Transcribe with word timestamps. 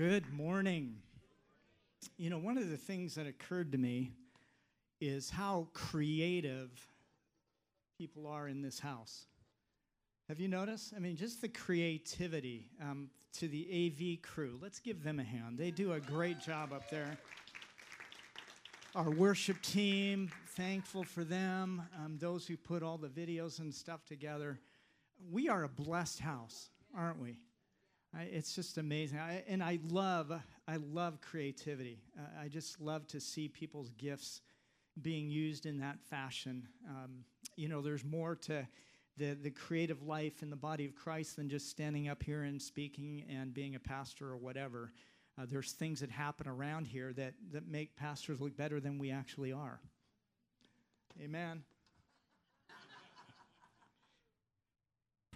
Good 0.00 0.32
morning. 0.32 0.94
You 2.16 2.30
know, 2.30 2.38
one 2.38 2.56
of 2.56 2.70
the 2.70 2.78
things 2.78 3.16
that 3.16 3.26
occurred 3.26 3.72
to 3.72 3.76
me 3.76 4.12
is 4.98 5.28
how 5.28 5.68
creative 5.74 6.70
people 7.98 8.26
are 8.26 8.48
in 8.48 8.62
this 8.62 8.80
house. 8.80 9.26
Have 10.26 10.40
you 10.40 10.48
noticed? 10.48 10.94
I 10.96 11.00
mean, 11.00 11.16
just 11.16 11.42
the 11.42 11.50
creativity 11.50 12.70
um, 12.80 13.10
to 13.34 13.46
the 13.46 13.68
AV 13.92 14.22
crew. 14.22 14.58
Let's 14.62 14.78
give 14.78 15.04
them 15.04 15.20
a 15.20 15.22
hand. 15.22 15.58
They 15.58 15.70
do 15.70 15.92
a 15.92 16.00
great 16.00 16.40
job 16.40 16.72
up 16.72 16.88
there. 16.88 17.18
Our 18.94 19.10
worship 19.10 19.60
team, 19.60 20.30
thankful 20.56 21.04
for 21.04 21.24
them. 21.24 21.82
Um, 22.02 22.16
those 22.18 22.46
who 22.46 22.56
put 22.56 22.82
all 22.82 22.96
the 22.96 23.08
videos 23.08 23.58
and 23.58 23.74
stuff 23.74 24.06
together. 24.06 24.60
We 25.30 25.50
are 25.50 25.64
a 25.64 25.68
blessed 25.68 26.20
house, 26.20 26.70
aren't 26.96 27.20
we? 27.20 27.36
I, 28.16 28.22
it's 28.22 28.54
just 28.54 28.78
amazing. 28.78 29.18
I, 29.18 29.44
and 29.46 29.62
I 29.62 29.78
love, 29.88 30.32
I 30.66 30.76
love 30.76 31.20
creativity. 31.20 32.00
Uh, 32.18 32.42
I 32.42 32.48
just 32.48 32.80
love 32.80 33.06
to 33.08 33.20
see 33.20 33.48
people's 33.48 33.90
gifts 33.90 34.40
being 35.00 35.30
used 35.30 35.66
in 35.66 35.78
that 35.78 36.00
fashion. 36.00 36.66
Um, 36.88 37.24
you 37.56 37.68
know, 37.68 37.80
there's 37.80 38.04
more 38.04 38.34
to 38.36 38.66
the, 39.16 39.34
the 39.34 39.50
creative 39.50 40.02
life 40.02 40.42
in 40.42 40.50
the 40.50 40.56
body 40.56 40.84
of 40.86 40.94
Christ 40.94 41.36
than 41.36 41.48
just 41.48 41.68
standing 41.68 42.08
up 42.08 42.22
here 42.22 42.42
and 42.42 42.60
speaking 42.60 43.24
and 43.28 43.54
being 43.54 43.74
a 43.74 43.80
pastor 43.80 44.28
or 44.28 44.36
whatever. 44.36 44.92
Uh, 45.38 45.46
there's 45.48 45.72
things 45.72 46.00
that 46.00 46.10
happen 46.10 46.48
around 46.48 46.86
here 46.86 47.12
that, 47.12 47.34
that 47.52 47.68
make 47.68 47.96
pastors 47.96 48.40
look 48.40 48.56
better 48.56 48.80
than 48.80 48.98
we 48.98 49.10
actually 49.10 49.52
are. 49.52 49.80
Amen. 51.22 51.62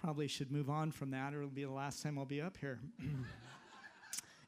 Probably 0.05 0.27
should 0.27 0.51
move 0.51 0.69
on 0.69 0.91
from 0.91 1.09
that, 1.09 1.33
or 1.33 1.39
it'll 1.39 1.49
be 1.49 1.63
the 1.63 1.71
last 1.71 2.03
time 2.03 2.19
I'll 2.19 2.25
be 2.25 2.39
up 2.39 2.57
here. 2.57 2.77
and 2.99 3.25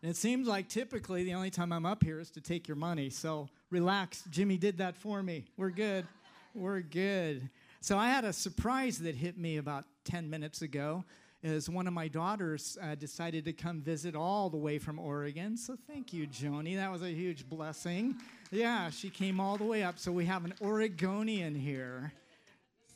it 0.04 0.16
seems 0.16 0.48
like 0.48 0.70
typically 0.70 1.24
the 1.24 1.34
only 1.34 1.50
time 1.50 1.74
I'm 1.74 1.84
up 1.84 2.04
here 2.04 2.20
is 2.20 2.30
to 2.32 2.42
take 2.42 2.68
your 2.68 2.78
money. 2.78 3.10
So 3.10 3.50
relax. 3.72 4.24
Jimmy 4.30 4.58
did 4.58 4.78
that 4.78 4.96
for 4.96 5.24
me. 5.24 5.46
We're 5.58 5.72
good. 5.72 6.06
We're 6.54 6.82
good. 6.82 7.50
So 7.82 7.98
I 7.98 8.08
had 8.10 8.24
a 8.24 8.34
surprise 8.34 9.00
that 9.00 9.16
hit 9.16 9.36
me 9.40 9.58
about 9.58 9.86
10 10.06 10.30
minutes 10.30 10.62
ago. 10.62 11.04
As 11.44 11.68
one 11.68 11.88
of 11.88 11.94
my 11.94 12.08
daughters 12.08 12.78
uh, 12.80 12.94
decided 12.94 13.44
to 13.46 13.54
come 13.54 13.82
visit 13.82 14.16
all 14.16 14.52
the 14.52 14.58
way 14.58 14.78
from 14.78 15.00
Oregon. 15.00 15.58
So 15.58 15.76
thank 15.88 16.14
you, 16.14 16.28
Joni. 16.28 16.76
That 16.76 16.92
was 16.92 17.02
a 17.02 17.10
huge 17.10 17.50
blessing. 17.50 18.16
Yeah, 18.52 18.92
she 18.92 19.10
came 19.10 19.40
all 19.40 19.58
the 19.58 19.64
way 19.64 19.82
up. 19.82 19.98
So 19.98 20.12
we 20.12 20.26
have 20.26 20.46
an 20.46 20.54
Oregonian 20.62 21.56
here. 21.56 22.14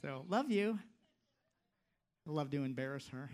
So 0.03 0.25
love 0.29 0.51
you. 0.51 0.77
I 2.27 2.31
love 2.31 2.51
to 2.51 2.63
embarrass 2.63 3.07
her. 3.09 3.31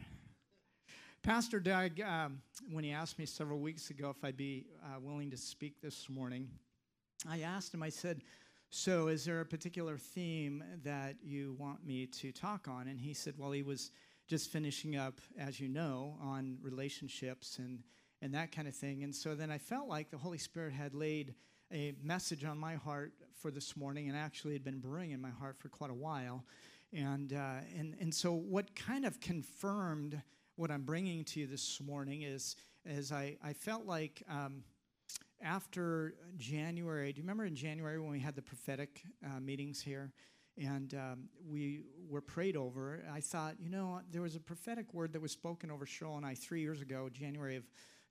Pastor 1.21 1.59
Doug, 1.59 1.99
um, 1.99 2.41
when 2.71 2.85
he 2.85 2.91
asked 2.91 3.19
me 3.19 3.25
several 3.25 3.59
weeks 3.59 3.89
ago 3.89 4.09
if 4.09 4.23
I'd 4.23 4.37
be 4.37 4.65
uh, 4.81 4.99
willing 5.01 5.29
to 5.31 5.37
speak 5.37 5.81
this 5.81 6.07
morning, 6.07 6.47
I 7.29 7.41
asked 7.41 7.73
him, 7.73 7.83
I 7.83 7.89
said, 7.89 8.21
So, 8.69 9.09
is 9.09 9.25
there 9.25 9.41
a 9.41 9.45
particular 9.45 9.97
theme 9.97 10.63
that 10.83 11.17
you 11.21 11.57
want 11.59 11.85
me 11.85 12.05
to 12.05 12.31
talk 12.31 12.69
on? 12.69 12.87
And 12.87 12.97
he 12.97 13.13
said, 13.13 13.33
Well, 13.37 13.51
he 13.51 13.61
was 13.61 13.91
just 14.25 14.51
finishing 14.51 14.95
up, 14.95 15.19
as 15.37 15.59
you 15.59 15.67
know, 15.67 16.15
on 16.21 16.57
relationships 16.61 17.57
and, 17.59 17.83
and 18.21 18.33
that 18.35 18.53
kind 18.53 18.69
of 18.69 18.75
thing. 18.75 19.03
And 19.03 19.13
so 19.13 19.35
then 19.35 19.51
I 19.51 19.57
felt 19.57 19.89
like 19.89 20.11
the 20.11 20.17
Holy 20.17 20.37
Spirit 20.37 20.71
had 20.71 20.93
laid 20.93 21.35
a 21.73 21.93
message 22.01 22.45
on 22.45 22.57
my 22.57 22.75
heart 22.75 23.11
for 23.41 23.51
this 23.51 23.75
morning 23.75 24.07
and 24.07 24.17
actually 24.17 24.53
had 24.53 24.63
been 24.63 24.79
brewing 24.79 25.11
in 25.11 25.19
my 25.19 25.31
heart 25.31 25.57
for 25.59 25.67
quite 25.67 25.91
a 25.91 25.95
while. 25.95 26.45
And, 26.93 27.33
uh, 27.33 27.59
and, 27.77 27.95
and 27.99 28.13
so, 28.13 28.31
what 28.33 28.75
kind 28.75 29.05
of 29.05 29.19
confirmed 29.19 30.21
what 30.55 30.71
I'm 30.71 30.83
bringing 30.83 31.23
to 31.25 31.41
you 31.41 31.47
this 31.47 31.81
morning 31.81 32.21
is, 32.21 32.55
is 32.85 33.11
I, 33.11 33.37
I 33.43 33.53
felt 33.53 33.85
like 33.85 34.23
um, 34.29 34.63
after 35.41 36.15
January, 36.37 37.11
do 37.11 37.17
you 37.17 37.23
remember 37.23 37.45
in 37.45 37.55
January 37.55 37.99
when 37.99 38.09
we 38.09 38.19
had 38.19 38.35
the 38.35 38.41
prophetic 38.41 39.03
uh, 39.25 39.39
meetings 39.39 39.81
here? 39.81 40.11
And 40.57 40.93
um, 40.95 41.29
we 41.47 41.81
were 42.09 42.21
prayed 42.21 42.57
over. 42.57 43.03
I 43.13 43.19
thought, 43.19 43.55
you 43.59 43.69
know, 43.69 44.01
there 44.09 44.23
was 44.23 44.35
a 44.35 44.39
prophetic 44.39 44.93
word 44.93 45.13
that 45.13 45.21
was 45.21 45.31
spoken 45.31 45.69
over 45.69 45.85
Cheryl 45.85 46.17
and 46.17 46.25
I 46.25 46.33
three 46.33 46.61
years 46.61 46.81
ago, 46.81 47.09
January 47.11 47.57
of 47.57 47.63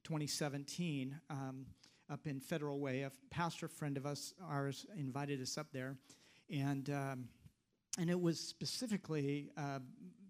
2017, 0.04 1.18
um, 1.28 1.66
up 2.08 2.28
in 2.28 2.38
Federal 2.38 2.78
Way. 2.78 3.02
A 3.02 3.10
pastor 3.30 3.66
friend 3.66 3.96
of 3.96 4.06
us, 4.06 4.32
ours, 4.48 4.86
invited 4.96 5.42
us 5.42 5.58
up 5.58 5.72
there. 5.72 5.96
And 6.48 6.88
um, 6.90 7.24
and 7.98 8.10
it 8.10 8.20
was 8.20 8.38
specifically 8.38 9.50
uh, 9.56 9.78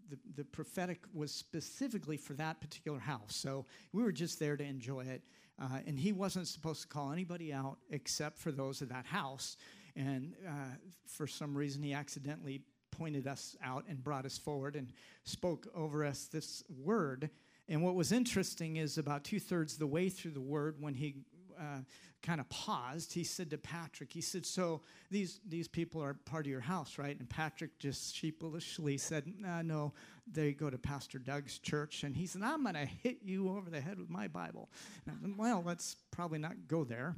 the, 0.08 0.18
the 0.36 0.44
prophetic 0.44 1.04
was 1.12 1.32
specifically 1.32 2.16
for 2.16 2.34
that 2.34 2.60
particular 2.60 2.98
house. 2.98 3.34
So 3.34 3.66
we 3.92 4.02
were 4.02 4.12
just 4.12 4.38
there 4.38 4.56
to 4.56 4.64
enjoy 4.64 5.00
it. 5.00 5.22
Uh, 5.60 5.78
and 5.86 5.98
he 5.98 6.12
wasn't 6.12 6.46
supposed 6.46 6.82
to 6.82 6.88
call 6.88 7.12
anybody 7.12 7.52
out 7.52 7.78
except 7.90 8.38
for 8.38 8.52
those 8.52 8.82
of 8.82 8.88
that 8.90 9.06
house. 9.06 9.56
And 9.96 10.34
uh, 10.46 10.76
for 11.06 11.26
some 11.26 11.56
reason, 11.56 11.82
he 11.82 11.94
accidentally 11.94 12.60
pointed 12.90 13.26
us 13.26 13.56
out 13.64 13.84
and 13.88 14.02
brought 14.02 14.26
us 14.26 14.38
forward 14.38 14.76
and 14.76 14.92
spoke 15.24 15.66
over 15.74 16.04
us 16.04 16.26
this 16.26 16.62
word. 16.68 17.30
And 17.68 17.82
what 17.82 17.94
was 17.94 18.12
interesting 18.12 18.76
is 18.76 18.98
about 18.98 19.24
two 19.24 19.40
thirds 19.40 19.76
the 19.76 19.86
way 19.86 20.08
through 20.08 20.32
the 20.32 20.40
word, 20.40 20.76
when 20.78 20.94
he 20.94 21.16
uh, 21.58 21.80
kind 22.22 22.40
of 22.40 22.48
paused, 22.48 23.12
he 23.12 23.24
said 23.24 23.50
to 23.50 23.58
Patrick, 23.58 24.12
he 24.12 24.20
said, 24.20 24.44
So 24.44 24.80
these, 25.10 25.40
these 25.46 25.68
people 25.68 26.02
are 26.02 26.14
part 26.14 26.46
of 26.46 26.50
your 26.50 26.60
house, 26.60 26.98
right? 26.98 27.18
And 27.18 27.28
Patrick 27.28 27.78
just 27.78 28.14
sheepishly 28.14 28.98
said, 28.98 29.32
nah, 29.38 29.62
No, 29.62 29.92
they 30.30 30.52
go 30.52 30.70
to 30.70 30.78
Pastor 30.78 31.18
Doug's 31.18 31.58
church. 31.58 32.02
And 32.02 32.16
he 32.16 32.26
said, 32.26 32.42
I'm 32.42 32.62
going 32.62 32.74
to 32.74 32.86
hit 32.86 33.18
you 33.22 33.50
over 33.50 33.70
the 33.70 33.80
head 33.80 33.98
with 33.98 34.10
my 34.10 34.28
Bible. 34.28 34.68
Said, 35.04 35.34
well, 35.36 35.62
let's 35.64 35.96
probably 36.10 36.38
not 36.38 36.68
go 36.68 36.84
there. 36.84 37.16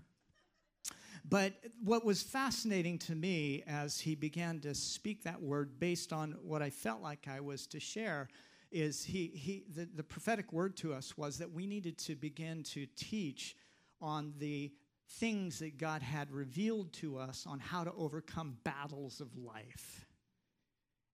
But 1.29 1.55
what 1.83 2.05
was 2.05 2.23
fascinating 2.23 2.99
to 3.01 3.15
me 3.15 3.63
as 3.67 4.01
he 4.01 4.15
began 4.15 4.61
to 4.61 4.75
speak 4.75 5.25
that 5.25 5.43
word 5.43 5.79
based 5.79 6.13
on 6.13 6.37
what 6.43 6.63
I 6.63 6.71
felt 6.71 7.03
like 7.03 7.27
I 7.29 7.41
was 7.41 7.67
to 7.69 7.81
share 7.81 8.29
is 8.71 9.05
he, 9.05 9.29
he 9.29 9.65
the, 9.75 9.89
the 9.95 10.03
prophetic 10.03 10.53
word 10.53 10.77
to 10.77 10.93
us 10.93 11.17
was 11.17 11.39
that 11.39 11.51
we 11.51 11.67
needed 11.67 11.99
to 11.99 12.15
begin 12.15 12.63
to 12.63 12.87
teach 12.97 13.57
on 14.01 14.35
the 14.39 14.73
things 15.09 15.59
that 15.61 15.79
God 15.79 16.03
had 16.03 16.31
revealed 16.31 16.93
to 16.95 17.19
us 17.19 17.47
on 17.47 17.59
how 17.59 17.85
to 17.85 17.93
overcome 17.97 18.59
battles 18.63 19.21
of 19.21 19.37
life. 19.37 20.07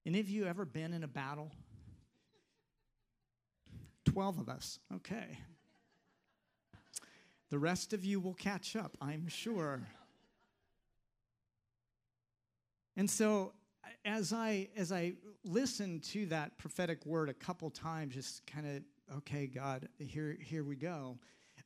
Any 0.05 0.19
of 0.19 0.29
you 0.29 0.45
ever 0.45 0.65
been 0.65 0.93
in 0.93 1.03
a 1.03 1.07
battle? 1.07 1.51
12 4.05 4.39
of 4.39 4.49
us. 4.49 4.79
Okay. 4.95 5.37
The 7.49 7.57
rest 7.59 7.93
of 7.93 8.03
you 8.03 8.19
will 8.19 8.33
catch 8.33 8.75
up, 8.75 8.97
I'm 9.01 9.27
sure. 9.27 9.87
And 12.97 13.09
so 13.09 13.53
as 14.03 14.33
I 14.33 14.69
as 14.75 14.91
I 14.91 15.13
listened 15.43 16.03
to 16.03 16.25
that 16.27 16.57
prophetic 16.57 17.05
word 17.05 17.29
a 17.29 17.33
couple 17.33 17.69
times, 17.69 18.15
just 18.15 18.45
kind 18.45 18.67
of, 18.67 19.17
okay, 19.17 19.47
God, 19.47 19.87
here 19.99 20.37
here 20.41 20.63
we 20.63 20.75
go 20.75 21.17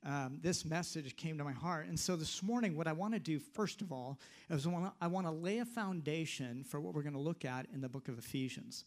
um, 0.05 0.39
this 0.41 0.63
message 0.63 1.15
came 1.15 1.37
to 1.37 1.43
my 1.43 1.51
heart. 1.51 1.87
And 1.87 1.99
so 1.99 2.15
this 2.15 2.41
morning, 2.41 2.75
what 2.77 2.87
I 2.87 2.93
want 2.93 3.13
to 3.13 3.19
do, 3.19 3.39
first 3.39 3.81
of 3.81 3.91
all, 3.91 4.19
is 4.49 4.67
I 5.01 5.07
want 5.07 5.27
to 5.27 5.31
lay 5.31 5.59
a 5.59 5.65
foundation 5.65 6.63
for 6.63 6.79
what 6.79 6.93
we're 6.93 7.03
going 7.03 7.13
to 7.13 7.19
look 7.19 7.43
at 7.43 7.67
in 7.73 7.81
the 7.81 7.89
book 7.89 8.07
of 8.07 8.17
Ephesians. 8.17 8.85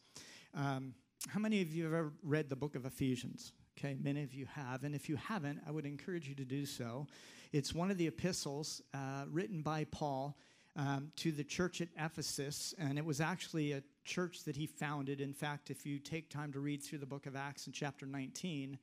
Um, 0.54 0.94
how 1.28 1.38
many 1.38 1.60
of 1.60 1.72
you 1.72 1.84
have 1.84 1.92
ever 1.92 2.12
read 2.22 2.48
the 2.48 2.56
book 2.56 2.74
of 2.74 2.86
Ephesians? 2.86 3.52
Okay, 3.78 3.96
many 4.02 4.22
of 4.22 4.34
you 4.34 4.46
have. 4.46 4.84
And 4.84 4.94
if 4.94 5.08
you 5.08 5.16
haven't, 5.16 5.60
I 5.66 5.70
would 5.70 5.86
encourage 5.86 6.28
you 6.28 6.34
to 6.34 6.44
do 6.44 6.66
so. 6.66 7.06
It's 7.52 7.74
one 7.74 7.90
of 7.90 7.98
the 7.98 8.06
epistles 8.06 8.82
uh, 8.94 9.24
written 9.28 9.62
by 9.62 9.84
Paul 9.84 10.36
um, 10.76 11.12
to 11.16 11.32
the 11.32 11.44
church 11.44 11.80
at 11.80 11.88
Ephesus, 11.98 12.74
and 12.78 12.98
it 12.98 13.04
was 13.04 13.20
actually 13.20 13.72
a 13.72 13.82
church 14.04 14.44
that 14.44 14.56
he 14.56 14.66
founded. 14.66 15.20
In 15.20 15.34
fact, 15.34 15.70
if 15.70 15.84
you 15.84 15.98
take 15.98 16.30
time 16.30 16.52
to 16.52 16.60
read 16.60 16.82
through 16.82 16.98
the 16.98 17.06
book 17.06 17.26
of 17.26 17.36
Acts 17.36 17.66
in 17.66 17.72
chapter 17.72 18.06
19, 18.06 18.78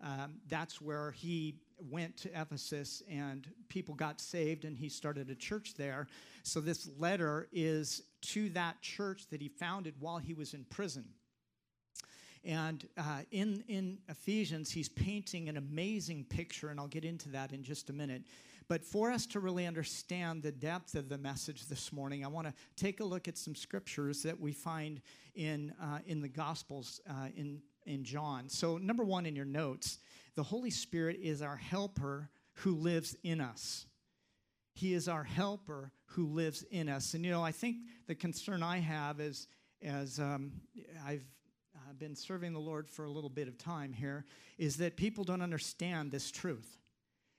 um, 0.00 0.34
that's 0.48 0.80
where 0.80 1.12
he 1.12 1.56
went 1.78 2.16
to 2.18 2.28
Ephesus 2.40 3.02
and 3.10 3.48
people 3.68 3.94
got 3.94 4.20
saved 4.20 4.64
and 4.64 4.76
he 4.76 4.88
started 4.88 5.30
a 5.30 5.34
church 5.34 5.74
there. 5.74 6.06
So 6.42 6.60
this 6.60 6.88
letter 6.98 7.48
is 7.52 8.02
to 8.22 8.48
that 8.50 8.80
church 8.80 9.28
that 9.30 9.40
he 9.40 9.48
founded 9.48 9.94
while 10.00 10.18
he 10.18 10.34
was 10.34 10.54
in 10.54 10.64
prison. 10.64 11.04
And 12.44 12.86
uh, 12.98 13.20
in, 13.30 13.64
in 13.68 13.98
Ephesians, 14.08 14.70
he's 14.70 14.88
painting 14.88 15.48
an 15.48 15.56
amazing 15.56 16.24
picture, 16.24 16.68
and 16.68 16.78
I'll 16.78 16.86
get 16.86 17.04
into 17.04 17.30
that 17.30 17.52
in 17.52 17.62
just 17.62 17.88
a 17.88 17.92
minute. 17.92 18.22
But 18.68 18.84
for 18.84 19.10
us 19.10 19.26
to 19.26 19.40
really 19.40 19.66
understand 19.66 20.42
the 20.42 20.52
depth 20.52 20.94
of 20.94 21.08
the 21.08 21.18
message 21.18 21.66
this 21.66 21.92
morning, 21.92 22.24
I 22.24 22.28
want 22.28 22.46
to 22.46 22.54
take 22.76 23.00
a 23.00 23.04
look 23.04 23.28
at 23.28 23.36
some 23.36 23.54
scriptures 23.54 24.22
that 24.22 24.38
we 24.38 24.52
find 24.52 25.00
in, 25.34 25.72
uh, 25.80 25.98
in 26.06 26.20
the 26.20 26.28
Gospels 26.28 27.00
uh, 27.08 27.28
in, 27.36 27.60
in 27.86 28.04
John. 28.04 28.48
So, 28.48 28.78
number 28.78 29.04
one 29.04 29.26
in 29.26 29.36
your 29.36 29.44
notes 29.44 29.98
the 30.34 30.42
Holy 30.42 30.70
Spirit 30.70 31.18
is 31.22 31.42
our 31.42 31.56
helper 31.56 32.28
who 32.58 32.74
lives 32.74 33.16
in 33.22 33.40
us. 33.40 33.86
He 34.74 34.94
is 34.94 35.08
our 35.08 35.24
helper 35.24 35.92
who 36.06 36.26
lives 36.26 36.64
in 36.70 36.88
us. 36.88 37.14
And 37.14 37.24
you 37.24 37.30
know, 37.30 37.42
I 37.42 37.52
think 37.52 37.76
the 38.06 38.14
concern 38.14 38.62
I 38.62 38.78
have 38.78 39.20
is, 39.20 39.46
as 39.82 40.18
um, 40.18 40.52
I've 41.06 41.24
uh, 41.76 41.92
been 41.98 42.16
serving 42.16 42.52
the 42.52 42.60
Lord 42.60 42.88
for 42.88 43.04
a 43.04 43.10
little 43.10 43.30
bit 43.30 43.46
of 43.46 43.58
time 43.58 43.92
here, 43.92 44.24
is 44.58 44.76
that 44.78 44.96
people 44.96 45.24
don't 45.24 45.42
understand 45.42 46.10
this 46.10 46.30
truth. 46.30 46.78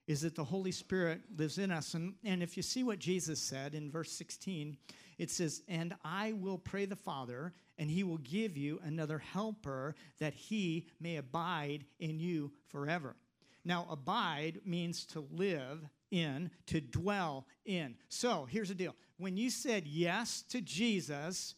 is 0.08 0.22
that 0.22 0.36
the 0.36 0.44
Holy 0.44 0.72
Spirit 0.72 1.22
lives 1.36 1.58
in 1.58 1.72
us. 1.72 1.96
And, 1.96 2.14
and 2.24 2.44
if 2.44 2.56
you 2.56 2.64
see 2.64 2.84
what 2.84 3.00
Jesus 3.00 3.40
said 3.40 3.74
in 3.74 3.90
verse 3.90 4.12
16, 4.12 4.78
it 5.18 5.32
says, 5.32 5.62
And 5.68 5.96
I 6.04 6.34
will 6.34 6.58
pray 6.58 6.86
the 6.86 6.96
Father, 6.96 7.54
and 7.78 7.90
he 7.90 8.04
will 8.04 8.20
give 8.20 8.58
you 8.58 8.80
another 8.84 9.20
helper 9.20 9.96
that 10.20 10.34
he 10.34 10.88
may 11.00 11.18
abide 11.18 11.86
in 12.00 12.20
you 12.20 12.52
forever. 12.68 13.16
Now, 13.64 13.88
abide 13.90 14.62
means 14.66 15.06
to 15.08 15.28
live 15.32 15.88
in, 16.12 16.52
to 16.68 16.80
dwell 16.80 17.48
in. 17.66 17.96
So 18.10 18.48
here's 18.50 18.70
the 18.70 18.76
deal 18.76 18.96
when 19.18 19.38
you 19.38 19.50
said 19.50 19.88
yes 19.88 20.44
to 20.50 20.62
Jesus, 20.62 21.56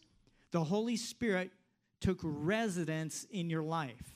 the 0.52 0.64
Holy 0.64 0.96
Spirit 0.96 1.52
took 2.00 2.20
residence 2.22 3.26
in 3.32 3.50
your 3.50 3.64
life. 3.64 4.16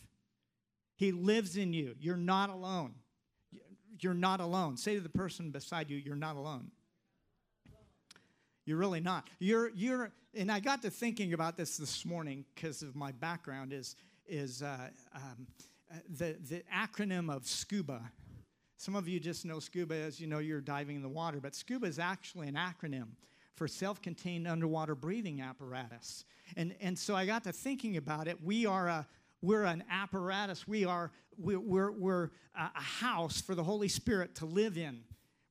He 0.96 1.12
lives 1.12 1.58
in 1.58 1.74
you. 1.74 1.96
You're 2.00 2.16
not 2.16 2.50
alone. 2.50 2.94
You're 4.00 4.14
not 4.14 4.40
alone. 4.40 4.78
Say 4.78 4.96
to 4.96 5.02
the 5.02 5.10
person 5.10 5.52
beside 5.52 5.90
you, 5.90 5.98
You're 5.98 6.16
not 6.16 6.36
alone. 6.36 6.72
You're 8.66 8.78
really 8.78 9.00
not. 9.00 9.28
You're, 9.40 9.70
you're, 9.70 10.12
and 10.36 10.52
I 10.52 10.60
got 10.60 10.82
to 10.84 10.90
thinking 10.90 11.34
about 11.34 11.58
this 11.58 11.78
this 11.78 12.06
morning 12.06 12.46
because 12.54 12.82
of 12.82 12.96
my 12.96 13.12
background 13.12 13.74
is, 13.74 13.96
is 14.28 14.62
uh, 14.62 14.90
um, 15.16 15.48
uh, 15.92 15.96
the, 16.18 16.38
the 16.50 16.64
acronym 16.74 17.34
of 17.34 17.44
SCUBA. 17.44 18.02
Some 18.78 18.96
of 18.96 19.08
you 19.08 19.20
just 19.20 19.46
know 19.46 19.58
SCUBA 19.58 20.08
as 20.08 20.20
you 20.20 20.28
know 20.28 20.40
you're 20.40 20.62
diving 20.62 20.96
in 20.96 21.02
the 21.02 21.10
water, 21.10 21.40
but 21.40 21.54
SCUBA 21.54 21.86
is 21.86 22.00
actually 22.00 22.48
an 22.48 22.56
acronym 22.56 23.10
for 23.56 23.68
self 23.68 24.02
contained 24.02 24.48
underwater 24.48 24.96
breathing 24.96 25.42
apparatus. 25.42 26.26
And, 26.56 26.76
and 26.82 26.98
so 26.98 27.16
I 27.16 27.26
got 27.26 27.44
to 27.44 27.52
thinking 27.52 27.98
about 27.98 28.28
it. 28.28 28.38
We 28.44 28.66
are 28.66 28.88
a, 28.88 29.08
we're 29.42 29.64
an 29.64 29.84
apparatus. 29.90 30.68
We 30.68 30.86
are 30.86 31.12
we're, 31.38 31.60
we're, 31.60 31.92
we're 31.92 32.30
a 32.56 32.82
house 32.82 33.42
for 33.42 33.56
the 33.56 33.64
Holy 33.64 33.88
Spirit 33.88 34.36
to 34.36 34.46
live 34.46 34.78
in. 34.78 35.02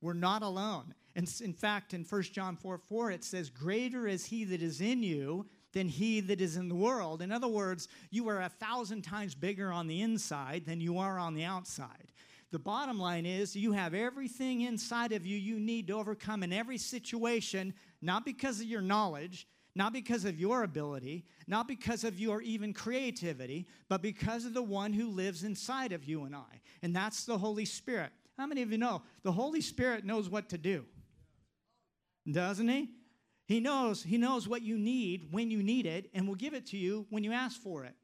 We're 0.01 0.13
not 0.13 0.43
alone. 0.43 0.95
And 1.17 1.33
in 1.43 1.53
fact, 1.53 1.93
in 1.95 2.05
1 2.05 2.23
John 2.23 2.57
4 2.57 2.79
4, 2.79 3.11
it 3.11 3.25
says, 3.25 3.51
Greater 3.51 4.07
is 4.07 4.27
he 4.27 4.45
that 4.45 4.63
is 4.63 4.81
in 4.81 5.03
you 5.03 5.47
than 5.73 5.89
he 5.89 6.21
that 6.21 6.41
is 6.41 6.57
in 6.57 6.69
the 6.69 6.75
world. 6.75 7.23
In 7.23 7.33
other 7.33 7.49
words, 7.49 7.89
you 8.11 8.29
are 8.29 8.43
a 8.43 8.49
thousand 8.49 9.03
times 9.03 9.35
bigger 9.35 9.73
on 9.73 9.87
the 9.87 10.03
inside 10.03 10.65
than 10.67 10.81
you 10.81 10.99
are 10.99 11.19
on 11.19 11.35
the 11.35 11.45
outside. 11.45 12.13
The 12.51 12.59
bottom 12.59 12.99
line 12.99 13.27
is 13.27 13.55
you 13.55 13.73
have 13.73 13.95
everything 13.95 14.63
inside 14.63 15.13
of 15.13 15.25
you 15.25 15.37
you 15.37 15.61
need 15.61 15.87
to 15.87 15.95
overcome 15.95 16.43
in 16.43 16.53
every 16.53 16.79
situation, 16.79 17.75
not 18.03 18.25
because 18.25 18.61
of 18.61 18.67
your 18.67 18.81
knowledge, 18.81 19.47
not 19.77 19.93
because 19.93 20.25
of 20.25 20.41
your 20.41 20.65
ability, 20.65 21.25
not 21.47 21.69
because 21.69 22.03
of 22.03 22.19
your 22.19 22.43
even 22.43 22.73
creativity, 22.73 23.69
but 23.89 24.03
because 24.03 24.45
of 24.45 24.55
the 24.55 24.63
one 24.63 24.93
who 24.93 25.09
lives 25.09 25.45
inside 25.45 25.93
of 25.93 26.05
you 26.05 26.25
and 26.25 26.35
I. 26.35 26.61
And 26.83 26.95
that's 26.95 27.25
the 27.25 27.39
Holy 27.39 27.65
Spirit. 27.65 28.11
How 28.37 28.47
many 28.47 28.63
of 28.63 28.73
you 28.73 28.79
know 28.79 29.03
the 29.23 29.31
Holy 29.31 29.61
Spirit 29.61 30.05
knows 30.05 30.29
what 30.29 30.49
to 30.49 30.59
do? 30.59 30.85
Doesn't 32.31 32.69
he? 32.69 32.91
He 33.47 33.61
knows, 33.61 34.03
he 34.03 34.17
knows 34.17 34.47
what 34.47 34.63
you 34.63 34.79
need 34.79 35.29
when 35.33 35.51
you 35.51 35.63
need 35.63 35.87
it 35.87 36.11
and 36.15 36.29
will 36.29 36.37
give 36.37 36.55
it 36.55 36.67
to 36.67 36.77
you 36.77 37.07
when 37.11 37.25
you 37.25 37.33
ask 37.33 37.61
for 37.61 37.85
it. 37.85 37.95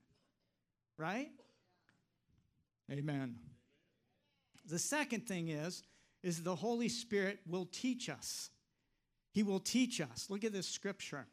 Right? 0.99 1.31
Amen. 2.91 3.37
The 4.69 4.79
second 4.79 5.27
thing 5.27 5.49
is 5.49 5.83
is 6.23 6.43
the 6.43 6.57
Holy 6.57 6.89
Spirit 6.89 7.39
will 7.47 7.67
teach 7.67 8.09
us. 8.09 8.51
He 9.31 9.45
will 9.45 9.61
teach 9.61 10.01
us. 10.01 10.27
Look 10.29 10.43
at 10.43 10.53
this 10.53 10.67
scripture. 10.67 11.27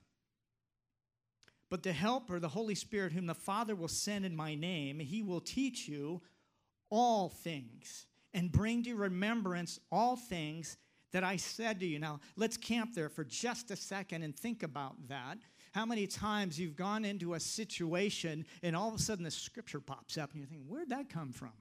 But 1.70 1.82
the 1.82 1.94
Helper, 1.94 2.40
the 2.40 2.50
Holy 2.50 2.76
Spirit, 2.76 3.14
whom 3.14 3.26
the 3.26 3.34
Father 3.34 3.76
will 3.76 3.88
send 3.88 4.26
in 4.26 4.36
my 4.36 4.54
name, 4.54 5.00
he 5.00 5.24
will 5.24 5.42
teach 5.42 5.88
you 5.88 6.22
all 6.92 7.30
things 7.30 8.06
and 8.32 8.52
bring 8.52 8.84
to 8.84 8.94
remembrance 8.94 9.80
all 9.92 10.16
things 10.16 10.78
that 11.14 11.24
I 11.24 11.38
said 11.38 11.80
to 11.80 11.86
you. 11.86 12.00
Now, 12.00 12.20
let's 12.36 12.58
camp 12.58 12.94
there 12.94 13.08
for 13.08 13.24
just 13.24 13.72
a 13.72 13.76
second 13.76 14.24
and 14.24 14.36
think 14.36 14.64
about 14.64 14.96
that. 15.08 15.38
How 15.72 15.86
many 15.86 16.06
times 16.06 16.60
you've 16.60 16.76
gone 16.76 17.06
into 17.06 17.36
a 17.36 17.40
situation 17.40 18.46
and 18.62 18.76
all 18.76 18.90
of 18.90 18.96
a 18.96 19.00
sudden 19.00 19.24
the 19.24 19.32
scripture 19.32 19.80
pops 19.80 20.18
up 20.18 20.32
and 20.32 20.40
you're 20.40 20.48
thinking, 20.48 20.68
where'd 20.68 20.90
that 20.90 21.10
come 21.10 21.32
from? 21.32 21.54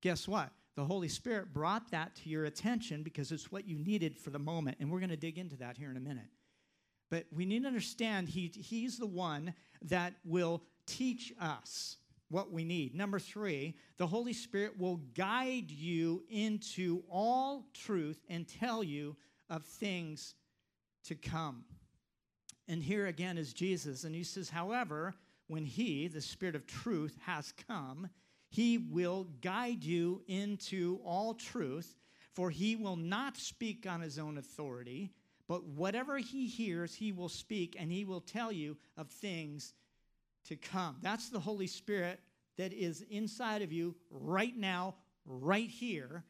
Guess 0.00 0.26
what? 0.26 0.50
The 0.74 0.84
Holy 0.84 1.08
Spirit 1.08 1.52
brought 1.52 1.90
that 1.90 2.14
to 2.16 2.30
your 2.30 2.44
attention 2.44 3.02
because 3.02 3.32
it's 3.32 3.50
what 3.50 3.66
you 3.66 3.78
needed 3.78 4.16
for 4.16 4.30
the 4.30 4.38
moment. 4.38 4.78
And 4.80 4.90
we're 4.90 5.00
going 5.00 5.10
to 5.10 5.16
dig 5.16 5.38
into 5.38 5.56
that 5.56 5.76
here 5.76 5.90
in 5.90 5.96
a 5.96 6.00
minute. 6.00 6.28
But 7.10 7.24
we 7.32 7.46
need 7.46 7.62
to 7.62 7.68
understand 7.68 8.28
he, 8.28 8.52
He's 8.54 8.98
the 8.98 9.06
one 9.06 9.54
that 9.82 10.14
will 10.24 10.62
teach 10.86 11.32
us 11.40 11.96
what 12.28 12.52
we 12.52 12.64
need. 12.64 12.94
Number 12.94 13.18
three, 13.18 13.74
the 13.96 14.06
Holy 14.06 14.32
Spirit 14.32 14.78
will 14.78 15.00
guide 15.14 15.70
you 15.70 16.24
into 16.28 17.02
all 17.10 17.66
truth 17.72 18.20
and 18.28 18.46
tell 18.46 18.82
you 18.82 19.16
of 19.48 19.64
things 19.64 20.34
to 21.04 21.14
come. 21.14 21.64
And 22.68 22.82
here 22.82 23.06
again 23.06 23.38
is 23.38 23.54
Jesus. 23.54 24.04
And 24.04 24.14
he 24.14 24.24
says, 24.24 24.50
however, 24.50 25.14
when 25.46 25.64
he, 25.64 26.06
the 26.08 26.20
Spirit 26.20 26.54
of 26.54 26.66
truth, 26.66 27.16
has 27.24 27.52
come, 27.66 28.08
he 28.50 28.78
will 28.78 29.28
guide 29.40 29.82
you 29.82 30.22
into 30.26 31.00
all 31.04 31.34
truth, 31.34 31.96
for 32.34 32.50
he 32.50 32.76
will 32.76 32.96
not 32.96 33.36
speak 33.38 33.86
on 33.88 34.02
his 34.02 34.18
own 34.18 34.36
authority 34.36 35.12
but 35.48 35.64
whatever 35.64 36.18
he 36.18 36.46
hears, 36.46 36.94
he 36.94 37.10
will 37.10 37.30
speak 37.30 37.74
and 37.78 37.90
he 37.90 38.04
will 38.04 38.20
tell 38.20 38.52
you 38.52 38.76
of 38.96 39.08
things 39.08 39.72
to 40.48 40.56
come. 40.56 40.96
That's 41.02 41.28
the 41.28 41.40
Holy 41.40 41.66
Spirit 41.66 42.20
that 42.56 42.72
is 42.72 43.04
inside 43.10 43.62
of 43.62 43.72
you 43.72 43.94
right 44.10 44.56
now, 44.56 44.94
right 45.24 45.68
here, 45.68 46.24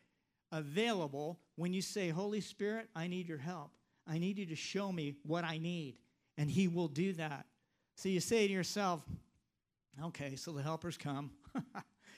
available 0.52 1.40
when 1.56 1.72
you 1.72 1.82
say, 1.82 2.10
Holy 2.10 2.40
Spirit, 2.40 2.88
I 2.94 3.06
need 3.06 3.28
your 3.28 3.38
help. 3.38 3.70
I 4.06 4.18
need 4.18 4.38
you 4.38 4.46
to 4.46 4.56
show 4.56 4.90
me 4.92 5.16
what 5.24 5.44
I 5.44 5.58
need. 5.58 5.98
And 6.36 6.50
he 6.50 6.68
will 6.68 6.88
do 6.88 7.12
that. 7.14 7.46
So 7.96 8.08
you 8.08 8.20
say 8.20 8.46
to 8.46 8.52
yourself, 8.52 9.02
okay, 10.04 10.36
so 10.36 10.52
the 10.52 10.62
helper's 10.62 10.96
come. 10.96 11.30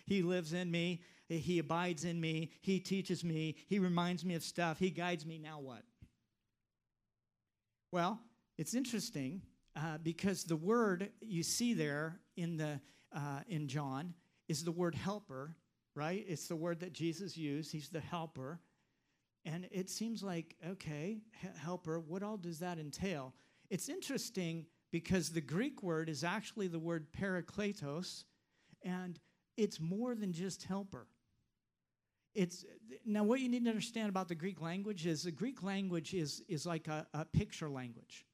he 0.06 0.23
lives 0.23 0.52
in 0.52 0.70
me. 0.70 1.02
He 1.29 1.58
abides 1.58 2.05
in 2.05 2.20
me. 2.20 2.50
He 2.61 2.81
teaches 2.81 3.25
me. 3.25 3.56
He 3.69 3.79
reminds 3.79 4.25
me 4.25 4.35
of 4.35 4.43
stuff. 4.43 4.79
He 4.79 4.91
guides 4.91 5.25
me. 5.25 5.38
Now 5.38 5.61
what? 5.61 5.82
Well, 7.93 8.20
it's 8.58 8.75
interesting 8.75 9.43
uh, 9.77 9.99
because 10.03 10.45
the 10.45 10.57
word 10.57 11.11
you 11.21 11.43
see 11.43 11.75
there 11.75 12.21
in, 12.37 12.57
the, 12.57 12.81
uh, 13.15 13.41
in 13.49 13.69
John 13.69 14.15
is 14.49 14.65
the 14.65 14.73
word 14.73 14.95
helper, 14.95 15.55
right? 15.95 16.25
It's 16.29 16.49
the 16.49 16.57
word 16.57 16.81
that 16.81 16.93
Jesus 16.93 17.37
used. 17.37 17.73
He's 17.73 17.89
the 17.89 18.01
helper. 18.01 18.61
And 19.45 19.69
it 19.71 19.89
seems 19.89 20.23
like, 20.23 20.57
okay, 20.69 21.19
helper, 21.57 22.00
what 22.00 22.23
all 22.23 22.37
does 22.37 22.59
that 22.59 22.79
entail? 22.79 23.33
It's 23.71 23.89
interesting 23.89 24.67
because 24.91 25.31
the 25.31 25.41
Greek 25.41 25.83
word 25.83 26.09
is 26.09 26.25
actually 26.25 26.69
the 26.69 26.79
word 26.79 27.07
parakletos, 27.12 28.25
and 28.83 29.19
it's 29.57 29.81
more 29.81 30.15
than 30.15 30.33
just 30.33 30.65
helper. 30.65 31.07
It's 32.35 32.65
now 33.05 33.25
what 33.25 33.41
you 33.41 33.49
need 33.49 33.65
to 33.65 33.71
understand 33.71 34.09
about 34.09 34.29
the 34.29 34.35
Greek 34.35 34.61
language 34.61 35.07
is 35.07 35.23
the 35.23 35.33
Greek 35.33 35.62
language 35.62 36.15
is, 36.15 36.43
is 36.49 36.67
like 36.67 36.87
a, 36.89 37.07
a 37.15 37.25
picture 37.25 37.69
language. 37.69 38.25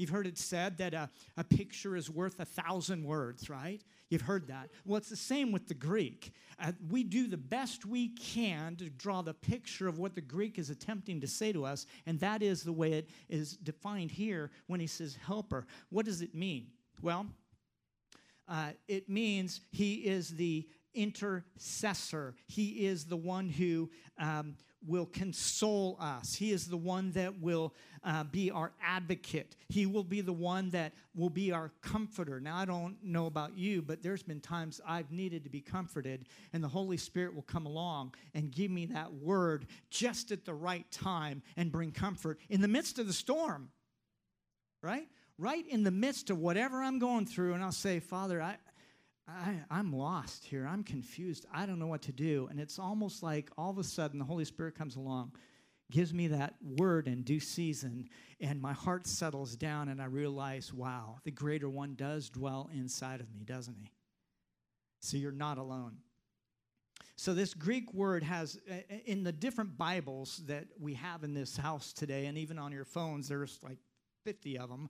You've 0.00 0.08
heard 0.08 0.26
it 0.26 0.38
said 0.38 0.78
that 0.78 0.94
a, 0.94 1.10
a 1.36 1.44
picture 1.44 1.94
is 1.94 2.08
worth 2.08 2.40
a 2.40 2.46
thousand 2.46 3.04
words, 3.04 3.50
right? 3.50 3.84
You've 4.08 4.22
heard 4.22 4.48
that. 4.48 4.70
Well, 4.86 4.96
it's 4.96 5.10
the 5.10 5.14
same 5.16 5.52
with 5.52 5.68
the 5.68 5.74
Greek. 5.74 6.32
Uh, 6.58 6.72
we 6.88 7.04
do 7.04 7.26
the 7.26 7.36
best 7.36 7.84
we 7.84 8.08
can 8.08 8.76
to 8.76 8.88
draw 8.88 9.20
the 9.20 9.34
picture 9.34 9.88
of 9.88 9.98
what 9.98 10.14
the 10.14 10.22
Greek 10.22 10.58
is 10.58 10.70
attempting 10.70 11.20
to 11.20 11.26
say 11.26 11.52
to 11.52 11.66
us, 11.66 11.84
and 12.06 12.18
that 12.20 12.42
is 12.42 12.62
the 12.62 12.72
way 12.72 12.94
it 12.94 13.10
is 13.28 13.58
defined 13.58 14.10
here 14.10 14.50
when 14.68 14.80
he 14.80 14.86
says 14.86 15.18
helper. 15.22 15.66
What 15.90 16.06
does 16.06 16.22
it 16.22 16.34
mean? 16.34 16.68
Well, 17.02 17.26
uh, 18.48 18.70
it 18.88 19.10
means 19.10 19.60
he 19.70 19.96
is 19.96 20.30
the 20.30 20.66
intercessor. 20.94 22.36
He 22.46 22.86
is 22.86 23.04
the 23.04 23.18
one 23.18 23.50
who 23.50 23.90
um, 24.18 24.56
will 24.86 25.06
console 25.06 25.96
us. 26.00 26.34
He 26.34 26.52
is 26.52 26.66
the 26.66 26.76
one 26.76 27.12
that 27.12 27.40
will 27.40 27.74
uh, 28.02 28.24
be 28.24 28.50
our 28.50 28.72
advocate. 28.82 29.56
He 29.68 29.86
will 29.86 30.04
be 30.04 30.20
the 30.20 30.32
one 30.32 30.70
that 30.70 30.94
will 31.14 31.30
be 31.30 31.52
our 31.52 31.70
comforter. 31.82 32.40
Now, 32.40 32.56
I 32.56 32.64
don't 32.64 32.96
know 33.02 33.26
about 33.26 33.56
you, 33.56 33.82
but 33.82 34.02
there's 34.02 34.22
been 34.22 34.40
times 34.40 34.80
I've 34.86 35.10
needed 35.10 35.44
to 35.44 35.50
be 35.50 35.60
comforted, 35.60 36.26
and 36.52 36.64
the 36.64 36.68
Holy 36.68 36.96
Spirit 36.96 37.34
will 37.34 37.42
come 37.42 37.66
along 37.66 38.14
and 38.34 38.50
give 38.50 38.70
me 38.70 38.86
that 38.86 39.12
word 39.12 39.66
just 39.90 40.32
at 40.32 40.44
the 40.44 40.54
right 40.54 40.90
time 40.90 41.42
and 41.56 41.70
bring 41.70 41.92
comfort 41.92 42.40
in 42.48 42.60
the 42.62 42.68
midst 42.68 42.98
of 42.98 43.06
the 43.06 43.12
storm, 43.12 43.68
right? 44.82 45.08
Right 45.36 45.66
in 45.68 45.84
the 45.84 45.90
midst 45.90 46.30
of 46.30 46.38
whatever 46.38 46.82
I'm 46.82 46.98
going 46.98 47.26
through, 47.26 47.54
and 47.54 47.62
I'll 47.62 47.72
say, 47.72 48.00
Father, 48.00 48.40
I, 48.40 48.56
I, 49.30 49.78
am 49.78 49.92
lost 49.92 50.44
here. 50.44 50.66
I'm 50.66 50.82
confused. 50.82 51.46
I 51.52 51.66
don't 51.66 51.78
know 51.78 51.86
what 51.86 52.02
to 52.02 52.12
do. 52.12 52.48
And 52.50 52.60
it's 52.60 52.78
almost 52.78 53.22
like 53.22 53.50
all 53.56 53.70
of 53.70 53.78
a 53.78 53.84
sudden 53.84 54.18
the 54.18 54.24
Holy 54.24 54.44
Spirit 54.44 54.74
comes 54.74 54.96
along, 54.96 55.32
gives 55.90 56.12
me 56.12 56.28
that 56.28 56.54
word 56.62 57.06
in 57.06 57.22
due 57.22 57.40
season, 57.40 58.08
and 58.40 58.60
my 58.60 58.72
heart 58.72 59.06
settles 59.06 59.56
down, 59.56 59.88
and 59.88 60.00
I 60.00 60.06
realize, 60.06 60.72
wow, 60.72 61.18
the 61.24 61.30
greater 61.30 61.68
one 61.68 61.94
does 61.94 62.30
dwell 62.30 62.70
inside 62.74 63.20
of 63.20 63.32
me, 63.32 63.44
doesn't 63.44 63.76
he? 63.80 63.90
So 65.00 65.16
you're 65.16 65.32
not 65.32 65.58
alone. 65.58 65.98
So, 67.16 67.34
this 67.34 67.52
Greek 67.52 67.92
word 67.92 68.22
has, 68.22 68.58
in 69.04 69.24
the 69.24 69.32
different 69.32 69.76
Bibles 69.76 70.42
that 70.46 70.68
we 70.78 70.94
have 70.94 71.22
in 71.22 71.34
this 71.34 71.54
house 71.54 71.92
today, 71.92 72.26
and 72.26 72.38
even 72.38 72.58
on 72.58 72.72
your 72.72 72.86
phones, 72.86 73.28
there's 73.28 73.58
like 73.62 73.76
50 74.24 74.58
of 74.58 74.70
them. 74.70 74.88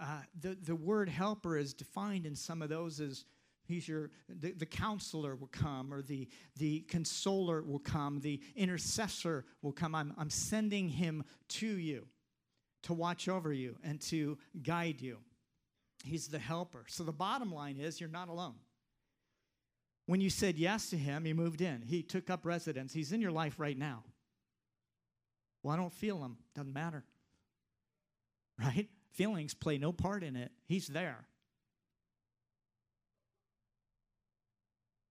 Uh, 0.00 0.20
the, 0.40 0.56
the 0.62 0.74
word 0.74 1.08
helper 1.08 1.56
is 1.56 1.74
defined 1.74 2.24
in 2.24 2.34
some 2.34 2.62
of 2.62 2.70
those 2.70 3.00
as 3.00 3.24
he's 3.66 3.86
your 3.88 4.10
the, 4.28 4.52
the 4.52 4.66
counselor 4.66 5.34
will 5.36 5.48
come 5.48 5.92
or 5.92 6.02
the 6.02 6.28
the 6.56 6.80
consoler 6.82 7.62
will 7.62 7.78
come 7.78 8.20
the 8.20 8.40
intercessor 8.54 9.44
will 9.62 9.72
come 9.72 9.94
I'm, 9.94 10.14
I'm 10.16 10.30
sending 10.30 10.88
him 10.88 11.24
to 11.48 11.66
you 11.66 12.06
to 12.84 12.94
watch 12.94 13.28
over 13.28 13.52
you 13.52 13.76
and 13.82 14.00
to 14.02 14.38
guide 14.62 15.00
you 15.00 15.18
he's 16.04 16.28
the 16.28 16.38
helper 16.38 16.84
so 16.88 17.04
the 17.04 17.12
bottom 17.12 17.52
line 17.52 17.76
is 17.78 18.00
you're 18.00 18.08
not 18.08 18.28
alone 18.28 18.56
when 20.06 20.20
you 20.20 20.30
said 20.30 20.56
yes 20.56 20.90
to 20.90 20.96
him, 20.96 21.24
he 21.24 21.32
moved 21.32 21.60
in. 21.60 21.82
He 21.82 22.02
took 22.02 22.30
up 22.30 22.46
residence. 22.46 22.92
He's 22.92 23.12
in 23.12 23.20
your 23.20 23.32
life 23.32 23.58
right 23.58 23.76
now. 23.76 24.04
Well, 25.62 25.74
I 25.74 25.76
don't 25.76 25.92
feel 25.92 26.22
him. 26.24 26.38
Doesn't 26.54 26.72
matter. 26.72 27.04
Right? 28.58 28.88
Feelings 29.10 29.52
play 29.52 29.76
no 29.76 29.92
part 29.92 30.22
in 30.22 30.34
it. 30.34 30.50
He's 30.64 30.86
there. 30.86 31.26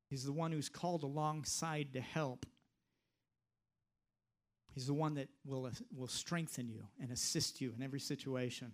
He's 0.10 0.26
the 0.26 0.34
one 0.34 0.52
who's 0.52 0.70
called 0.70 1.04
alongside 1.04 1.94
to 1.94 2.02
help. 2.02 2.46
He's 4.74 4.88
the 4.88 4.94
one 4.94 5.16
that 5.16 5.30
will, 5.46 5.66
uh, 5.66 5.72
will 5.96 6.08
strengthen 6.08 6.68
you 6.68 6.88
and 7.02 7.12
assist 7.12 7.62
you 7.62 7.74
in 7.76 7.82
every 7.82 8.00
situation. 8.00 8.74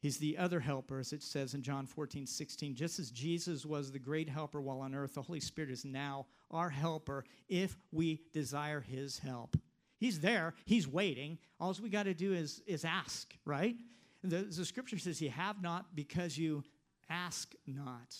He's 0.00 0.18
the 0.18 0.36
other 0.36 0.58
helper, 0.58 0.98
as 0.98 1.12
it 1.12 1.22
says 1.22 1.54
in 1.54 1.62
John 1.62 1.86
14, 1.86 2.26
16. 2.26 2.74
Just 2.74 2.98
as 2.98 3.12
Jesus 3.12 3.64
was 3.64 3.92
the 3.92 4.00
great 4.00 4.28
helper 4.28 4.60
while 4.60 4.80
on 4.80 4.96
earth, 4.96 5.14
the 5.14 5.22
Holy 5.22 5.38
Spirit 5.38 5.70
is 5.70 5.84
now 5.84 6.26
our 6.50 6.68
helper 6.68 7.24
if 7.48 7.78
we 7.92 8.20
desire 8.32 8.80
his 8.80 9.20
help. 9.20 9.56
He's 9.98 10.18
there, 10.18 10.54
he's 10.64 10.88
waiting. 10.88 11.38
All 11.60 11.72
we 11.80 11.88
got 11.88 12.04
to 12.04 12.14
do 12.14 12.32
is, 12.32 12.60
is 12.66 12.84
ask, 12.84 13.32
right? 13.44 13.76
The, 14.24 14.38
the 14.38 14.64
scripture 14.64 14.98
says, 14.98 15.22
You 15.22 15.30
have 15.30 15.62
not 15.62 15.94
because 15.94 16.36
you 16.36 16.64
ask 17.08 17.54
not, 17.64 18.16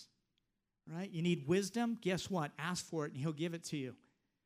right? 0.87 1.09
You 1.11 1.21
need 1.21 1.47
wisdom. 1.47 1.97
Guess 2.01 2.29
what? 2.29 2.51
Ask 2.59 2.85
for 2.85 3.05
it 3.05 3.13
and 3.13 3.21
he'll 3.21 3.31
give 3.31 3.53
it 3.53 3.63
to 3.65 3.77
you 3.77 3.95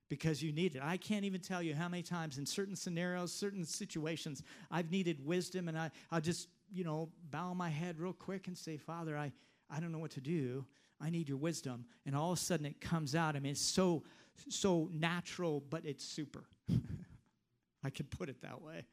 because 0.09 0.41
you 0.41 0.51
need 0.51 0.75
it. 0.75 0.81
I 0.83 0.97
can't 0.97 1.25
even 1.25 1.41
tell 1.41 1.61
you 1.61 1.73
how 1.73 1.89
many 1.89 2.03
times 2.03 2.37
in 2.37 2.45
certain 2.45 2.75
scenarios, 2.75 3.33
certain 3.33 3.65
situations, 3.65 4.43
I've 4.71 4.91
needed 4.91 5.25
wisdom 5.25 5.67
and 5.67 5.77
I, 5.77 5.91
I'll 6.11 6.21
just 6.21 6.47
you 6.71 6.83
know, 6.83 7.09
bow 7.31 7.53
my 7.53 7.69
head 7.69 7.99
real 7.99 8.13
quick 8.13 8.47
and 8.47 8.57
say, 8.57 8.77
Father, 8.77 9.17
I, 9.17 9.31
I 9.69 9.79
don't 9.79 9.91
know 9.91 9.99
what 9.99 10.11
to 10.11 10.21
do. 10.21 10.65
I 10.99 11.09
need 11.09 11.29
your 11.29 11.37
wisdom. 11.37 11.85
And 12.05 12.15
all 12.15 12.31
of 12.31 12.37
a 12.37 12.41
sudden 12.41 12.65
it 12.65 12.81
comes 12.81 13.15
out. 13.15 13.35
I 13.35 13.39
mean, 13.39 13.51
it's 13.51 13.61
so, 13.61 14.03
so 14.49 14.89
natural, 14.93 15.63
but 15.69 15.85
it's 15.85 16.03
super. 16.03 16.43
I 17.83 17.89
could 17.89 18.09
put 18.09 18.29
it 18.29 18.41
that 18.41 18.61
way. 18.61 18.85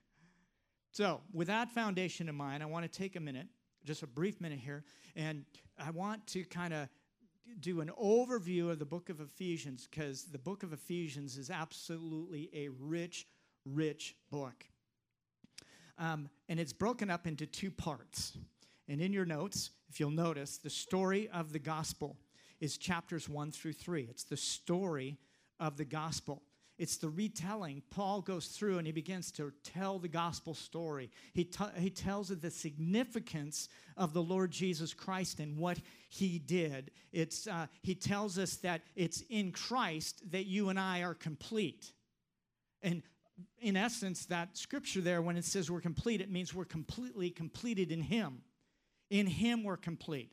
So, 0.92 1.22
with 1.32 1.48
that 1.48 1.70
foundation 1.70 2.28
in 2.28 2.36
mind, 2.36 2.62
I 2.62 2.66
want 2.66 2.90
to 2.90 2.98
take 2.98 3.16
a 3.16 3.20
minute, 3.20 3.48
just 3.84 4.04
a 4.04 4.06
brief 4.06 4.40
minute 4.40 4.60
here, 4.60 4.84
and 5.16 5.44
I 5.76 5.90
want 5.90 6.24
to 6.28 6.44
kind 6.44 6.72
of 6.72 6.88
do 7.60 7.80
an 7.80 7.90
overview 8.00 8.70
of 8.70 8.78
the 8.78 8.84
book 8.84 9.08
of 9.10 9.20
Ephesians 9.20 9.88
because 9.90 10.24
the 10.24 10.38
book 10.38 10.62
of 10.62 10.72
Ephesians 10.72 11.36
is 11.36 11.50
absolutely 11.50 12.50
a 12.54 12.68
rich, 12.68 13.26
rich 13.64 14.16
book. 14.30 14.66
Um, 15.98 16.28
and 16.48 16.58
it's 16.58 16.72
broken 16.72 17.10
up 17.10 17.26
into 17.26 17.46
two 17.46 17.70
parts. 17.70 18.36
And 18.88 19.00
in 19.00 19.12
your 19.12 19.24
notes, 19.24 19.70
if 19.88 20.00
you'll 20.00 20.10
notice, 20.10 20.58
the 20.58 20.70
story 20.70 21.28
of 21.32 21.52
the 21.52 21.58
gospel 21.58 22.16
is 22.60 22.76
chapters 22.78 23.28
one 23.28 23.50
through 23.50 23.74
three. 23.74 24.06
It's 24.10 24.24
the 24.24 24.36
story 24.36 25.18
of 25.60 25.76
the 25.76 25.84
gospel. 25.84 26.42
It's 26.76 26.96
the 26.96 27.08
retelling. 27.08 27.82
Paul 27.90 28.20
goes 28.20 28.48
through 28.48 28.78
and 28.78 28.86
he 28.86 28.92
begins 28.92 29.30
to 29.32 29.52
tell 29.62 29.98
the 29.98 30.08
gospel 30.08 30.54
story. 30.54 31.10
He, 31.32 31.44
t- 31.44 31.64
he 31.76 31.88
tells 31.88 32.30
of 32.30 32.40
the 32.40 32.50
significance 32.50 33.68
of 33.96 34.12
the 34.12 34.22
Lord 34.22 34.50
Jesus 34.50 34.92
Christ 34.92 35.38
and 35.38 35.56
what 35.56 35.78
he 36.08 36.38
did. 36.40 36.90
It's, 37.12 37.46
uh, 37.46 37.66
he 37.82 37.94
tells 37.94 38.38
us 38.38 38.56
that 38.56 38.82
it's 38.96 39.22
in 39.30 39.52
Christ 39.52 40.30
that 40.32 40.46
you 40.46 40.68
and 40.68 40.78
I 40.78 41.02
are 41.02 41.14
complete. 41.14 41.92
And 42.82 43.02
in 43.60 43.76
essence, 43.76 44.26
that 44.26 44.56
scripture 44.56 45.00
there, 45.00 45.22
when 45.22 45.36
it 45.36 45.44
says 45.44 45.70
we're 45.70 45.80
complete, 45.80 46.20
it 46.20 46.30
means 46.30 46.54
we're 46.54 46.64
completely 46.64 47.30
completed 47.30 47.92
in 47.92 48.02
Him. 48.02 48.42
In 49.10 49.26
Him, 49.26 49.62
we're 49.62 49.76
complete. 49.76 50.32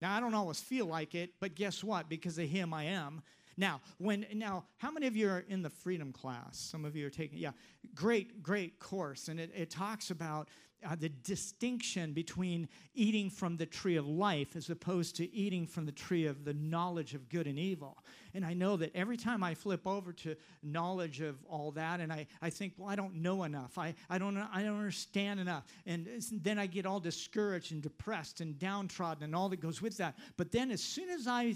Now, 0.00 0.16
I 0.16 0.20
don't 0.20 0.34
always 0.34 0.60
feel 0.60 0.86
like 0.86 1.14
it, 1.14 1.30
but 1.40 1.54
guess 1.54 1.84
what? 1.84 2.08
Because 2.08 2.38
of 2.38 2.48
Him, 2.48 2.72
I 2.72 2.84
am. 2.84 3.22
Now, 3.56 3.80
when 3.98 4.26
now, 4.34 4.64
how 4.78 4.90
many 4.90 5.06
of 5.06 5.16
you 5.16 5.28
are 5.28 5.44
in 5.48 5.62
the 5.62 5.70
freedom 5.70 6.12
class? 6.12 6.58
Some 6.58 6.84
of 6.84 6.96
you 6.96 7.06
are 7.06 7.10
taking, 7.10 7.38
yeah, 7.38 7.52
great, 7.94 8.42
great 8.42 8.78
course, 8.78 9.28
and 9.28 9.38
it, 9.38 9.50
it 9.54 9.70
talks 9.70 10.10
about 10.10 10.48
uh, 10.84 10.96
the 10.98 11.08
distinction 11.08 12.12
between 12.12 12.68
eating 12.94 13.30
from 13.30 13.56
the 13.56 13.66
tree 13.66 13.96
of 13.96 14.06
life 14.06 14.56
as 14.56 14.70
opposed 14.70 15.16
to 15.16 15.32
eating 15.34 15.66
from 15.66 15.86
the 15.86 15.92
tree 15.92 16.26
of 16.26 16.44
the 16.44 16.54
knowledge 16.54 17.14
of 17.14 17.28
good 17.28 17.46
and 17.46 17.58
evil. 17.58 17.98
And 18.34 18.44
I 18.44 18.54
know 18.54 18.76
that 18.78 18.94
every 18.94 19.16
time 19.16 19.44
I 19.44 19.54
flip 19.54 19.86
over 19.86 20.12
to 20.12 20.34
knowledge 20.62 21.20
of 21.20 21.36
all 21.48 21.70
that, 21.72 22.00
and 22.00 22.12
I, 22.12 22.26
I 22.40 22.50
think, 22.50 22.74
well, 22.76 22.88
I 22.88 22.96
don't 22.96 23.16
know 23.16 23.44
enough. 23.44 23.78
I, 23.78 23.94
I, 24.10 24.18
don't, 24.18 24.36
I 24.36 24.62
don't 24.62 24.78
understand 24.78 25.38
enough. 25.38 25.64
And 25.86 26.08
then 26.32 26.58
I 26.58 26.66
get 26.66 26.86
all 26.86 27.00
discouraged 27.00 27.72
and 27.72 27.82
depressed 27.82 28.40
and 28.40 28.58
downtrodden 28.58 29.22
and 29.24 29.36
all 29.36 29.48
that 29.50 29.60
goes 29.60 29.80
with 29.80 29.96
that. 29.98 30.16
But 30.36 30.50
then 30.50 30.70
as 30.70 30.82
soon 30.82 31.10
as 31.10 31.28
I 31.28 31.54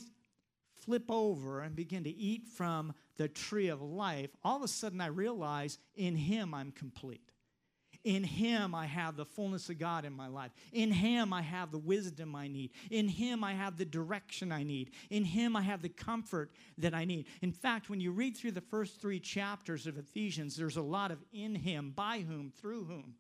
flip 0.87 1.11
over 1.11 1.61
and 1.61 1.77
begin 1.77 2.05
to 2.05 2.11
eat 2.11 2.47
from 2.49 2.95
the 3.19 3.29
tree 3.29 3.69
of 3.69 3.83
life, 3.83 4.31
all 4.43 4.57
of 4.57 4.63
a 4.63 4.69
sudden 4.69 5.01
I 5.01 5.07
realize 5.07 5.79
in 5.97 6.17
Him 6.17 6.55
I'm 6.55 6.73
complete. 6.73 7.33
In 8.05 8.23
Him, 8.23 8.73
I 8.73 8.87
have 8.87 9.17
the 9.17 9.25
fullness 9.25 9.69
of 9.69 9.81
God 9.81 10.05
in 10.05 10.13
my 10.13 10.29
life. 10.29 10.53
In 10.73 10.93
Him, 10.93 11.33
I 11.33 11.43
have 11.43 11.73
the 11.73 11.79
wisdom 11.79 12.37
I 12.37 12.47
need. 12.47 12.71
In 12.89 13.09
Him, 13.09 13.43
I 13.43 13.53
have 13.53 13.77
the 13.77 13.85
direction 13.85 14.53
I 14.53 14.63
need. 14.63 14.93
In 15.11 15.25
Him, 15.25 15.57
I 15.57 15.63
have 15.63 15.83
the 15.83 15.89
comfort 15.89 16.53
that 16.79 16.95
I 16.95 17.05
need. 17.05 17.27
In 17.43 17.51
fact, 17.51 17.91
when 17.91 18.01
you 18.01 18.13
read 18.13 18.37
through 18.37 18.53
the 18.53 18.61
first 18.61 19.01
three 19.01 19.19
chapters 19.19 19.89
of 19.89 19.99
Ephesians, 19.99 20.55
there's 20.55 20.77
a 20.77 20.83
lot 20.83 21.11
of 21.11 21.19
in 21.33 21.57
Him, 21.57 21.93
by 21.97 22.21
whom, 22.21 22.53
through 22.53 22.85
whom. 22.85 23.17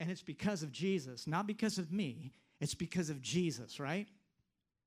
And 0.00 0.10
it's 0.10 0.22
because 0.22 0.62
of 0.62 0.72
Jesus, 0.72 1.26
not 1.26 1.46
because 1.46 1.76
of 1.76 1.92
me. 1.92 2.32
It's 2.60 2.74
because 2.74 3.10
of 3.10 3.20
Jesus, 3.20 3.78
right? 3.78 4.08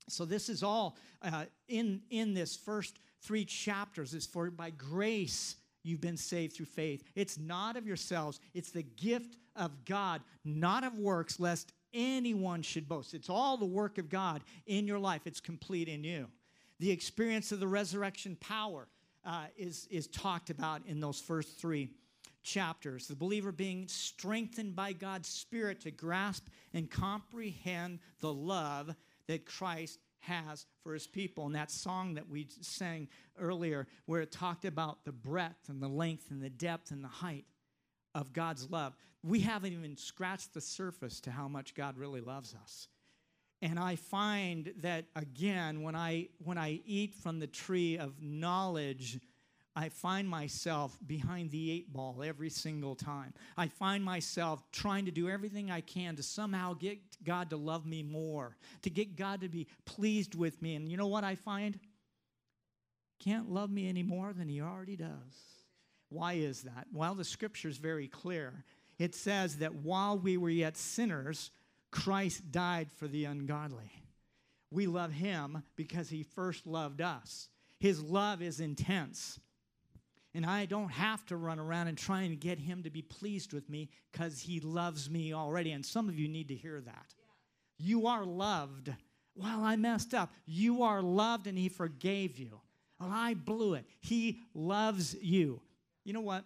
So 0.08 0.25
this 0.25 0.50
is 0.50 0.63
all 0.63 0.98
uh, 1.22 1.46
in 1.67 2.01
in 2.10 2.34
this 2.34 2.55
first 2.55 3.00
three 3.22 3.46
chapters. 3.46 4.13
Is 4.13 4.25
for 4.25 4.50
by 4.51 4.72
grace 4.72 5.55
you've 5.84 6.01
been 6.01 6.17
saved 6.17 6.55
through 6.55 6.65
faith. 6.67 7.03
It's 7.15 7.38
not 7.38 7.75
of 7.75 7.88
yourselves, 7.88 8.39
it's 8.53 8.72
the 8.72 8.84
gift 8.84 9.38
of 9.55 9.86
God, 9.86 10.22
not 10.46 10.84
of 10.84 10.98
works, 10.98 11.39
lest 11.39 11.74
anyone 11.93 12.62
should 12.62 12.88
boast. 12.88 13.13
It's 13.13 13.29
all 13.29 13.58
the 13.58 13.65
work 13.65 13.98
of 13.98 14.10
God 14.10 14.43
in 14.65 14.88
your 14.88 15.00
life, 15.00 15.22
it's 15.25 15.39
complete 15.39 15.88
in 15.88 16.03
you. 16.03 16.27
The 16.79 16.91
experience 16.91 17.51
of 17.51 17.60
the 17.60 17.67
resurrection 17.67 18.38
power 18.39 18.88
uh, 19.24 19.46
is, 19.55 19.88
is 19.91 20.08
talked 20.08 20.50
about 20.50 20.81
in 20.88 21.00
those 21.00 21.20
first 21.20 21.60
three 21.60 21.91
chapters. 22.43 23.08
The 23.08 23.15
believer 23.15 23.51
being 23.51 23.88
strengthened 23.88 24.75
by 24.75 24.93
God's 24.93 25.29
Spirit 25.29 25.81
to 25.81 25.91
grasp 25.91 26.48
and 26.74 26.89
comprehend 26.89 28.00
the 28.20 28.34
love 28.34 28.96
that 29.28 29.46
Christ 29.46 30.00
has 30.20 30.66
for 30.84 30.94
his 30.94 31.08
people. 31.08 31.46
And 31.46 31.56
that 31.56 31.72
song 31.72 32.13
that 32.16 32.30
we 32.30 32.48
sang 32.62 33.08
earlier, 33.40 33.88
where 34.06 34.22
it 34.22 34.32
talked 34.32 34.66
about 34.66 35.04
the 35.04 35.12
breadth 35.12 35.70
and 35.70 35.82
the 35.82 35.88
length 35.88 36.32
and 36.32 36.42
the 36.42 36.50
depth 36.50 36.92
and 36.92 37.04
the 37.04 37.10
height 37.10 37.46
of 38.13 38.34
God's 38.34 38.70
love, 38.70 38.96
we 39.24 39.40
haven't 39.40 39.74
even 39.74 39.98
scratched 39.98 40.54
the 40.54 40.62
surface 40.62 41.20
to 41.22 41.32
how 41.32 41.48
much 41.48 41.75
God 41.75 41.98
really 41.98 42.22
loves 42.22 42.56
us. 42.62 42.88
And 43.62 43.80
I 43.80 43.96
find 43.96 44.74
that 44.82 45.06
again, 45.16 45.84
when 45.84 45.96
I 45.96 46.30
when 46.44 46.58
I 46.58 46.82
eat 46.86 47.13
from 47.13 47.40
the 47.40 47.48
tree 47.48 47.98
of 47.98 48.20
knowledge 48.20 49.20
I 49.75 49.90
find 49.90 50.28
myself 50.28 50.98
behind 51.06 51.51
the 51.51 51.72
eight 51.72 51.94
ball 51.94 52.22
every 52.24 52.50
single 52.50 52.96
time. 52.96 53.34
I 53.56 53.68
find 53.68 54.04
myself 54.04 54.62
trying 54.72 55.06
to 55.06 55.12
do 55.12 55.30
everything 55.30 55.72
I 55.72 55.80
can 55.80 56.18
to 56.18 56.24
somehow 56.24 56.74
get 56.74 57.00
God 57.24 57.50
to 57.51 57.58
love 57.58 57.86
me 57.86 58.04
more, 58.04 58.58
to 58.82 58.90
get 58.90 59.16
God 59.16 59.42
to 59.42 59.50
be 59.50 59.68
pleased 59.86 60.36
with 60.36 60.62
me. 60.62 60.75
And 60.75 60.92
you 60.92 60.98
know 60.98 61.08
what 61.08 61.24
I 61.24 61.36
find? 61.36 61.80
Can't 63.24 63.50
love 63.50 63.70
me 63.70 63.88
any 63.88 64.04
more 64.04 64.34
than 64.34 64.50
he 64.50 64.62
already 64.62 64.98
does. 64.98 65.10
Why 66.10 66.34
is 66.34 66.63
that? 66.63 66.88
Well, 66.92 67.16
the 67.16 67.24
scripture 67.24 67.70
is 67.70 67.78
very 67.78 68.10
clear. 68.10 68.66
It 69.00 69.16
says 69.16 69.58
that 69.58 69.75
while 69.75 70.18
we 70.18 70.36
were 70.36 70.50
yet 70.50 70.75
sinners, 70.75 71.50
Christ 71.92 72.51
died 72.51 72.92
for 72.92 73.08
the 73.08 73.25
ungodly. 73.25 73.92
We 74.70 74.88
love 74.88 75.13
him 75.13 75.63
because 75.78 76.10
he 76.10 76.24
first 76.24 76.68
loved 76.68 77.01
us. 77.01 77.48
His 77.80 78.01
love 78.01 78.42
is 78.42 78.60
intense. 78.60 79.40
And 80.34 80.46
I 80.46 80.66
don't 80.66 80.90
have 80.90 81.26
to 81.26 81.36
run 81.36 81.60
around 81.60 81.88
and 81.88 81.98
try 81.98 82.22
and 82.22 82.40
get 82.40 82.58
him 82.58 82.84
to 82.84 82.90
be 82.90 83.02
pleased 83.02 83.52
with 83.52 83.70
me 83.70 83.90
because 84.12 84.40
he 84.40 84.62
loves 84.62 85.10
me 85.10 85.34
already. 85.34 85.72
And 85.72 85.86
some 85.86 86.08
of 86.08 86.18
you 86.18 86.28
need 86.28 86.48
to 86.48 86.56
hear 86.56 86.80
that. 86.82 87.14
You 87.78 88.08
are 88.08 88.24
loved. 88.24 88.94
Well, 89.36 89.64
I 89.64 89.76
messed 89.76 90.14
up. 90.14 90.32
You 90.46 90.84
are 90.84 91.02
loved 91.02 91.48
and 91.48 91.58
he 91.58 91.68
forgave 91.68 92.38
you. 92.38 92.62
Well, 93.00 93.10
I 93.12 93.34
blew 93.34 93.74
it. 93.74 93.86
He 94.00 94.40
loves 94.54 95.16
you. 95.22 95.62
You 96.06 96.14
know 96.14 96.22
what? 96.22 96.46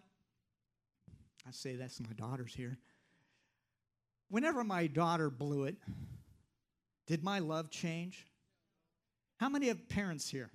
I 1.47 1.51
say 1.51 1.75
that's 1.75 1.99
my 1.99 2.13
daughter's 2.13 2.53
here. 2.53 2.77
Whenever 4.29 4.63
my 4.63 4.87
daughter 4.87 5.29
blew 5.29 5.65
it, 5.65 5.75
did 7.05 7.23
my 7.23 7.39
love 7.39 7.69
change? 7.69 8.25
How 9.37 9.49
many 9.49 9.69
of 9.69 9.87
parents 9.89 10.27
here? 10.27 10.49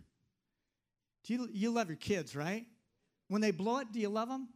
Do 1.25 1.35
you, 1.35 1.49
you 1.53 1.71
love 1.71 1.89
your 1.89 1.97
kids, 1.97 2.35
right? 2.35 2.67
When 3.31 3.41
they 3.41 3.53
blow 3.53 3.79
it, 3.79 3.93
do 3.93 4.01
you 4.01 4.09
love 4.09 4.29
them? 4.29 4.49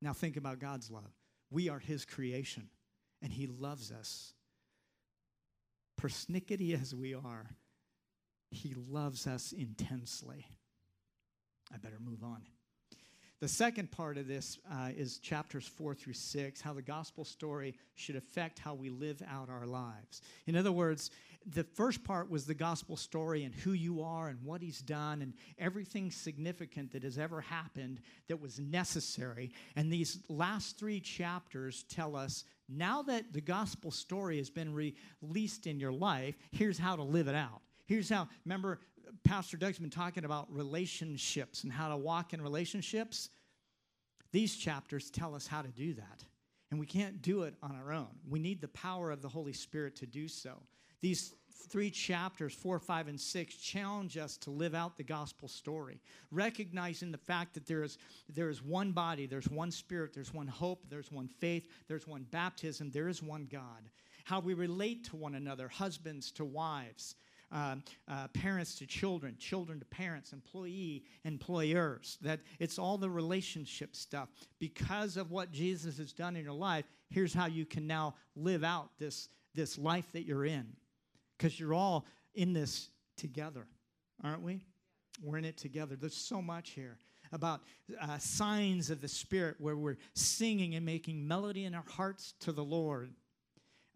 Now 0.00 0.14
think 0.14 0.38
about 0.38 0.60
God's 0.60 0.90
love. 0.90 1.12
We 1.50 1.68
are 1.68 1.78
His 1.78 2.06
creation, 2.06 2.70
and 3.20 3.30
He 3.30 3.46
loves 3.46 3.92
us. 3.92 4.32
Persnickety 6.00 6.80
as 6.80 6.94
we 6.94 7.12
are, 7.12 7.50
He 8.50 8.72
loves 8.72 9.26
us 9.26 9.52
intensely. 9.52 10.46
I 11.70 11.76
better 11.76 11.98
move 12.02 12.24
on. 12.24 12.40
The 13.44 13.48
second 13.48 13.90
part 13.90 14.16
of 14.16 14.26
this 14.26 14.56
uh, 14.72 14.88
is 14.96 15.18
chapters 15.18 15.68
four 15.68 15.94
through 15.94 16.14
six, 16.14 16.62
how 16.62 16.72
the 16.72 16.80
gospel 16.80 17.26
story 17.26 17.74
should 17.94 18.16
affect 18.16 18.58
how 18.58 18.72
we 18.72 18.88
live 18.88 19.22
out 19.30 19.50
our 19.50 19.66
lives. 19.66 20.22
In 20.46 20.56
other 20.56 20.72
words, 20.72 21.10
the 21.44 21.64
first 21.64 22.02
part 22.04 22.30
was 22.30 22.46
the 22.46 22.54
gospel 22.54 22.96
story 22.96 23.44
and 23.44 23.54
who 23.54 23.72
you 23.72 24.02
are 24.02 24.28
and 24.28 24.42
what 24.42 24.62
he's 24.62 24.80
done 24.80 25.20
and 25.20 25.34
everything 25.58 26.10
significant 26.10 26.90
that 26.92 27.02
has 27.02 27.18
ever 27.18 27.42
happened 27.42 28.00
that 28.28 28.40
was 28.40 28.58
necessary. 28.58 29.50
And 29.76 29.92
these 29.92 30.20
last 30.30 30.78
three 30.78 31.00
chapters 31.00 31.84
tell 31.90 32.16
us 32.16 32.44
now 32.66 33.02
that 33.02 33.34
the 33.34 33.42
gospel 33.42 33.90
story 33.90 34.38
has 34.38 34.48
been 34.48 34.72
released 34.72 35.66
in 35.66 35.78
your 35.78 35.92
life, 35.92 36.34
here's 36.50 36.78
how 36.78 36.96
to 36.96 37.02
live 37.02 37.28
it 37.28 37.34
out. 37.34 37.60
Here's 37.84 38.08
how, 38.08 38.26
remember, 38.46 38.80
Pastor 39.22 39.58
Doug's 39.58 39.78
been 39.78 39.90
talking 39.90 40.24
about 40.24 40.50
relationships 40.50 41.62
and 41.62 41.72
how 41.72 41.88
to 41.90 41.96
walk 41.96 42.32
in 42.32 42.40
relationships. 42.40 43.28
These 44.34 44.56
chapters 44.56 45.10
tell 45.10 45.36
us 45.36 45.46
how 45.46 45.62
to 45.62 45.68
do 45.68 45.94
that. 45.94 46.24
And 46.72 46.80
we 46.80 46.86
can't 46.86 47.22
do 47.22 47.44
it 47.44 47.54
on 47.62 47.76
our 47.76 47.92
own. 47.92 48.08
We 48.28 48.40
need 48.40 48.60
the 48.60 48.66
power 48.66 49.12
of 49.12 49.22
the 49.22 49.28
Holy 49.28 49.52
Spirit 49.52 49.94
to 49.96 50.06
do 50.06 50.26
so. 50.26 50.54
These 51.00 51.36
three 51.68 51.88
chapters, 51.88 52.52
four, 52.52 52.80
five, 52.80 53.06
and 53.06 53.20
six, 53.20 53.54
challenge 53.54 54.18
us 54.18 54.36
to 54.38 54.50
live 54.50 54.74
out 54.74 54.96
the 54.96 55.04
gospel 55.04 55.46
story, 55.46 56.00
recognizing 56.32 57.12
the 57.12 57.18
fact 57.18 57.54
that 57.54 57.64
there 57.68 57.84
is, 57.84 57.96
there 58.28 58.50
is 58.50 58.60
one 58.60 58.90
body, 58.90 59.26
there's 59.26 59.48
one 59.48 59.70
spirit, 59.70 60.12
there's 60.12 60.34
one 60.34 60.48
hope, 60.48 60.84
there's 60.90 61.12
one 61.12 61.28
faith, 61.38 61.68
there's 61.86 62.08
one 62.08 62.26
baptism, 62.32 62.90
there 62.90 63.06
is 63.06 63.22
one 63.22 63.46
God. 63.48 63.88
How 64.24 64.40
we 64.40 64.54
relate 64.54 65.04
to 65.10 65.16
one 65.16 65.36
another, 65.36 65.68
husbands 65.68 66.32
to 66.32 66.44
wives, 66.44 67.14
uh, 67.52 67.76
uh, 68.08 68.28
parents 68.28 68.74
to 68.76 68.86
children, 68.86 69.36
children 69.38 69.78
to 69.78 69.84
parents, 69.86 70.32
employee, 70.32 71.04
employers. 71.24 72.18
That 72.22 72.40
it's 72.58 72.78
all 72.78 72.98
the 72.98 73.10
relationship 73.10 73.94
stuff. 73.94 74.28
Because 74.58 75.16
of 75.16 75.30
what 75.30 75.52
Jesus 75.52 75.98
has 75.98 76.12
done 76.12 76.36
in 76.36 76.44
your 76.44 76.52
life, 76.52 76.84
here's 77.10 77.34
how 77.34 77.46
you 77.46 77.64
can 77.64 77.86
now 77.86 78.14
live 78.34 78.64
out 78.64 78.90
this, 78.98 79.28
this 79.54 79.78
life 79.78 80.10
that 80.12 80.24
you're 80.24 80.44
in. 80.44 80.66
Because 81.36 81.58
you're 81.58 81.74
all 81.74 82.06
in 82.34 82.52
this 82.52 82.88
together, 83.16 83.66
aren't 84.22 84.42
we? 84.42 84.64
We're 85.22 85.38
in 85.38 85.44
it 85.44 85.56
together. 85.56 85.96
There's 85.96 86.16
so 86.16 86.42
much 86.42 86.70
here 86.70 86.98
about 87.32 87.62
uh, 88.00 88.18
signs 88.18 88.90
of 88.90 89.00
the 89.00 89.08
Spirit 89.08 89.56
where 89.58 89.76
we're 89.76 89.96
singing 90.14 90.74
and 90.74 90.84
making 90.84 91.26
melody 91.26 91.64
in 91.64 91.74
our 91.74 91.84
hearts 91.88 92.34
to 92.40 92.52
the 92.52 92.64
Lord 92.64 93.10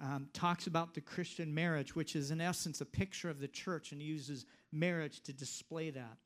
um, 0.00 0.28
talks 0.32 0.66
about 0.66 0.94
the 0.94 1.00
Christian 1.00 1.52
marriage, 1.52 1.94
which 1.96 2.14
is 2.14 2.30
in 2.30 2.40
essence 2.40 2.80
a 2.80 2.86
picture 2.86 3.28
of 3.28 3.40
the 3.40 3.48
church, 3.48 3.92
and 3.92 4.02
uses 4.02 4.46
marriage 4.72 5.20
to 5.22 5.32
display 5.32 5.90
that. 5.90 6.16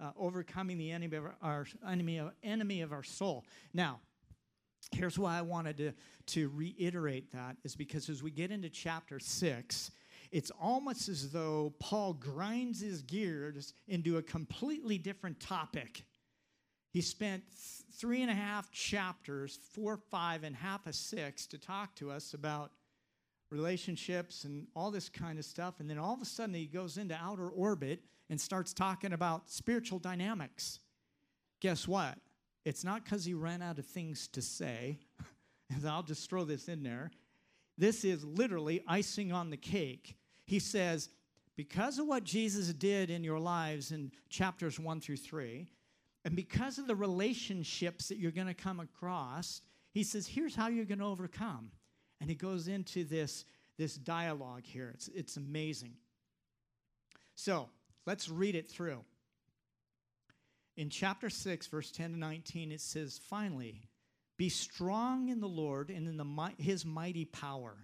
Uh, 0.00 0.10
overcoming 0.18 0.78
the 0.78 0.90
enemy 0.90 1.16
of 1.16 1.24
our, 1.42 1.66
enemy, 1.88 2.18
of, 2.18 2.32
enemy 2.42 2.80
of 2.80 2.92
our 2.92 3.04
soul. 3.04 3.44
Now, 3.72 4.00
here's 4.90 5.18
why 5.18 5.38
I 5.38 5.42
wanted 5.42 5.76
to, 5.78 5.92
to 6.26 6.50
reiterate 6.54 7.30
that 7.32 7.56
is 7.62 7.76
because 7.76 8.08
as 8.08 8.22
we 8.22 8.30
get 8.30 8.50
into 8.50 8.68
chapter 8.68 9.20
six, 9.20 9.92
it's 10.32 10.50
almost 10.60 11.08
as 11.08 11.30
though 11.30 11.74
Paul 11.78 12.14
grinds 12.14 12.80
his 12.80 13.02
gears 13.02 13.74
into 13.86 14.16
a 14.16 14.22
completely 14.22 14.98
different 14.98 15.38
topic. 15.40 16.04
He 16.90 17.00
spent 17.00 17.42
th- 17.50 17.98
three 17.98 18.22
and 18.22 18.30
a 18.30 18.34
half 18.34 18.70
chapters, 18.70 19.58
four, 19.72 19.98
five, 20.10 20.42
and 20.42 20.56
half 20.56 20.86
a 20.86 20.92
six, 20.92 21.46
to 21.48 21.58
talk 21.58 21.94
to 21.96 22.10
us 22.10 22.34
about 22.34 22.72
relationships 23.52 24.44
and 24.44 24.66
all 24.74 24.90
this 24.90 25.08
kind 25.08 25.38
of 25.38 25.44
stuff. 25.44 25.74
And 25.78 25.88
then 25.88 25.98
all 25.98 26.14
of 26.14 26.22
a 26.22 26.24
sudden 26.24 26.54
he 26.54 26.66
goes 26.66 26.96
into 26.96 27.14
outer 27.14 27.48
orbit 27.48 28.00
and 28.30 28.40
starts 28.40 28.72
talking 28.72 29.12
about 29.12 29.50
spiritual 29.50 29.98
dynamics. 29.98 30.80
Guess 31.60 31.86
what? 31.86 32.18
It's 32.64 32.82
not 32.82 33.04
because 33.04 33.24
he 33.24 33.34
ran 33.34 33.60
out 33.60 33.78
of 33.78 33.86
things 33.86 34.26
to 34.28 34.40
say. 34.40 34.98
and 35.70 35.86
I'll 35.86 36.02
just 36.02 36.30
throw 36.30 36.44
this 36.44 36.68
in 36.68 36.82
there. 36.82 37.10
This 37.76 38.04
is 38.04 38.24
literally 38.24 38.82
icing 38.88 39.32
on 39.32 39.50
the 39.50 39.56
cake. 39.56 40.16
He 40.46 40.58
says, 40.58 41.10
because 41.56 41.98
of 41.98 42.06
what 42.06 42.24
Jesus 42.24 42.72
did 42.72 43.10
in 43.10 43.22
your 43.22 43.38
lives 43.38 43.92
in 43.92 44.12
chapters 44.30 44.80
one 44.80 45.00
through 45.00 45.18
three, 45.18 45.68
and 46.24 46.34
because 46.34 46.78
of 46.78 46.86
the 46.86 46.94
relationships 46.94 48.08
that 48.08 48.18
you're 48.18 48.30
going 48.30 48.46
to 48.46 48.54
come 48.54 48.80
across, 48.80 49.60
he 49.92 50.04
says, 50.04 50.26
here's 50.26 50.54
how 50.54 50.68
you're 50.68 50.84
going 50.84 51.00
to 51.00 51.04
overcome. 51.04 51.70
And 52.22 52.30
he 52.30 52.36
goes 52.36 52.68
into 52.68 53.02
this, 53.02 53.44
this 53.78 53.96
dialogue 53.96 54.62
here. 54.64 54.92
It's, 54.94 55.08
it's 55.08 55.36
amazing. 55.36 55.94
So 57.34 57.68
let's 58.06 58.28
read 58.28 58.54
it 58.54 58.70
through. 58.70 59.00
In 60.76 60.88
chapter 60.88 61.28
6, 61.28 61.66
verse 61.66 61.90
10 61.90 62.12
to 62.12 62.16
19, 62.16 62.70
it 62.70 62.80
says, 62.80 63.20
Finally, 63.28 63.88
be 64.36 64.48
strong 64.48 65.30
in 65.30 65.40
the 65.40 65.48
Lord 65.48 65.90
and 65.90 66.06
in 66.06 66.16
the, 66.16 66.52
his 66.58 66.86
mighty 66.86 67.24
power. 67.24 67.74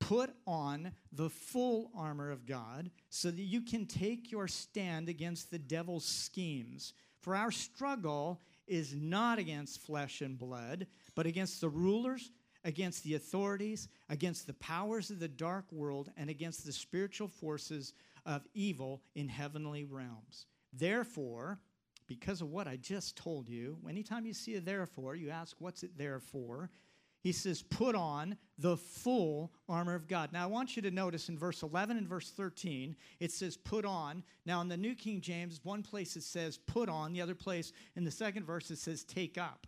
Put 0.00 0.34
on 0.46 0.92
the 1.10 1.30
full 1.30 1.90
armor 1.96 2.30
of 2.30 2.44
God 2.44 2.90
so 3.08 3.30
that 3.30 3.40
you 3.40 3.62
can 3.62 3.86
take 3.86 4.30
your 4.30 4.48
stand 4.48 5.08
against 5.08 5.50
the 5.50 5.58
devil's 5.58 6.04
schemes. 6.04 6.92
For 7.22 7.34
our 7.34 7.50
struggle 7.50 8.42
is 8.66 8.94
not 8.94 9.38
against 9.38 9.80
flesh 9.80 10.20
and 10.20 10.38
blood, 10.38 10.86
but 11.14 11.24
against 11.24 11.62
the 11.62 11.70
rulers 11.70 12.30
against 12.68 13.02
the 13.02 13.14
authorities, 13.14 13.88
against 14.10 14.46
the 14.46 14.52
powers 14.52 15.08
of 15.08 15.18
the 15.18 15.26
dark 15.26 15.64
world, 15.72 16.10
and 16.18 16.28
against 16.28 16.66
the 16.66 16.72
spiritual 16.72 17.26
forces 17.26 17.94
of 18.26 18.46
evil 18.52 19.00
in 19.14 19.26
heavenly 19.26 19.84
realms. 19.84 20.44
Therefore, 20.74 21.58
because 22.06 22.42
of 22.42 22.50
what 22.50 22.68
I 22.68 22.76
just 22.76 23.16
told 23.16 23.48
you, 23.48 23.78
anytime 23.88 24.26
you 24.26 24.34
see 24.34 24.56
a 24.56 24.60
therefore, 24.60 25.14
you 25.14 25.30
ask, 25.30 25.56
what's 25.58 25.82
it 25.82 25.96
there 25.96 26.20
for? 26.20 26.68
He 27.22 27.32
says, 27.32 27.62
put 27.62 27.94
on 27.94 28.36
the 28.58 28.76
full 28.76 29.50
armor 29.66 29.94
of 29.94 30.06
God. 30.06 30.30
Now, 30.30 30.44
I 30.44 30.46
want 30.46 30.76
you 30.76 30.82
to 30.82 30.90
notice 30.90 31.30
in 31.30 31.38
verse 31.38 31.62
11 31.62 31.96
and 31.96 32.06
verse 32.06 32.30
13, 32.30 32.94
it 33.18 33.32
says, 33.32 33.56
put 33.56 33.86
on. 33.86 34.22
Now, 34.44 34.60
in 34.60 34.68
the 34.68 34.76
New 34.76 34.94
King 34.94 35.22
James, 35.22 35.60
one 35.64 35.82
place 35.82 36.16
it 36.16 36.22
says, 36.22 36.58
put 36.58 36.90
on. 36.90 37.14
The 37.14 37.22
other 37.22 37.34
place, 37.34 37.72
in 37.96 38.04
the 38.04 38.10
second 38.10 38.44
verse, 38.44 38.70
it 38.70 38.78
says, 38.78 39.04
take 39.04 39.38
up. 39.38 39.66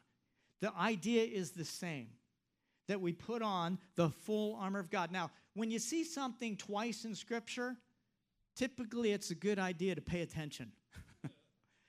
The 0.60 0.72
idea 0.78 1.24
is 1.24 1.52
the 1.52 1.64
same 1.64 2.08
that 2.90 3.00
we 3.00 3.12
put 3.12 3.40
on 3.40 3.78
the 3.94 4.10
full 4.10 4.56
armor 4.56 4.80
of 4.80 4.90
God. 4.90 5.12
Now, 5.12 5.30
when 5.54 5.70
you 5.70 5.78
see 5.78 6.02
something 6.02 6.56
twice 6.56 7.04
in 7.04 7.14
Scripture, 7.14 7.76
typically 8.56 9.12
it's 9.12 9.30
a 9.30 9.36
good 9.36 9.60
idea 9.60 9.94
to 9.94 10.00
pay 10.00 10.22
attention. 10.22 10.72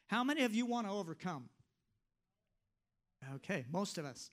How 0.08 0.24
many 0.24 0.44
of 0.44 0.54
you 0.54 0.68
want 0.68 0.86
to 0.86 0.94
overcome? 0.94 1.50
Okay, 3.38 3.66
most 3.72 3.98
of 3.98 4.06
us. 4.06 4.30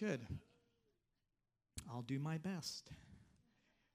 Good. 0.00 0.18
I'll 1.88 2.02
do 2.02 2.18
my 2.18 2.38
best. 2.38 2.90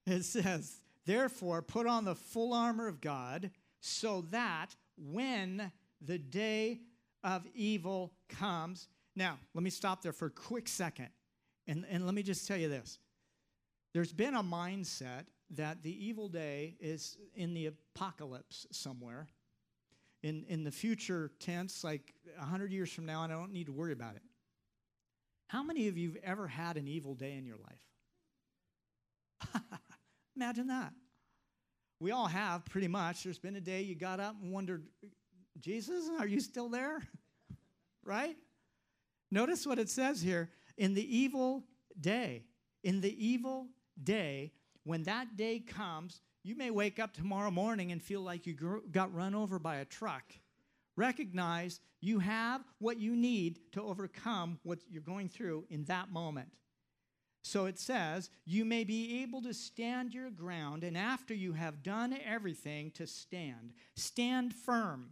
It 0.07 0.23
says, 0.23 0.77
Therefore, 1.05 1.61
put 1.61 1.85
on 1.85 2.05
the 2.05 2.15
full 2.15 2.53
armor 2.53 2.87
of 2.87 3.01
God 3.01 3.51
so 3.81 4.21
that 4.31 4.67
when 4.95 5.69
the 5.99 6.17
day 6.17 6.79
of 7.25 7.45
evil 7.53 8.13
comes, 8.29 8.87
now, 9.15 9.37
let 9.53 9.63
me 9.63 9.69
stop 9.69 10.01
there 10.01 10.13
for 10.13 10.27
a 10.27 10.31
quick 10.31 10.67
second. 10.67 11.09
And, 11.67 11.85
and 11.89 12.05
let 12.05 12.15
me 12.15 12.23
just 12.23 12.47
tell 12.47 12.57
you 12.57 12.69
this 12.69 12.99
there's 13.93 14.13
been 14.13 14.35
a 14.35 14.43
mindset 14.43 15.25
that 15.51 15.83
the 15.83 16.05
evil 16.05 16.29
day 16.29 16.75
is 16.79 17.17
in 17.35 17.53
the 17.53 17.67
apocalypse 17.67 18.65
somewhere. 18.71 19.27
In, 20.21 20.43
in 20.49 20.65
the 20.65 20.71
future 20.71 21.31
tense, 21.39 21.81
like 21.81 22.13
100 22.37 22.73
years 22.73 22.91
from 22.91 23.05
now, 23.05 23.23
and 23.23 23.31
I 23.31 23.37
don't 23.37 23.53
need 23.53 23.67
to 23.67 23.71
worry 23.71 23.93
about 23.93 24.17
it. 24.17 24.21
How 25.47 25.63
many 25.63 25.87
of 25.87 25.97
you 25.97 26.09
have 26.09 26.17
ever 26.23 26.47
had 26.47 26.75
an 26.75 26.89
evil 26.89 27.15
day 27.15 27.37
in 27.37 27.45
your 27.45 27.55
life? 27.55 27.79
Imagine 30.35 30.67
that. 30.67 30.91
We 32.01 32.11
all 32.11 32.27
have, 32.27 32.65
pretty 32.65 32.89
much. 32.89 33.23
There's 33.23 33.39
been 33.39 33.55
a 33.55 33.61
day 33.61 33.81
you 33.81 33.95
got 33.95 34.19
up 34.19 34.35
and 34.41 34.51
wondered, 34.51 34.83
Jesus, 35.59 36.09
are 36.19 36.27
you 36.27 36.41
still 36.41 36.67
there? 36.67 37.01
right? 38.03 38.35
Notice 39.31 39.65
what 39.65 39.79
it 39.79 39.89
says 39.89 40.21
here 40.21 40.49
in 40.77 40.93
the 40.93 41.17
evil 41.17 41.63
day. 41.99 42.43
In 42.83 43.01
the 43.01 43.25
evil 43.25 43.67
day, 44.01 44.53
when 44.83 45.03
that 45.03 45.37
day 45.37 45.59
comes, 45.59 46.21
you 46.43 46.55
may 46.55 46.71
wake 46.71 46.99
up 46.99 47.13
tomorrow 47.13 47.51
morning 47.51 47.91
and 47.91 48.01
feel 48.01 48.21
like 48.21 48.47
you 48.47 48.81
got 48.91 49.13
run 49.13 49.35
over 49.35 49.59
by 49.59 49.77
a 49.77 49.85
truck. 49.85 50.23
Recognize 50.95 51.79
you 52.01 52.19
have 52.19 52.63
what 52.79 52.99
you 52.99 53.15
need 53.15 53.59
to 53.73 53.83
overcome 53.83 54.59
what 54.63 54.79
you're 54.89 55.01
going 55.01 55.29
through 55.29 55.65
in 55.69 55.85
that 55.85 56.11
moment. 56.11 56.49
So 57.41 57.65
it 57.65 57.79
says, 57.79 58.29
You 58.45 58.65
may 58.65 58.83
be 58.83 59.21
able 59.21 59.41
to 59.43 59.53
stand 59.53 60.13
your 60.13 60.29
ground, 60.29 60.83
and 60.83 60.97
after 60.97 61.33
you 61.33 61.53
have 61.53 61.83
done 61.83 62.17
everything, 62.25 62.91
to 62.91 63.07
stand. 63.07 63.73
Stand 63.95 64.53
firm. 64.53 65.11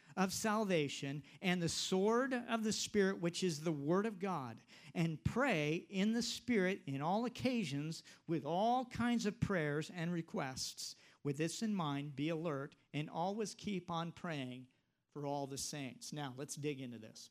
of 0.17 0.33
salvation 0.33 1.23
and 1.41 1.61
the 1.61 1.69
sword 1.69 2.33
of 2.49 2.63
the 2.63 2.73
Spirit, 2.73 3.21
which 3.21 3.43
is 3.43 3.59
the 3.59 3.71
Word 3.71 4.05
of 4.05 4.19
God, 4.19 4.57
and 4.93 5.23
pray 5.23 5.85
in 5.89 6.13
the 6.13 6.21
Spirit 6.21 6.81
in 6.87 7.01
all 7.01 7.25
occasions 7.25 8.03
with 8.27 8.45
all 8.45 8.85
kinds 8.85 9.25
of 9.25 9.39
prayers 9.39 9.91
and 9.95 10.11
requests. 10.11 10.95
With 11.23 11.37
this 11.37 11.61
in 11.61 11.73
mind, 11.73 12.15
be 12.15 12.29
alert 12.29 12.75
and 12.93 13.09
always 13.09 13.53
keep 13.53 13.91
on 13.91 14.11
praying 14.11 14.65
for 15.13 15.25
all 15.25 15.47
the 15.47 15.57
saints. 15.57 16.13
Now, 16.13 16.33
let's 16.37 16.55
dig 16.55 16.81
into 16.81 16.97
this. 16.97 17.29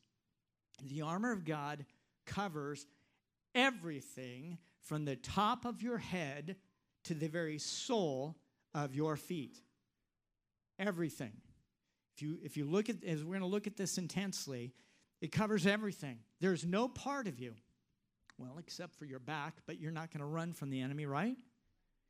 The 0.83 1.03
armor 1.03 1.33
of 1.33 1.45
God 1.45 1.85
covers 2.27 2.87
everything 3.55 4.59
from 4.81 5.05
the 5.05 5.17
top 5.17 5.65
of 5.65 5.83
your 5.83 5.99
head 5.99 6.57
to 7.05 7.15
the 7.15 7.29
very 7.29 7.59
sole 7.59 8.37
of 8.75 8.95
your 8.95 9.17
feet. 9.17 9.59
Everything. 10.79 11.33
If 12.21 12.27
you, 12.27 12.39
if 12.45 12.57
you 12.59 12.67
look 12.67 12.91
at, 12.91 13.03
as 13.03 13.25
we're 13.25 13.31
going 13.31 13.41
to 13.41 13.47
look 13.47 13.67
at 13.67 13.79
this 13.79 13.97
intensely, 13.97 14.75
it 15.23 15.33
covers 15.33 15.67
everything. 15.67 16.19
There's 16.39 16.67
no 16.67 16.87
part 16.87 17.27
of 17.27 17.39
you, 17.39 17.55
well, 18.37 18.59
except 18.59 18.95
for 18.95 19.07
your 19.07 19.21
back, 19.21 19.55
but 19.67 19.81
you're 19.81 19.91
not 19.91 20.13
going 20.13 20.21
to 20.21 20.27
run 20.27 20.53
from 20.53 20.69
the 20.69 20.83
enemy, 20.83 21.07
right? 21.07 21.39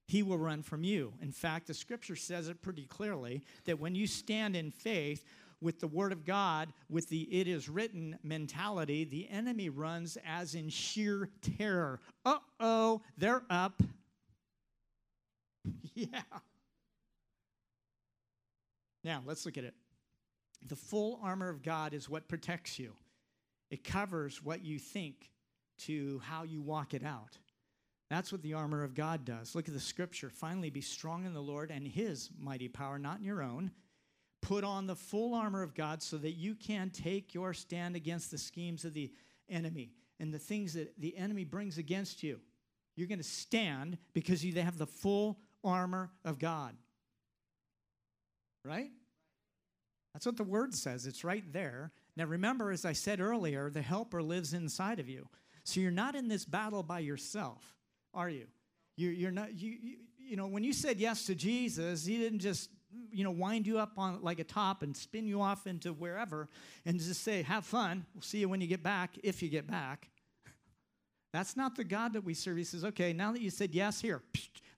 He 0.08 0.24
will 0.24 0.36
run 0.36 0.64
from 0.64 0.82
you. 0.82 1.12
In 1.22 1.30
fact, 1.30 1.68
the 1.68 1.74
scripture 1.74 2.16
says 2.16 2.48
it 2.48 2.60
pretty 2.60 2.86
clearly 2.86 3.44
that 3.66 3.78
when 3.78 3.94
you 3.94 4.08
stand 4.08 4.56
in 4.56 4.72
faith, 4.72 5.24
with 5.60 5.78
the 5.78 5.86
Word 5.86 6.10
of 6.10 6.24
God, 6.24 6.72
with 6.88 7.08
the 7.08 7.20
it 7.20 7.46
is 7.46 7.68
written 7.68 8.18
mentality, 8.24 9.04
the 9.04 9.28
enemy 9.28 9.68
runs 9.68 10.18
as 10.26 10.56
in 10.56 10.70
sheer 10.70 11.28
terror. 11.58 12.00
Uh 12.24 12.38
oh, 12.58 13.02
they're 13.16 13.44
up. 13.48 13.80
yeah. 15.94 16.22
Now, 19.04 19.22
let's 19.24 19.46
look 19.46 19.56
at 19.56 19.64
it. 19.64 19.74
The 20.66 20.76
full 20.76 21.18
armor 21.22 21.48
of 21.48 21.62
God 21.62 21.94
is 21.94 22.08
what 22.08 22.28
protects 22.28 22.78
you, 22.78 22.92
it 23.70 23.84
covers 23.84 24.42
what 24.42 24.64
you 24.64 24.78
think 24.78 25.30
to 25.78 26.20
how 26.24 26.42
you 26.42 26.60
walk 26.60 26.94
it 26.94 27.04
out. 27.04 27.38
That's 28.10 28.32
what 28.32 28.42
the 28.42 28.54
armor 28.54 28.82
of 28.82 28.94
God 28.94 29.24
does. 29.24 29.54
Look 29.54 29.68
at 29.68 29.74
the 29.74 29.80
scripture. 29.80 30.30
Finally, 30.30 30.70
be 30.70 30.80
strong 30.80 31.24
in 31.24 31.32
the 31.32 31.40
Lord 31.40 31.70
and 31.70 31.86
his 31.86 32.28
mighty 32.38 32.66
power, 32.66 32.98
not 32.98 33.18
in 33.18 33.24
your 33.24 33.40
own. 33.40 33.70
Put 34.42 34.64
on 34.64 34.86
the 34.86 34.96
full 34.96 35.34
armor 35.34 35.62
of 35.62 35.74
God 35.74 36.02
so 36.02 36.18
that 36.18 36.32
you 36.32 36.56
can 36.56 36.90
take 36.90 37.34
your 37.34 37.54
stand 37.54 37.94
against 37.94 38.30
the 38.30 38.38
schemes 38.38 38.84
of 38.84 38.94
the 38.94 39.12
enemy 39.48 39.92
and 40.18 40.34
the 40.34 40.38
things 40.38 40.74
that 40.74 40.98
the 40.98 41.16
enemy 41.16 41.44
brings 41.44 41.78
against 41.78 42.22
you. 42.22 42.40
You're 42.96 43.06
going 43.06 43.18
to 43.18 43.24
stand 43.24 43.96
because 44.12 44.44
you 44.44 44.60
have 44.60 44.76
the 44.76 44.86
full 44.86 45.38
armor 45.62 46.10
of 46.24 46.38
God. 46.38 46.74
Right? 48.64 48.90
That's 50.12 50.26
what 50.26 50.36
the 50.36 50.44
word 50.44 50.74
says. 50.74 51.06
It's 51.06 51.24
right 51.24 51.44
there. 51.52 51.92
Now, 52.16 52.24
remember, 52.24 52.70
as 52.70 52.84
I 52.84 52.92
said 52.92 53.20
earlier, 53.20 53.70
the 53.70 53.82
helper 53.82 54.22
lives 54.22 54.52
inside 54.52 54.98
of 54.98 55.08
you. 55.08 55.28
So 55.64 55.80
you're 55.80 55.90
not 55.90 56.14
in 56.14 56.28
this 56.28 56.44
battle 56.44 56.82
by 56.82 57.00
yourself, 57.00 57.76
are 58.12 58.28
you? 58.28 58.46
You're, 58.96 59.30
not, 59.30 59.54
you, 59.54 59.76
you, 59.82 59.96
you 60.18 60.36
know, 60.36 60.46
when 60.46 60.64
you 60.64 60.72
said 60.72 60.98
yes 60.98 61.26
to 61.26 61.34
Jesus, 61.34 62.04
he 62.04 62.18
didn't 62.18 62.40
just 62.40 62.70
you 63.12 63.24
know, 63.24 63.30
wind 63.30 63.66
you 63.66 63.78
up 63.78 63.92
on 63.96 64.22
like 64.22 64.38
a 64.38 64.44
top 64.44 64.82
and 64.82 64.96
spin 64.96 65.26
you 65.26 65.40
off 65.40 65.66
into 65.66 65.92
wherever 65.92 66.48
and 66.84 66.98
just 66.98 67.22
say, 67.22 67.42
have 67.42 67.64
fun. 67.64 68.04
We'll 68.14 68.22
see 68.22 68.38
you 68.38 68.48
when 68.48 68.60
you 68.60 68.66
get 68.66 68.82
back, 68.82 69.16
if 69.22 69.42
you 69.42 69.48
get 69.48 69.66
back. 69.66 70.10
That's 71.32 71.56
not 71.56 71.76
the 71.76 71.84
God 71.84 72.14
that 72.14 72.24
we 72.24 72.34
serve. 72.34 72.56
He 72.56 72.64
says, 72.64 72.84
okay, 72.84 73.12
now 73.12 73.32
that 73.32 73.40
you 73.40 73.50
said 73.50 73.74
yes, 73.74 74.00
here, 74.00 74.22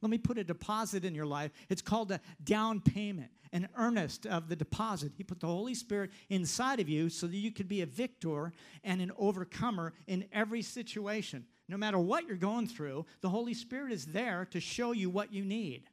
let 0.02 0.10
me 0.10 0.18
put 0.18 0.36
a 0.36 0.44
deposit 0.44 1.04
in 1.04 1.14
your 1.14 1.26
life. 1.26 1.52
It's 1.68 1.80
called 1.80 2.10
a 2.10 2.20
down 2.42 2.80
payment, 2.80 3.30
an 3.52 3.68
earnest 3.76 4.26
of 4.26 4.48
the 4.48 4.56
deposit. 4.56 5.12
He 5.16 5.22
put 5.22 5.40
the 5.40 5.46
Holy 5.46 5.74
Spirit 5.74 6.10
inside 6.28 6.80
of 6.80 6.88
you 6.88 7.08
so 7.08 7.26
that 7.28 7.36
you 7.36 7.52
could 7.52 7.68
be 7.68 7.82
a 7.82 7.86
victor 7.86 8.52
and 8.82 9.00
an 9.00 9.12
overcomer 9.16 9.94
in 10.08 10.26
every 10.32 10.60
situation. 10.60 11.46
No 11.68 11.76
matter 11.76 11.98
what 11.98 12.26
you're 12.26 12.36
going 12.36 12.66
through, 12.66 13.06
the 13.20 13.28
Holy 13.28 13.54
Spirit 13.54 13.92
is 13.92 14.06
there 14.06 14.46
to 14.50 14.60
show 14.60 14.92
you 14.92 15.08
what 15.08 15.32
you 15.32 15.44
need. 15.44 15.84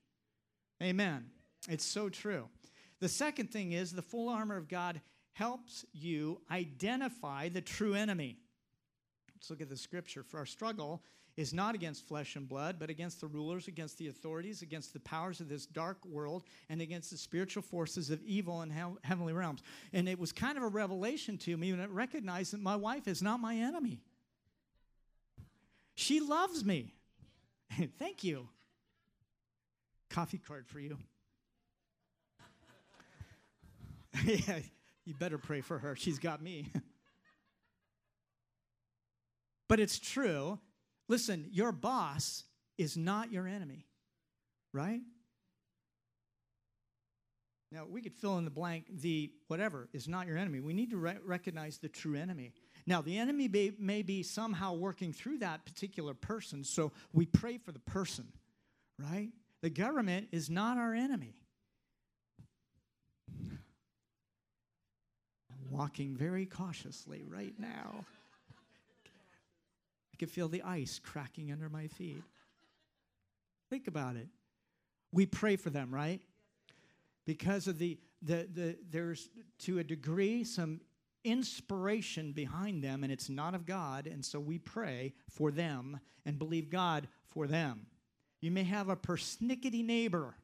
Amen. 0.81 1.27
It's 1.69 1.85
so 1.85 2.09
true. 2.09 2.49
The 2.99 3.09
second 3.09 3.51
thing 3.51 3.73
is 3.73 3.91
the 3.91 4.01
full 4.01 4.27
armor 4.27 4.57
of 4.57 4.67
God 4.67 5.01
helps 5.33 5.85
you 5.93 6.41
identify 6.51 7.47
the 7.47 7.61
true 7.61 7.93
enemy. 7.93 8.37
Let's 9.35 9.49
look 9.49 9.61
at 9.61 9.69
the 9.69 9.77
scripture. 9.77 10.23
For 10.23 10.37
our 10.37 10.45
struggle 10.45 11.01
is 11.39 11.53
not 11.53 11.73
against 11.73 12.05
flesh 12.05 12.35
and 12.35 12.49
blood, 12.49 12.75
but 12.77 12.89
against 12.89 13.21
the 13.21 13.27
rulers, 13.27 13.69
against 13.69 13.97
the 13.97 14.09
authorities, 14.09 14.61
against 14.61 14.91
the 14.91 14.99
powers 14.99 15.39
of 15.39 15.47
this 15.47 15.65
dark 15.65 15.97
world, 16.05 16.43
and 16.67 16.81
against 16.81 17.11
the 17.11 17.17
spiritual 17.17 17.63
forces 17.63 18.09
of 18.09 18.21
evil 18.23 18.61
in 18.61 18.69
he- 18.69 18.97
heavenly 19.05 19.31
realms. 19.31 19.63
And 19.93 20.09
it 20.09 20.19
was 20.19 20.33
kind 20.33 20.57
of 20.57 20.65
a 20.65 20.67
revelation 20.67 21.37
to 21.37 21.55
me 21.55 21.71
when 21.71 21.79
I 21.79 21.85
recognized 21.85 22.51
that 22.51 22.59
my 22.59 22.75
wife 22.75 23.07
is 23.07 23.21
not 23.21 23.39
my 23.39 23.55
enemy. 23.55 24.01
She 25.95 26.19
loves 26.19 26.65
me. 26.65 26.93
Thank 27.97 28.25
you. 28.25 28.49
Coffee 30.09 30.39
card 30.39 30.67
for 30.67 30.81
you. 30.81 30.97
yeah, 34.25 34.59
you 35.05 35.13
better 35.13 35.37
pray 35.37 35.61
for 35.61 35.79
her. 35.79 35.95
She's 35.95 36.19
got 36.19 36.41
me. 36.41 36.69
but 39.69 39.79
it's 39.79 39.97
true. 39.97 40.59
Listen, 41.09 41.47
your 41.51 41.71
boss 41.71 42.43
is 42.77 42.95
not 42.95 43.33
your 43.33 43.47
enemy, 43.47 43.87
right? 44.71 45.01
Now, 47.71 47.85
we 47.87 48.01
could 48.01 48.15
fill 48.15 48.37
in 48.37 48.45
the 48.45 48.51
blank, 48.51 48.85
the 48.89 49.31
whatever 49.47 49.89
is 49.91 50.07
not 50.07 50.27
your 50.27 50.37
enemy. 50.37 50.59
We 50.59 50.73
need 50.73 50.91
to 50.91 50.97
re- 50.97 51.17
recognize 51.23 51.77
the 51.77 51.89
true 51.89 52.15
enemy. 52.15 52.53
Now, 52.87 53.01
the 53.01 53.17
enemy 53.17 53.47
may, 53.47 53.73
may 53.77 54.01
be 54.01 54.23
somehow 54.23 54.73
working 54.73 55.13
through 55.13 55.39
that 55.39 55.65
particular 55.65 56.13
person, 56.13 56.63
so 56.63 56.91
we 57.13 57.25
pray 57.25 57.57
for 57.57 57.71
the 57.71 57.79
person, 57.79 58.25
right? 58.97 59.29
The 59.61 59.69
government 59.69 60.29
is 60.31 60.49
not 60.49 60.77
our 60.77 60.93
enemy. 60.95 61.35
I'm 65.51 65.69
walking 65.69 66.15
very 66.15 66.47
cautiously 66.47 67.23
right 67.27 67.53
now. 67.59 68.05
I 70.19 70.25
can 70.25 70.27
feel 70.27 70.49
the 70.49 70.63
ice 70.63 70.99
cracking 71.01 71.49
under 71.49 71.69
my 71.69 71.87
feet. 71.87 72.23
Think 73.69 73.87
about 73.87 74.17
it. 74.17 74.27
We 75.13 75.25
pray 75.25 75.55
for 75.55 75.69
them, 75.69 75.95
right? 75.95 76.19
Because 77.25 77.69
of 77.69 77.79
the, 77.79 77.97
the, 78.21 78.45
the 78.53 78.77
there's 78.91 79.29
to 79.59 79.79
a 79.79 79.83
degree 79.83 80.43
some 80.43 80.81
inspiration 81.23 82.33
behind 82.33 82.83
them, 82.83 83.05
and 83.05 83.13
it's 83.13 83.29
not 83.29 83.55
of 83.55 83.65
God, 83.65 84.07
and 84.07 84.25
so 84.25 84.41
we 84.41 84.57
pray 84.57 85.13
for 85.29 85.51
them 85.51 86.01
and 86.25 86.37
believe 86.37 86.69
God 86.69 87.07
for 87.27 87.47
them. 87.47 87.85
You 88.41 88.51
may 88.51 88.63
have 88.63 88.89
a 88.89 88.97
persnickety 88.97 89.85
neighbor. 89.85 90.35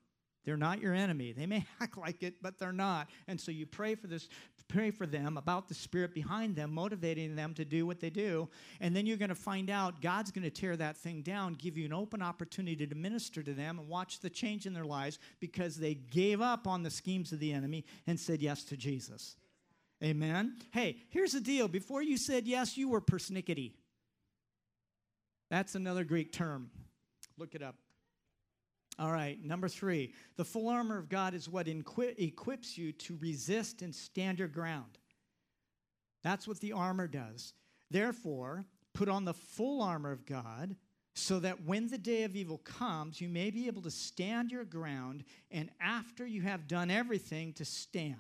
They're 0.46 0.58
not 0.58 0.80
your 0.80 0.94
enemy. 0.94 1.32
They 1.32 1.46
may 1.46 1.66
act 1.82 1.98
like 1.98 2.24
it, 2.24 2.36
but 2.42 2.60
they're 2.60 2.72
not. 2.72 3.10
And 3.28 3.40
so 3.40 3.52
you 3.52 3.66
pray 3.66 3.96
for 3.96 4.08
this 4.08 4.28
pray 4.68 4.92
for 4.92 5.06
them 5.06 5.38
about 5.38 5.68
the 5.68 5.74
spirit 5.74 6.14
behind 6.14 6.56
them, 6.56 6.74
motivating 6.74 7.36
them 7.36 7.54
to 7.54 7.66
do 7.66 7.86
what 7.86 8.00
they 8.00 8.10
do. 8.10 8.50
And 8.82 8.96
then 8.96 9.06
you're 9.06 9.18
going 9.18 9.30
to 9.30 9.36
find 9.36 9.70
out 9.70 10.02
God's 10.02 10.32
going 10.32 10.44
to 10.44 10.50
tear 10.50 10.76
that 10.78 10.98
thing 10.98 11.22
down, 11.22 11.54
give 11.54 11.78
you 11.78 11.86
an 11.86 11.94
open 11.94 12.22
opportunity 12.22 12.88
to 12.88 12.96
minister 12.96 13.44
to 13.44 13.54
them 13.54 13.80
and 13.80 13.88
watch 13.88 14.20
the 14.20 14.30
change 14.30 14.66
in 14.66 14.74
their 14.74 14.86
lives 14.86 15.20
because 15.40 15.78
they 15.78 15.94
gave 15.94 16.42
up 16.42 16.68
on 16.68 16.84
the 16.84 16.90
schemes 16.90 17.32
of 17.32 17.40
the 17.40 17.54
enemy 17.54 17.86
and 18.08 18.20
said 18.20 18.42
yes 18.42 18.64
to 18.66 18.78
Jesus. 18.78 19.36
Amen. 20.04 20.56
Hey, 20.72 20.98
here's 21.10 21.32
the 21.32 21.42
deal. 21.42 21.68
Before 21.68 22.02
you 22.02 22.18
said 22.18 22.48
yes, 22.48 22.78
you 22.78 22.90
were 22.90 23.02
persnickety. 23.02 23.74
That's 25.50 25.76
another 25.76 26.04
Greek 26.04 26.34
term. 26.34 26.70
Look 27.38 27.56
it 27.56 27.62
up. 27.62 27.76
All 28.98 29.12
right, 29.12 29.44
number 29.44 29.68
three. 29.68 30.14
The 30.38 30.46
full 30.46 30.70
armor 30.70 30.98
of 30.98 31.10
God 31.10 31.34
is 31.34 31.50
what 31.50 31.68
inqui- 31.68 32.18
equips 32.18 32.78
you 32.78 32.92
to 32.94 33.18
resist 33.18 33.82
and 33.82 33.94
stand 33.94 34.40
your 34.40 34.48
ground. 34.48 34.98
That's 36.24 36.48
what 36.48 36.60
the 36.60 36.72
armor 36.72 37.08
does. 37.08 37.54
Therefore, 37.92 38.66
put 38.94 39.10
on 39.10 39.26
the 39.26 39.34
full 39.34 39.82
armor 39.82 40.12
of 40.12 40.26
God 40.26 40.76
so 41.14 41.40
that 41.40 41.64
when 41.64 41.88
the 41.88 41.98
day 41.98 42.24
of 42.24 42.36
evil 42.36 42.58
comes, 42.60 43.22
you 43.22 43.30
may 43.30 43.50
be 43.50 43.68
able 43.68 43.82
to 43.82 43.92
stand 43.92 44.52
your 44.52 44.66
ground, 44.66 45.24
and 45.50 45.70
after 45.80 46.26
you 46.26 46.42
have 46.42 46.68
done 46.68 46.92
everything, 46.92 47.54
to 47.54 47.64
stand. 47.64 48.16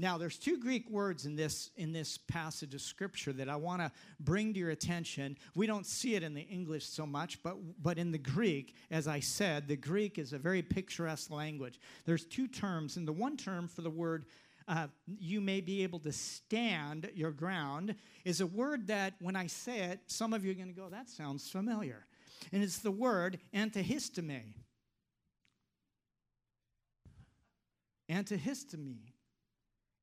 Now, 0.00 0.16
there's 0.16 0.38
two 0.38 0.56
Greek 0.56 0.88
words 0.88 1.26
in 1.26 1.36
this, 1.36 1.68
in 1.76 1.92
this 1.92 2.16
passage 2.16 2.74
of 2.74 2.80
scripture 2.80 3.34
that 3.34 3.50
I 3.50 3.56
want 3.56 3.82
to 3.82 3.92
bring 4.18 4.54
to 4.54 4.58
your 4.58 4.70
attention. 4.70 5.36
We 5.54 5.66
don't 5.66 5.84
see 5.84 6.14
it 6.14 6.22
in 6.22 6.32
the 6.32 6.40
English 6.40 6.86
so 6.86 7.04
much, 7.04 7.42
but, 7.42 7.56
but 7.82 7.98
in 7.98 8.10
the 8.10 8.16
Greek, 8.16 8.74
as 8.90 9.06
I 9.06 9.20
said, 9.20 9.68
the 9.68 9.76
Greek 9.76 10.18
is 10.18 10.32
a 10.32 10.38
very 10.38 10.62
picturesque 10.62 11.30
language. 11.30 11.78
There's 12.06 12.24
two 12.24 12.48
terms, 12.48 12.96
and 12.96 13.06
the 13.06 13.12
one 13.12 13.36
term 13.36 13.68
for 13.68 13.82
the 13.82 13.90
word 13.90 14.24
uh, 14.66 14.86
you 15.18 15.38
may 15.38 15.60
be 15.60 15.82
able 15.82 15.98
to 15.98 16.12
stand 16.12 17.10
your 17.14 17.30
ground 17.30 17.94
is 18.24 18.40
a 18.40 18.46
word 18.46 18.86
that, 18.86 19.12
when 19.20 19.36
I 19.36 19.48
say 19.48 19.80
it, 19.80 20.00
some 20.06 20.32
of 20.32 20.46
you 20.46 20.52
are 20.52 20.54
going 20.54 20.68
to 20.68 20.80
go, 20.80 20.88
that 20.88 21.10
sounds 21.10 21.50
familiar. 21.50 22.06
And 22.52 22.62
it's 22.62 22.78
the 22.78 22.90
word 22.90 23.38
antihistome. 23.52 24.54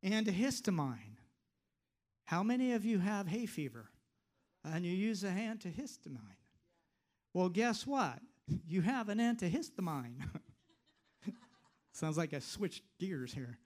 Antihistome. 0.03 0.23
Antihistamine. 0.25 1.17
How 2.25 2.43
many 2.43 2.73
of 2.73 2.83
you 2.83 2.99
have 2.99 3.27
hay 3.27 3.45
fever 3.45 3.89
and 4.63 4.85
you 4.85 4.91
use 4.91 5.23
a 5.23 5.27
antihistamine? 5.29 6.19
Well, 7.33 7.49
guess 7.49 7.87
what? 7.87 8.19
You 8.67 8.81
have 8.81 9.09
an 9.09 9.19
antihistamine. 9.19 10.23
Sounds 11.93 12.17
like 12.17 12.33
I 12.33 12.39
switched 12.39 12.83
gears 12.99 13.33
here 13.33 13.57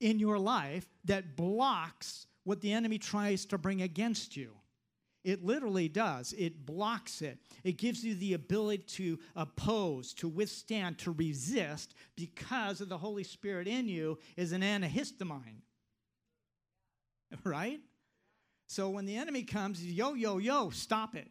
in 0.00 0.18
your 0.18 0.38
life 0.38 0.86
that 1.04 1.36
blocks 1.36 2.26
what 2.44 2.60
the 2.60 2.72
enemy 2.72 2.98
tries 2.98 3.44
to 3.46 3.58
bring 3.58 3.82
against 3.82 4.36
you. 4.36 4.52
It 5.22 5.44
literally 5.44 5.88
does. 5.88 6.32
It 6.32 6.64
blocks 6.64 7.20
it. 7.20 7.38
It 7.62 7.76
gives 7.76 8.02
you 8.04 8.14
the 8.14 8.34
ability 8.34 8.84
to 8.96 9.18
oppose, 9.36 10.14
to 10.14 10.28
withstand, 10.28 10.98
to 11.00 11.12
resist 11.12 11.94
because 12.16 12.80
of 12.80 12.88
the 12.88 12.98
Holy 12.98 13.24
Spirit 13.24 13.68
in 13.68 13.88
you 13.88 14.18
is 14.36 14.52
an 14.52 14.62
antihistamine. 14.62 15.62
Right? 17.44 17.78
So 18.66 18.90
when 18.90 19.06
the 19.06 19.16
enemy 19.16 19.44
comes, 19.44 19.84
yo, 19.84 20.14
yo, 20.14 20.38
yo, 20.38 20.70
stop 20.70 21.14
it. 21.14 21.28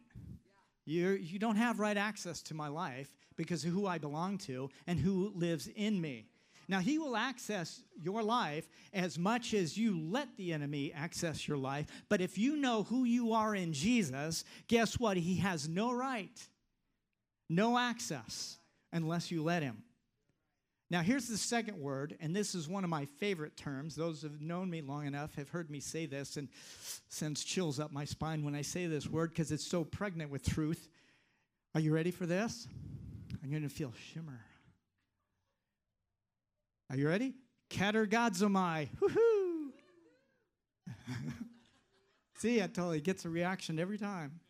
You're, 0.86 1.16
you 1.16 1.38
don't 1.38 1.56
have 1.56 1.78
right 1.78 1.96
access 1.96 2.42
to 2.42 2.54
my 2.54 2.68
life 2.68 3.14
because 3.36 3.64
of 3.64 3.72
who 3.72 3.86
I 3.86 3.98
belong 3.98 4.38
to 4.38 4.70
and 4.86 4.98
who 4.98 5.32
lives 5.34 5.68
in 5.68 6.00
me. 6.00 6.26
Now, 6.70 6.78
he 6.78 7.00
will 7.00 7.16
access 7.16 7.82
your 8.00 8.22
life 8.22 8.68
as 8.94 9.18
much 9.18 9.54
as 9.54 9.76
you 9.76 9.98
let 9.98 10.36
the 10.36 10.52
enemy 10.52 10.92
access 10.94 11.48
your 11.48 11.56
life. 11.56 11.88
But 12.08 12.20
if 12.20 12.38
you 12.38 12.54
know 12.54 12.84
who 12.84 13.02
you 13.02 13.32
are 13.32 13.56
in 13.56 13.72
Jesus, 13.72 14.44
guess 14.68 14.96
what? 14.96 15.16
He 15.16 15.34
has 15.38 15.68
no 15.68 15.92
right, 15.92 16.30
no 17.48 17.76
access 17.76 18.56
unless 18.92 19.32
you 19.32 19.42
let 19.42 19.64
him. 19.64 19.82
Now, 20.90 21.02
here's 21.02 21.26
the 21.26 21.36
second 21.36 21.76
word, 21.76 22.16
and 22.20 22.36
this 22.36 22.54
is 22.54 22.68
one 22.68 22.84
of 22.84 22.90
my 22.90 23.04
favorite 23.04 23.56
terms. 23.56 23.96
Those 23.96 24.22
who 24.22 24.28
have 24.28 24.40
known 24.40 24.70
me 24.70 24.80
long 24.80 25.06
enough 25.06 25.34
have 25.34 25.48
heard 25.48 25.72
me 25.72 25.80
say 25.80 26.06
this 26.06 26.36
and 26.36 26.48
sends 27.08 27.42
chills 27.42 27.80
up 27.80 27.90
my 27.90 28.04
spine 28.04 28.44
when 28.44 28.54
I 28.54 28.62
say 28.62 28.86
this 28.86 29.08
word 29.08 29.30
because 29.30 29.50
it's 29.50 29.66
so 29.66 29.82
pregnant 29.82 30.30
with 30.30 30.44
truth. 30.44 30.88
Are 31.74 31.80
you 31.80 31.92
ready 31.92 32.12
for 32.12 32.26
this? 32.26 32.68
I'm 33.42 33.50
going 33.50 33.64
to 33.64 33.68
feel 33.68 33.92
shimmer. 34.12 34.44
Are 36.90 36.96
you 36.96 37.06
ready? 37.06 37.34
Katergazomai. 37.70 38.88
Woohoo! 39.00 39.70
See, 42.34 42.60
I 42.60 42.66
you, 42.66 43.00
gets 43.00 43.24
a 43.24 43.28
reaction 43.28 43.78
every 43.78 43.96
time. 43.96 44.40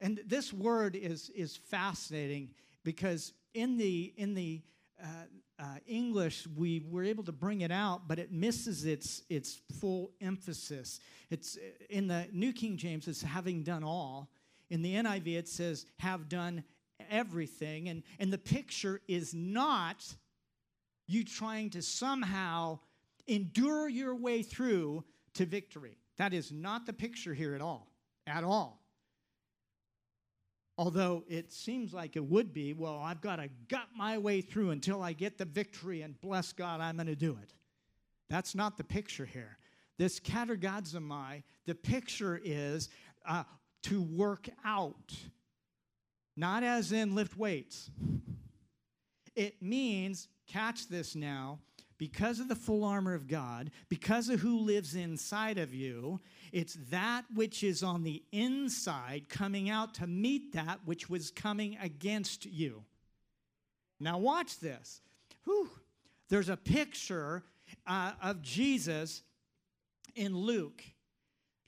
And 0.00 0.20
this 0.26 0.52
word 0.52 0.96
is, 0.96 1.30
is 1.30 1.56
fascinating 1.56 2.50
because 2.82 3.32
in 3.54 3.76
the, 3.76 4.12
in 4.16 4.34
the 4.34 4.62
uh, 5.00 5.06
uh, 5.60 5.64
English, 5.86 6.48
we 6.56 6.82
were 6.90 7.04
able 7.04 7.22
to 7.22 7.32
bring 7.32 7.60
it 7.60 7.70
out, 7.70 8.08
but 8.08 8.18
it 8.18 8.32
misses 8.32 8.84
its, 8.84 9.22
its 9.30 9.60
full 9.78 10.10
emphasis. 10.20 10.98
It's, 11.30 11.56
in 11.88 12.08
the 12.08 12.26
New 12.32 12.52
King 12.52 12.76
James, 12.76 13.06
it's 13.06 13.22
having 13.22 13.62
done 13.62 13.84
all. 13.84 14.28
In 14.70 14.82
the 14.82 14.96
NIV, 14.96 15.38
it 15.38 15.48
says, 15.48 15.86
have 16.00 16.28
done 16.28 16.64
everything. 17.08 17.88
And, 17.88 18.02
and 18.18 18.32
the 18.32 18.38
picture 18.38 19.00
is 19.06 19.32
not 19.32 20.04
you 21.10 21.24
trying 21.24 21.70
to 21.70 21.82
somehow 21.82 22.78
endure 23.26 23.88
your 23.88 24.14
way 24.14 24.42
through 24.42 25.04
to 25.34 25.44
victory. 25.44 25.98
That 26.18 26.32
is 26.32 26.52
not 26.52 26.86
the 26.86 26.92
picture 26.92 27.34
here 27.34 27.54
at 27.54 27.60
all. 27.60 27.88
At 28.26 28.44
all. 28.44 28.80
Although 30.78 31.24
it 31.28 31.52
seems 31.52 31.92
like 31.92 32.16
it 32.16 32.24
would 32.24 32.54
be, 32.54 32.72
well, 32.72 32.98
I've 32.98 33.20
got 33.20 33.36
to 33.36 33.48
gut 33.68 33.88
my 33.94 34.18
way 34.18 34.40
through 34.40 34.70
until 34.70 35.02
I 35.02 35.12
get 35.12 35.36
the 35.36 35.44
victory, 35.44 36.02
and 36.02 36.18
bless 36.20 36.52
God, 36.52 36.80
I'm 36.80 36.96
going 36.96 37.06
to 37.06 37.16
do 37.16 37.36
it. 37.42 37.52
That's 38.30 38.54
not 38.54 38.78
the 38.78 38.84
picture 38.84 39.26
here. 39.26 39.58
This 39.98 40.20
katergazomai, 40.20 41.42
the 41.66 41.74
picture 41.74 42.40
is 42.42 42.88
uh, 43.28 43.44
to 43.82 44.00
work 44.00 44.48
out, 44.64 45.14
not 46.36 46.62
as 46.62 46.92
in 46.92 47.14
lift 47.14 47.36
weights. 47.36 47.90
It 49.36 49.60
means 49.62 50.28
Catch 50.50 50.88
this 50.88 51.14
now. 51.14 51.60
Because 51.96 52.40
of 52.40 52.48
the 52.48 52.56
full 52.56 52.82
armor 52.82 53.12
of 53.12 53.28
God, 53.28 53.70
because 53.90 54.30
of 54.30 54.40
who 54.40 54.60
lives 54.60 54.94
inside 54.94 55.58
of 55.58 55.74
you, 55.74 56.18
it's 56.50 56.78
that 56.88 57.24
which 57.34 57.62
is 57.62 57.82
on 57.82 58.04
the 58.04 58.22
inside 58.32 59.28
coming 59.28 59.68
out 59.68 59.92
to 59.96 60.06
meet 60.06 60.54
that 60.54 60.80
which 60.86 61.10
was 61.10 61.30
coming 61.30 61.76
against 61.80 62.46
you. 62.46 62.84
Now, 64.00 64.16
watch 64.16 64.58
this. 64.60 65.02
Whew. 65.44 65.68
There's 66.30 66.48
a 66.48 66.56
picture 66.56 67.42
uh, 67.86 68.12
of 68.22 68.40
Jesus 68.40 69.22
in 70.16 70.34
Luke 70.34 70.82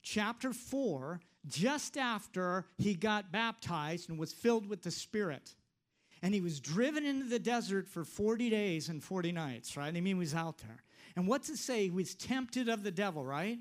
chapter 0.01 0.51
4, 0.51 1.21
just 1.45 1.95
after 1.95 2.65
he 2.79 2.95
got 2.95 3.31
baptized 3.31 4.09
and 4.09 4.17
was 4.17 4.33
filled 4.33 4.67
with 4.67 4.81
the 4.81 4.91
Spirit 4.91 5.53
and 6.23 6.33
he 6.33 6.39
was 6.39 6.61
driven 6.61 7.05
into 7.05 7.25
the 7.25 7.37
desert 7.37 7.85
for 7.85 8.05
40 8.05 8.49
days 8.49 8.87
and 8.87 9.03
40 9.03 9.33
nights, 9.33 9.75
right? 9.75 9.89
I 9.89 9.91
mean, 9.91 10.05
he 10.05 10.13
was 10.13 10.33
out 10.33 10.57
there. 10.59 10.81
And 11.17 11.27
what's 11.27 11.49
it 11.49 11.57
say? 11.57 11.83
He 11.83 11.89
was 11.89 12.15
tempted 12.15 12.69
of 12.69 12.81
the 12.81 12.91
devil, 12.91 13.25
right? 13.25 13.59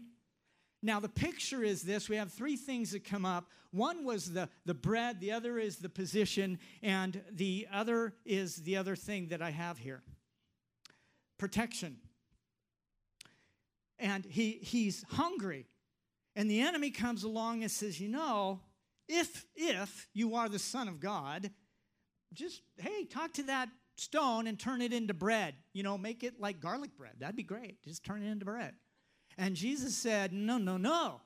Now, 0.80 1.00
the 1.00 1.08
picture 1.08 1.64
is 1.64 1.82
this 1.82 2.08
we 2.08 2.16
have 2.16 2.32
three 2.32 2.56
things 2.56 2.92
that 2.92 3.04
come 3.04 3.24
up. 3.24 3.50
One 3.72 4.04
was 4.04 4.32
the, 4.32 4.48
the 4.64 4.74
bread, 4.74 5.18
the 5.18 5.32
other 5.32 5.58
is 5.58 5.78
the 5.78 5.88
position, 5.88 6.60
and 6.82 7.20
the 7.32 7.66
other 7.72 8.14
is 8.24 8.56
the 8.56 8.76
other 8.76 8.94
thing 8.94 9.28
that 9.28 9.42
I 9.42 9.50
have 9.50 9.78
here 9.78 10.02
protection. 11.36 11.96
And 13.98 14.24
he, 14.24 14.52
he's 14.62 15.04
hungry. 15.10 15.66
And 16.36 16.48
the 16.48 16.60
enemy 16.60 16.90
comes 16.90 17.24
along 17.24 17.62
and 17.62 17.70
says, 17.70 18.00
You 18.00 18.08
know, 18.08 18.60
if, 19.08 19.44
if 19.56 20.06
you 20.14 20.36
are 20.36 20.48
the 20.48 20.60
Son 20.60 20.86
of 20.86 21.00
God, 21.00 21.50
just, 22.34 22.62
hey, 22.78 23.04
talk 23.04 23.32
to 23.34 23.44
that 23.44 23.68
stone 23.96 24.46
and 24.46 24.58
turn 24.58 24.82
it 24.82 24.92
into 24.92 25.14
bread. 25.14 25.54
You 25.72 25.82
know, 25.82 25.96
make 25.98 26.24
it 26.24 26.40
like 26.40 26.60
garlic 26.60 26.96
bread. 26.96 27.12
That'd 27.18 27.36
be 27.36 27.42
great. 27.42 27.82
Just 27.82 28.04
turn 28.04 28.22
it 28.22 28.30
into 28.30 28.44
bread. 28.44 28.74
And 29.38 29.56
Jesus 29.56 29.96
said, 29.96 30.32
No, 30.32 30.58
no, 30.58 30.76
no. 30.76 31.20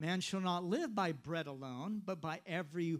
Man 0.00 0.20
shall 0.20 0.40
not 0.40 0.64
live 0.64 0.94
by 0.94 1.12
bread 1.12 1.46
alone, 1.46 2.02
but 2.04 2.20
by 2.20 2.40
every 2.46 2.98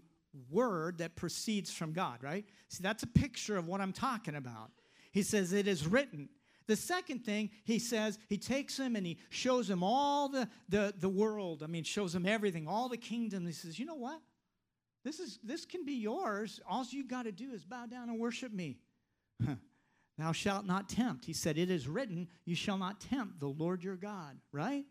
word 0.51 0.99
that 0.99 1.17
proceeds 1.17 1.71
from 1.71 1.93
God, 1.93 2.23
right? 2.23 2.45
See, 2.69 2.83
that's 2.83 3.03
a 3.03 3.09
picture 3.09 3.57
of 3.57 3.67
what 3.67 3.81
I'm 3.81 3.93
talking 3.93 4.37
about. 4.37 4.71
He 5.13 5.23
says, 5.23 5.53
It 5.53 5.69
is 5.69 5.87
written. 5.87 6.29
The 6.67 6.77
second 6.77 7.27
thing 7.27 7.51
he 7.65 7.79
says, 7.79 8.19
he 8.29 8.39
takes 8.39 8.79
him 8.79 8.97
and 8.97 9.07
he 9.07 9.19
shows 9.29 9.69
him 9.69 9.83
all 9.83 10.31
the, 10.31 10.49
the, 10.69 10.95
the 10.99 11.11
world. 11.11 11.63
I 11.63 11.67
mean, 11.67 11.85
shows 11.85 12.15
him 12.15 12.25
everything, 12.25 12.67
all 12.67 12.89
the 12.89 12.97
kingdom. 12.97 13.47
He 13.47 13.53
says, 13.53 13.79
You 13.79 13.87
know 13.87 13.97
what? 13.97 14.21
This, 15.05 15.21
is, 15.21 15.39
this 15.45 15.67
can 15.67 15.85
be 15.85 15.93
yours. 15.93 16.61
All 16.69 16.85
you 16.89 17.07
got 17.07 17.25
to 17.25 17.33
do 17.33 17.53
is 17.53 17.65
bow 17.65 17.87
down 17.87 18.09
and 18.09 18.19
worship 18.19 18.53
me. 18.53 18.79
Thou 20.19 20.33
shalt 20.33 20.65
not 20.65 20.89
tempt. 20.89 21.25
He 21.25 21.33
said, 21.33 21.59
It 21.59 21.71
is 21.71 21.89
written, 21.89 22.29
You 22.45 22.55
shall 22.55 22.79
not 22.79 23.01
tempt 23.01 23.41
the 23.41 23.49
Lord 23.49 23.83
your 23.83 23.97
God, 23.97 24.39
right? 24.53 24.85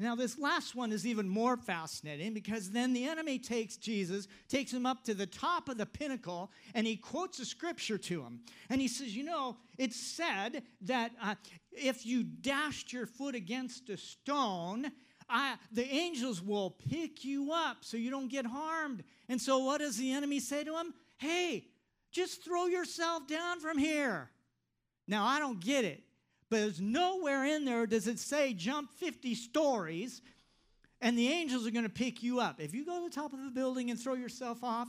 Now, 0.00 0.16
this 0.16 0.38
last 0.38 0.74
one 0.74 0.90
is 0.90 1.06
even 1.06 1.28
more 1.28 1.56
fascinating 1.56 2.34
because 2.34 2.70
then 2.70 2.92
the 2.92 3.06
enemy 3.06 3.38
takes 3.38 3.76
Jesus, 3.76 4.26
takes 4.48 4.72
him 4.72 4.86
up 4.86 5.04
to 5.04 5.14
the 5.14 5.26
top 5.26 5.68
of 5.68 5.78
the 5.78 5.86
pinnacle, 5.86 6.50
and 6.74 6.84
he 6.84 6.96
quotes 6.96 7.38
a 7.38 7.44
scripture 7.44 7.98
to 7.98 8.22
him. 8.22 8.40
And 8.70 8.80
he 8.80 8.88
says, 8.88 9.16
You 9.16 9.22
know, 9.22 9.56
it's 9.78 10.00
said 10.00 10.62
that 10.82 11.12
uh, 11.22 11.36
if 11.70 12.04
you 12.04 12.24
dashed 12.24 12.92
your 12.92 13.06
foot 13.06 13.36
against 13.36 13.88
a 13.88 13.96
stone, 13.96 14.90
I, 15.28 15.56
the 15.72 15.86
angels 15.86 16.42
will 16.42 16.70
pick 16.70 17.24
you 17.24 17.52
up 17.52 17.78
so 17.80 17.96
you 17.96 18.10
don't 18.10 18.28
get 18.28 18.46
harmed. 18.46 19.02
And 19.28 19.40
so, 19.40 19.58
what 19.58 19.78
does 19.78 19.96
the 19.96 20.12
enemy 20.12 20.40
say 20.40 20.64
to 20.64 20.76
him? 20.76 20.92
hey, 21.18 21.66
just 22.12 22.44
throw 22.44 22.66
yourself 22.66 23.26
down 23.26 23.60
from 23.60 23.78
here. 23.78 24.30
Now, 25.06 25.24
I 25.26 25.38
don't 25.38 25.60
get 25.60 25.84
it, 25.84 26.02
but 26.50 26.60
there's 26.60 26.80
nowhere 26.80 27.44
in 27.44 27.64
there 27.64 27.86
does 27.86 28.06
it 28.06 28.18
say 28.18 28.54
jump 28.54 28.90
50 28.92 29.34
stories 29.34 30.22
and 31.00 31.18
the 31.18 31.28
angels 31.28 31.66
are 31.66 31.70
going 31.70 31.84
to 31.84 31.90
pick 31.90 32.22
you 32.22 32.40
up. 32.40 32.60
If 32.60 32.74
you 32.74 32.86
go 32.86 33.02
to 33.02 33.08
the 33.08 33.14
top 33.14 33.32
of 33.32 33.42
the 33.42 33.50
building 33.50 33.90
and 33.90 34.00
throw 34.00 34.14
yourself 34.14 34.62
off, 34.62 34.88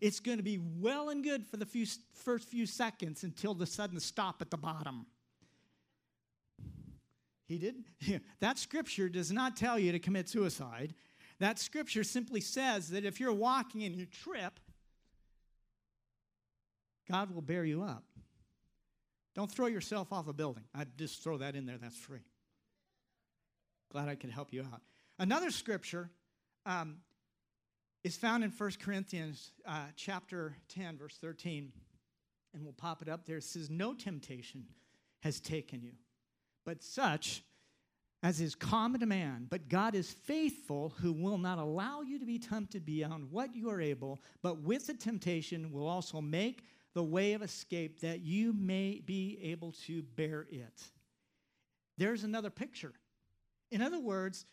it's 0.00 0.20
going 0.20 0.38
to 0.38 0.42
be 0.42 0.58
well 0.58 1.10
and 1.10 1.22
good 1.22 1.46
for 1.46 1.56
the 1.56 1.64
few, 1.64 1.86
first 2.12 2.48
few 2.48 2.66
seconds 2.66 3.22
until 3.22 3.54
the 3.54 3.66
sudden 3.66 4.00
stop 4.00 4.42
at 4.42 4.50
the 4.50 4.56
bottom. 4.56 5.06
He 7.46 7.58
did. 7.58 7.84
That 8.40 8.58
scripture 8.58 9.08
does 9.08 9.30
not 9.32 9.56
tell 9.56 9.78
you 9.78 9.92
to 9.92 9.98
commit 9.98 10.28
suicide. 10.28 10.94
That 11.40 11.58
scripture 11.58 12.04
simply 12.04 12.40
says 12.40 12.90
that 12.90 13.04
if 13.04 13.20
you're 13.20 13.32
walking 13.32 13.82
and 13.82 13.94
you 13.94 14.06
trip, 14.06 14.60
God 17.08 17.34
will 17.34 17.42
bear 17.42 17.64
you 17.64 17.82
up. 17.82 18.04
Don't 19.34 19.50
throw 19.50 19.66
yourself 19.66 20.12
off 20.12 20.28
a 20.28 20.32
building. 20.32 20.64
I 20.74 20.84
just 20.96 21.22
throw 21.22 21.38
that 21.38 21.56
in 21.56 21.66
there. 21.66 21.76
That's 21.76 21.96
free. 21.96 22.24
Glad 23.90 24.08
I 24.08 24.14
could 24.14 24.30
help 24.30 24.52
you 24.52 24.62
out. 24.62 24.80
Another 25.18 25.50
scripture 25.50 26.10
um, 26.66 26.98
is 28.04 28.16
found 28.16 28.44
in 28.44 28.50
1 28.50 28.72
Corinthians 28.80 29.52
uh, 29.66 29.86
chapter 29.96 30.56
10, 30.68 30.98
verse 30.98 31.16
13. 31.20 31.72
And 32.54 32.62
we'll 32.62 32.72
pop 32.72 33.02
it 33.02 33.08
up 33.08 33.26
there. 33.26 33.38
It 33.38 33.44
says, 33.44 33.70
No 33.70 33.92
temptation 33.94 34.66
has 35.20 35.40
taken 35.40 35.82
you, 35.82 35.92
but 36.64 36.82
such 36.82 37.42
as 38.22 38.40
is 38.40 38.54
common 38.54 39.00
to 39.00 39.06
man. 39.06 39.46
But 39.50 39.68
God 39.68 39.94
is 39.94 40.10
faithful, 40.10 40.94
who 41.00 41.12
will 41.12 41.36
not 41.36 41.58
allow 41.58 42.00
you 42.00 42.18
to 42.18 42.24
be 42.24 42.38
tempted 42.38 42.86
beyond 42.86 43.30
what 43.30 43.54
you 43.54 43.68
are 43.68 43.80
able, 43.80 44.20
but 44.42 44.62
with 44.62 44.86
the 44.86 44.94
temptation 44.94 45.70
will 45.70 45.86
also 45.86 46.22
make 46.22 46.64
the 46.94 47.02
way 47.02 47.34
of 47.34 47.42
escape 47.42 48.00
that 48.00 48.20
you 48.20 48.54
may 48.54 49.02
be 49.04 49.38
able 49.42 49.72
to 49.86 50.02
bear 50.16 50.46
it. 50.50 50.82
There's 51.98 52.24
another 52.24 52.50
picture. 52.50 52.92
In 53.70 53.82
other 53.82 54.00
words, 54.00 54.46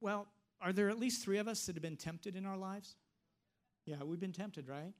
well, 0.00 0.28
are 0.60 0.72
there 0.72 0.90
at 0.90 0.98
least 0.98 1.24
three 1.24 1.38
of 1.38 1.48
us 1.48 1.66
that 1.66 1.74
have 1.74 1.82
been 1.82 1.96
tempted 1.96 2.36
in 2.36 2.46
our 2.46 2.56
lives? 2.56 2.94
Yeah, 3.84 4.02
we've 4.04 4.20
been 4.20 4.32
tempted, 4.32 4.68
right? 4.68 4.92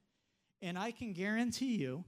And 0.60 0.78
I 0.78 0.90
can 0.90 1.12
guarantee 1.12 1.76
you, 1.76 2.04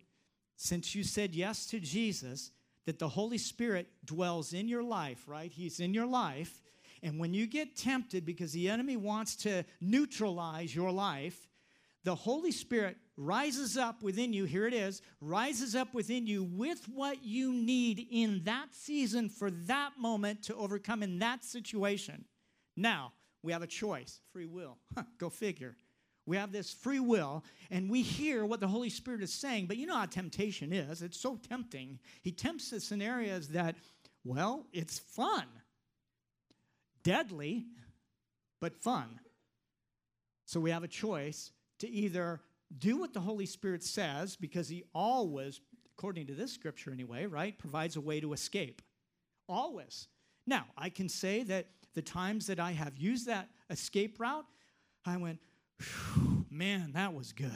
since 0.57 0.95
you 0.95 1.05
said 1.05 1.35
yes 1.35 1.67
to 1.67 1.79
Jesus, 1.79 2.51
that 2.87 2.99
the 2.99 3.09
Holy 3.09 3.39
Spirit 3.39 3.89
dwells 4.05 4.53
in 4.53 4.69
your 4.69 4.83
life, 4.83 5.25
right? 5.27 5.53
He's 5.53 5.81
in 5.81 5.93
your 5.93 6.07
life. 6.07 6.63
And 7.03 7.19
when 7.19 7.35
you 7.35 7.47
get 7.47 7.77
tempted 7.77 8.25
because 8.25 8.53
the 8.53 8.69
enemy 8.69 8.97
wants 8.97 9.37
to 9.37 9.65
neutralize 9.81 10.75
your 10.75 10.91
life, 10.91 11.49
the 12.05 12.15
Holy 12.15 12.53
Spirit 12.53 12.97
rises 13.17 13.77
up 13.77 14.03
within 14.03 14.33
you. 14.33 14.45
Here 14.45 14.67
it 14.67 14.75
is 14.75 15.03
rises 15.21 15.75
up 15.75 15.93
within 15.93 16.27
you 16.27 16.45
with 16.45 16.87
what 16.89 17.25
you 17.25 17.53
need 17.53 18.07
in 18.11 18.43
that 18.45 18.69
season 18.73 19.29
for 19.29 19.51
that 19.51 19.93
moment 19.99 20.45
to 20.45 20.55
overcome 20.55 21.03
in 21.03 21.19
that 21.19 21.45
situation. 21.45 22.25
Now, 22.77 23.13
we 23.43 23.53
have 23.53 23.63
a 23.63 23.67
choice 23.67 24.21
free 24.33 24.47
will. 24.47 24.79
Go 25.19 25.31
figure. 25.31 25.77
We 26.27 26.37
have 26.37 26.51
this 26.51 26.73
free 26.73 26.99
will, 26.99 27.45
and 27.71 27.89
we 27.89 28.03
hear 28.03 28.45
what 28.45 28.59
the 28.61 28.67
Holy 28.67 28.91
Spirit 28.91 29.23
is 29.23 29.33
saying. 29.33 29.67
But 29.67 29.77
you 29.77 29.87
know 29.87 29.97
how 29.97 30.07
temptation 30.07 30.73
is. 30.73 31.01
It's 31.01 31.21
so 31.21 31.37
tempting. 31.49 32.01
He 32.23 32.33
tempts 32.33 32.73
us 32.73 32.91
in 32.91 33.01
areas 33.01 33.49
that, 33.49 33.77
well, 34.25 34.67
it's 34.73 34.99
fun, 34.99 35.45
deadly, 37.05 37.67
but 38.61 38.77
fun. 38.77 39.21
So 40.47 40.59
we 40.59 40.73
have 40.73 40.83
a 40.83 40.89
choice 40.89 41.53
to 41.79 41.89
either 41.89 42.41
do 42.77 42.97
what 42.97 43.15
the 43.15 43.21
Holy 43.21 43.47
Spirit 43.47 43.85
says, 43.85 44.35
because 44.35 44.69
He 44.69 44.83
always, 44.93 45.61
according 45.97 46.27
to 46.27 46.35
this 46.35 46.53
scripture 46.53 46.91
anyway, 46.91 47.27
right, 47.27 47.57
provides 47.57 47.95
a 47.95 48.01
way 48.01 48.19
to 48.19 48.33
escape. 48.33 48.83
Always. 49.49 50.09
Now, 50.45 50.67
I 50.77 50.89
can 50.89 51.09
say 51.09 51.45
that 51.45 51.67
the 51.95 52.03
times 52.03 52.49
that 52.49 52.59
I 52.59 52.73
have 52.73 52.97
used 52.97 53.27
that 53.27 53.49
escape 53.71 54.19
route, 54.19 54.47
I 55.05 55.17
went, 55.17 55.39
man, 56.51 56.93
that 56.95 57.15
was 57.15 57.33
good. 57.33 57.51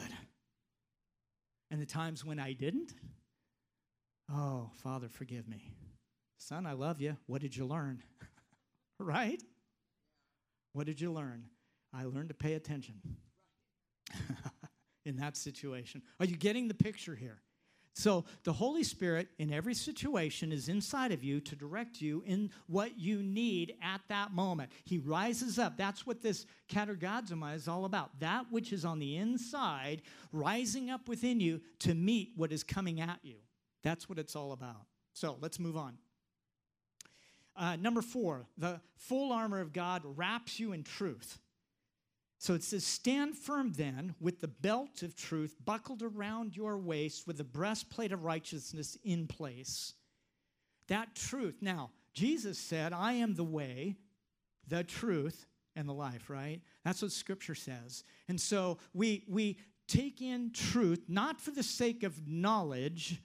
And 1.71 1.81
the 1.81 1.87
times 1.87 2.25
when 2.25 2.39
I 2.39 2.53
didn't, 2.53 2.93
oh, 4.33 4.71
Father, 4.83 5.09
forgive 5.09 5.49
me. 5.49 5.71
Son, 6.39 6.67
I 6.67 6.73
love 6.73 7.01
you. 7.01 7.17
What 7.27 7.41
did 7.41 7.57
you 7.57 7.67
learn? 7.67 8.03
right? 8.99 9.43
What 10.73 10.87
did 10.87 11.01
you 11.01 11.13
learn? 11.13 11.45
I 11.93 12.05
learned 12.05 12.29
to 12.29 12.35
pay 12.35 12.55
attention 12.55 13.01
in 15.05 15.17
that 15.17 15.37
situation. 15.37 16.03
Are 16.19 16.27
you 16.27 16.37
getting 16.37 16.69
the 16.69 16.75
picture 16.75 17.15
here? 17.15 17.41
So 18.01 18.25
the 18.45 18.53
Holy 18.55 18.83
Spirit 18.83 19.29
in 19.39 19.53
every 19.53 19.75
situation 19.75 20.53
is 20.53 20.71
inside 20.71 21.13
of 21.13 21.23
you 21.23 21.39
to 21.43 21.55
direct 21.55 22.01
you 22.01 22.23
in 22.25 22.51
what 22.67 22.99
you 22.99 23.23
need 23.23 23.75
at 23.83 24.01
that 24.09 24.33
moment. 24.33 24.73
He 24.85 24.97
rises 24.97 25.59
up. 25.59 25.77
That's 25.77 26.07
what 26.07 26.23
this 26.23 26.47
katergazomai 26.71 27.55
is 27.57 27.69
all 27.69 27.85
about. 27.85 28.19
That 28.19 28.47
which 28.51 28.73
is 28.73 28.87
on 28.87 29.01
the 29.01 29.19
inside 29.19 30.01
rising 30.33 30.89
up 30.89 31.11
within 31.11 31.41
you 31.41 31.61
to 31.81 31.95
meet 31.95 32.31
what 32.37 32.53
is 32.53 32.65
coming 32.65 33.03
at 33.03 33.19
you. 33.23 33.37
That's 33.83 34.09
what 34.09 34.19
it's 34.19 34.35
all 34.35 34.53
about. 34.53 34.87
So 35.13 35.37
let's 35.43 35.61
move 35.61 35.77
on. 35.77 35.99
Uh, 37.55 37.77
number 37.77 38.01
four, 38.01 38.47
the 38.57 38.81
full 38.97 39.31
armor 39.31 39.61
of 39.61 39.75
God 39.75 40.01
wraps 40.17 40.59
you 40.59 40.73
in 40.73 40.85
truth. 40.85 41.39
So 42.41 42.55
it 42.55 42.65
says, 42.65 42.87
Stand 42.87 43.37
firm 43.37 43.73
then 43.73 44.15
with 44.19 44.41
the 44.41 44.49
belt 44.49 45.03
of 45.03 45.15
truth 45.15 45.57
buckled 45.63 46.03
around 46.03 46.57
your 46.57 46.79
waist 46.79 47.27
with 47.27 47.37
the 47.37 47.45
breastplate 47.45 48.13
of 48.13 48.25
righteousness 48.25 48.97
in 49.05 49.27
place. 49.27 49.93
That 50.89 51.15
truth. 51.15 51.57
Now, 51.61 51.91
Jesus 52.15 52.59
said, 52.59 52.95
I 52.95 53.13
am 53.13 53.35
the 53.35 53.45
way, 53.45 53.97
the 54.67 54.83
truth, 54.83 55.45
and 55.77 55.87
the 55.87 55.93
life, 55.93 56.31
right? 56.31 56.63
That's 56.83 57.03
what 57.03 57.13
scripture 57.13 57.55
says. 57.55 58.05
And 58.27 58.41
so 58.41 58.79
we, 58.95 59.25
we 59.29 59.59
take 59.87 60.23
in 60.23 60.51
truth 60.53 61.05
not 61.09 61.43
for 61.43 61.51
the 61.51 61.63
sake 61.63 62.03
of 62.05 62.27
knowledge, 62.27 63.21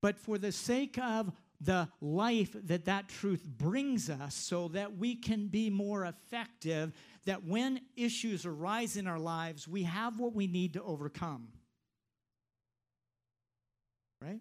but 0.00 0.16
for 0.16 0.38
the 0.38 0.52
sake 0.52 0.96
of 0.96 1.32
the 1.60 1.88
life 2.00 2.56
that 2.64 2.84
that 2.86 3.08
truth 3.08 3.46
brings 3.46 4.10
us 4.10 4.34
so 4.34 4.68
that 4.68 4.96
we 4.96 5.14
can 5.14 5.46
be 5.46 5.70
more 5.70 6.04
effective 6.04 6.92
that 7.24 7.44
when 7.44 7.80
issues 7.96 8.44
arise 8.44 8.96
in 8.96 9.06
our 9.06 9.18
lives, 9.18 9.68
we 9.68 9.84
have 9.84 10.18
what 10.18 10.34
we 10.34 10.46
need 10.46 10.74
to 10.74 10.82
overcome. 10.82 11.48
Right? 14.20 14.40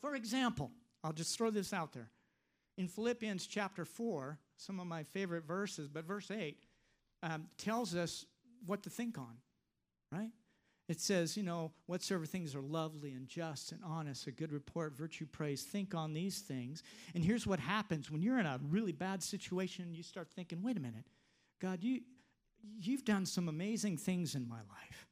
For 0.00 0.14
example, 0.14 0.70
I'll 1.02 1.12
just 1.12 1.36
throw 1.36 1.50
this 1.50 1.72
out 1.72 1.92
there. 1.92 2.10
In 2.78 2.88
Philippians 2.88 3.46
chapter 3.46 3.84
4, 3.84 4.38
some 4.56 4.80
of 4.80 4.86
my 4.86 5.02
favorite 5.02 5.44
verses, 5.44 5.88
but 5.88 6.04
verse 6.04 6.30
8 6.30 6.58
um, 7.22 7.46
tells 7.56 7.94
us 7.94 8.26
what 8.64 8.82
to 8.82 8.90
think 8.90 9.18
on, 9.18 9.36
right? 10.12 10.30
It 10.88 11.00
says, 11.00 11.36
you 11.36 11.42
know, 11.42 11.72
whatsoever 11.86 12.26
things 12.26 12.54
are 12.54 12.62
lovely 12.62 13.12
and 13.12 13.26
just 13.26 13.72
and 13.72 13.80
honest, 13.84 14.28
a 14.28 14.30
good 14.30 14.52
report, 14.52 14.96
virtue, 14.96 15.26
praise, 15.26 15.62
think 15.62 15.94
on 15.94 16.12
these 16.12 16.40
things. 16.40 16.82
And 17.14 17.24
here's 17.24 17.46
what 17.46 17.58
happens 17.58 18.10
when 18.10 18.22
you're 18.22 18.38
in 18.38 18.46
a 18.46 18.60
really 18.68 18.92
bad 18.92 19.22
situation 19.22 19.86
and 19.86 19.96
you 19.96 20.04
start 20.04 20.28
thinking, 20.30 20.62
wait 20.62 20.76
a 20.76 20.80
minute, 20.80 21.04
God, 21.60 21.82
you, 21.82 22.00
you've 22.78 23.04
done 23.04 23.26
some 23.26 23.48
amazing 23.48 23.96
things 23.96 24.34
in 24.34 24.48
my 24.48 24.56
life. 24.56 25.06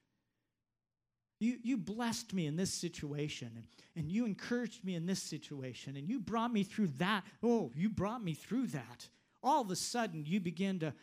You, 1.40 1.58
you 1.62 1.76
blessed 1.76 2.32
me 2.32 2.46
in 2.46 2.56
this 2.56 2.72
situation, 2.72 3.50
and, 3.56 3.66
and 3.96 4.10
you 4.10 4.24
encouraged 4.24 4.84
me 4.84 4.94
in 4.94 5.04
this 5.04 5.22
situation, 5.22 5.96
and 5.96 6.08
you 6.08 6.20
brought 6.20 6.52
me 6.52 6.62
through 6.62 6.88
that. 6.98 7.24
Oh, 7.42 7.72
you 7.74 7.88
brought 7.88 8.22
me 8.22 8.34
through 8.34 8.68
that. 8.68 9.08
All 9.42 9.60
of 9.60 9.70
a 9.70 9.76
sudden, 9.76 10.24
you 10.24 10.40
begin 10.40 10.78
to 10.80 10.94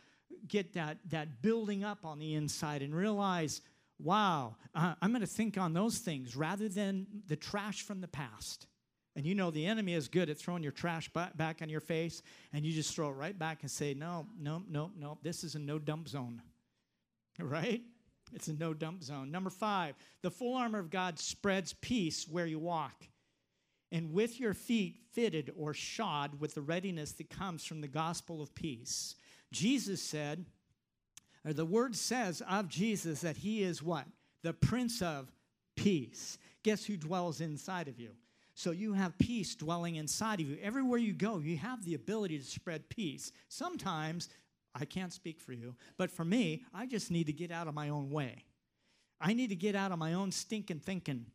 get 0.47 0.73
that, 0.73 0.97
that 1.09 1.41
building 1.41 1.83
up 1.83 2.05
on 2.05 2.17
the 2.17 2.33
inside 2.33 2.81
and 2.81 2.95
realize, 2.95 3.61
wow, 3.99 4.55
uh, 4.73 4.95
I'm 5.01 5.11
going 5.11 5.21
to 5.21 5.27
think 5.27 5.57
on 5.57 5.73
those 5.73 5.99
things 5.99 6.35
rather 6.35 6.69
than 6.69 7.05
the 7.27 7.35
trash 7.35 7.83
from 7.83 8.01
the 8.01 8.07
past. 8.07 8.67
And 9.15 9.25
you 9.25 9.35
know 9.35 9.51
the 9.51 9.65
enemy 9.65 9.93
is 9.93 10.07
good 10.07 10.29
at 10.29 10.37
throwing 10.37 10.63
your 10.63 10.71
trash 10.71 11.09
back 11.09 11.61
on 11.61 11.69
your 11.69 11.81
face, 11.81 12.21
and 12.53 12.65
you 12.65 12.71
just 12.71 12.95
throw 12.95 13.09
it 13.09 13.13
right 13.13 13.37
back 13.37 13.61
and 13.61 13.69
say, 13.69 13.93
No, 13.93 14.25
no, 14.39 14.63
no, 14.69 14.91
no, 14.97 15.17
this 15.21 15.43
is 15.43 15.55
a 15.55 15.59
no 15.59 15.79
dump 15.79 16.07
zone. 16.07 16.41
Right? 17.39 17.81
It's 18.33 18.49
a 18.49 18.53
no 18.53 18.73
dump 18.73 19.03
zone. 19.03 19.31
Number 19.31 19.49
five, 19.49 19.95
the 20.21 20.29
full 20.29 20.55
armor 20.55 20.79
of 20.79 20.89
God 20.89 21.17
spreads 21.17 21.73
peace 21.81 22.27
where 22.27 22.45
you 22.45 22.59
walk. 22.59 23.07
And 23.91 24.13
with 24.13 24.39
your 24.39 24.53
feet 24.53 24.97
fitted 25.11 25.51
or 25.57 25.73
shod 25.73 26.39
with 26.39 26.53
the 26.53 26.61
readiness 26.61 27.13
that 27.13 27.29
comes 27.29 27.65
from 27.65 27.81
the 27.81 27.87
gospel 27.87 28.41
of 28.41 28.53
peace. 28.53 29.15
Jesus 29.51 30.01
said, 30.01 30.45
or 31.45 31.53
the 31.53 31.65
word 31.65 31.95
says 31.95 32.41
of 32.49 32.67
Jesus 32.67 33.21
that 33.21 33.37
he 33.37 33.63
is 33.63 33.81
what? 33.81 34.05
The 34.43 34.53
Prince 34.53 35.01
of 35.01 35.31
Peace. 35.75 36.37
Guess 36.63 36.85
who 36.85 36.97
dwells 36.97 37.41
inside 37.41 37.87
of 37.87 37.99
you? 37.99 38.11
So 38.53 38.71
you 38.71 38.93
have 38.93 39.17
peace 39.17 39.55
dwelling 39.55 39.95
inside 39.95 40.41
of 40.41 40.47
you. 40.47 40.57
Everywhere 40.61 40.99
you 40.99 41.13
go, 41.13 41.39
you 41.39 41.57
have 41.57 41.85
the 41.85 41.95
ability 41.95 42.37
to 42.37 42.45
spread 42.45 42.89
peace. 42.89 43.31
Sometimes, 43.47 44.29
I 44.75 44.85
can't 44.85 45.13
speak 45.13 45.39
for 45.39 45.53
you, 45.53 45.75
but 45.97 46.11
for 46.11 46.25
me, 46.25 46.63
I 46.73 46.85
just 46.85 47.11
need 47.11 47.27
to 47.27 47.33
get 47.33 47.51
out 47.51 47.67
of 47.67 47.73
my 47.73 47.89
own 47.89 48.09
way. 48.09 48.45
I 49.19 49.33
need 49.33 49.49
to 49.49 49.55
get 49.55 49.75
out 49.75 49.91
of 49.91 49.99
my 49.99 50.13
own 50.13 50.31
stinking 50.31 50.79
thinking 50.79 51.25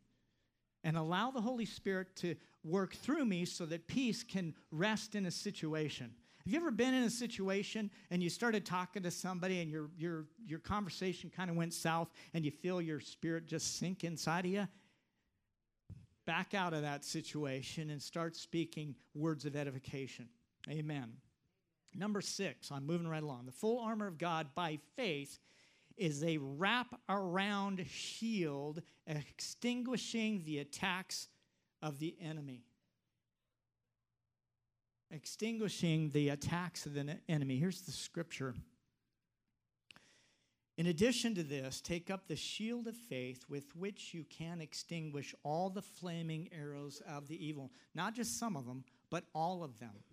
and 0.83 0.97
allow 0.97 1.31
the 1.31 1.41
Holy 1.41 1.65
Spirit 1.65 2.15
to 2.17 2.35
work 2.63 2.93
through 2.93 3.25
me 3.25 3.45
so 3.45 3.65
that 3.65 3.87
peace 3.87 4.23
can 4.23 4.53
rest 4.71 5.15
in 5.15 5.25
a 5.25 5.31
situation. 5.31 6.11
Have 6.43 6.53
you 6.53 6.59
ever 6.59 6.71
been 6.71 6.93
in 6.93 7.03
a 7.03 7.09
situation 7.09 7.91
and 8.09 8.23
you 8.23 8.29
started 8.29 8.65
talking 8.65 9.03
to 9.03 9.11
somebody 9.11 9.59
and 9.59 9.69
your, 9.69 9.89
your, 9.97 10.25
your 10.45 10.59
conversation 10.59 11.29
kind 11.29 11.49
of 11.49 11.57
went 11.57 11.73
south 11.73 12.09
and 12.33 12.45
you 12.45 12.51
feel 12.51 12.81
your 12.81 13.01
spirit 13.01 13.47
just 13.47 13.77
sink 13.77 14.03
inside 14.03 14.45
of 14.45 14.51
you? 14.51 14.67
Back 16.27 16.53
out 16.53 16.73
of 16.73 16.81
that 16.81 17.05
situation 17.05 17.89
and 17.89 18.01
start 18.01 18.35
speaking 18.35 18.95
words 19.15 19.45
of 19.45 19.55
edification. 19.55 20.27
Amen. 20.69 21.13
Number 21.95 22.19
six, 22.19 22.69
I'm 22.69 22.85
moving 22.85 23.07
right 23.07 23.23
along. 23.23 23.45
The 23.45 23.53
full 23.53 23.79
armor 23.79 24.07
of 24.07 24.17
God 24.17 24.47
by 24.53 24.77
faith 24.97 25.39
is 25.95 26.25
a 26.25 26.37
wrap 26.37 26.99
around 27.07 27.83
shield 27.89 28.81
extinguishing 29.07 30.43
the 30.45 30.59
attacks 30.59 31.29
of 31.81 31.97
the 31.99 32.13
enemy. 32.21 32.65
Extinguishing 35.09 36.09
the 36.09 36.27
attacks 36.27 36.85
of 36.85 36.93
the 36.93 37.17
enemy. 37.29 37.57
Here's 37.57 37.83
the 37.83 37.93
scripture. 37.93 38.53
In 40.77 40.87
addition 40.87 41.33
to 41.35 41.43
this, 41.43 41.81
take 41.81 42.11
up 42.11 42.27
the 42.27 42.35
shield 42.35 42.87
of 42.87 42.95
faith 42.95 43.45
with 43.49 43.75
which 43.75 44.13
you 44.13 44.23
can 44.25 44.61
extinguish 44.61 45.33
all 45.43 45.69
the 45.69 45.81
flaming 45.81 46.49
arrows 46.51 47.01
of 47.09 47.27
the 47.27 47.45
evil. 47.45 47.71
Not 47.95 48.13
just 48.13 48.37
some 48.37 48.55
of 48.55 48.67
them, 48.67 48.83
but 49.09 49.23
all 49.33 49.63
of 49.63 49.79
them 49.79 50.03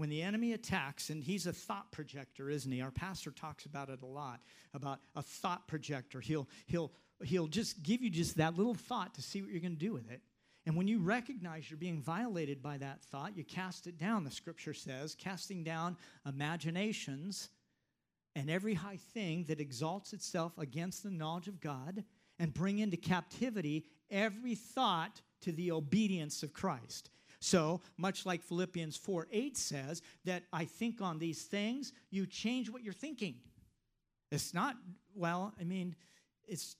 when 0.00 0.08
the 0.08 0.22
enemy 0.22 0.54
attacks, 0.54 1.10
and 1.10 1.22
he's 1.22 1.46
a 1.46 1.52
thought 1.52 1.92
projector, 1.92 2.48
isn't 2.48 2.72
he? 2.72 2.80
Our 2.80 2.90
pastor 2.90 3.30
talks 3.30 3.66
about 3.66 3.90
it 3.90 4.00
a 4.00 4.06
lot 4.06 4.40
about 4.72 4.98
a 5.14 5.20
thought 5.20 5.68
projector. 5.68 6.20
He'll, 6.20 6.48
he'll, 6.64 6.90
he'll 7.22 7.48
just 7.48 7.82
give 7.82 8.00
you 8.00 8.08
just 8.08 8.38
that 8.38 8.56
little 8.56 8.72
thought 8.72 9.14
to 9.16 9.22
see 9.22 9.42
what 9.42 9.50
you're 9.50 9.60
going 9.60 9.76
to 9.76 9.78
do 9.78 9.92
with 9.92 10.10
it. 10.10 10.22
And 10.64 10.74
when 10.74 10.88
you 10.88 11.00
recognize 11.00 11.70
you're 11.70 11.76
being 11.76 12.00
violated 12.00 12.62
by 12.62 12.78
that 12.78 13.02
thought, 13.02 13.36
you 13.36 13.44
cast 13.44 13.86
it 13.86 13.98
down, 13.98 14.24
the 14.24 14.30
scripture 14.30 14.72
says, 14.72 15.14
casting 15.14 15.62
down 15.62 15.98
imaginations 16.26 17.50
and 18.34 18.50
every 18.50 18.74
high 18.74 18.98
thing 19.12 19.44
that 19.48 19.60
exalts 19.60 20.12
itself 20.12 20.56
against 20.58 21.02
the 21.02 21.10
knowledge 21.10 21.48
of 21.48 21.60
God, 21.60 22.04
and 22.38 22.54
bring 22.54 22.78
into 22.78 22.96
captivity 22.96 23.84
every 24.10 24.54
thought 24.54 25.20
to 25.42 25.52
the 25.52 25.72
obedience 25.72 26.42
of 26.42 26.52
Christ. 26.52 27.10
So, 27.40 27.80
much 27.96 28.26
like 28.26 28.42
Philippians 28.42 28.96
4 28.96 29.28
8 29.32 29.56
says, 29.56 30.02
that 30.24 30.44
I 30.52 30.64
think 30.64 31.00
on 31.00 31.18
these 31.18 31.42
things, 31.42 31.92
you 32.10 32.26
change 32.26 32.68
what 32.68 32.82
you're 32.82 32.92
thinking. 32.92 33.36
It's 34.30 34.52
not, 34.52 34.76
well, 35.14 35.54
I 35.58 35.64
mean, 35.64 35.96
it's, 36.46 36.76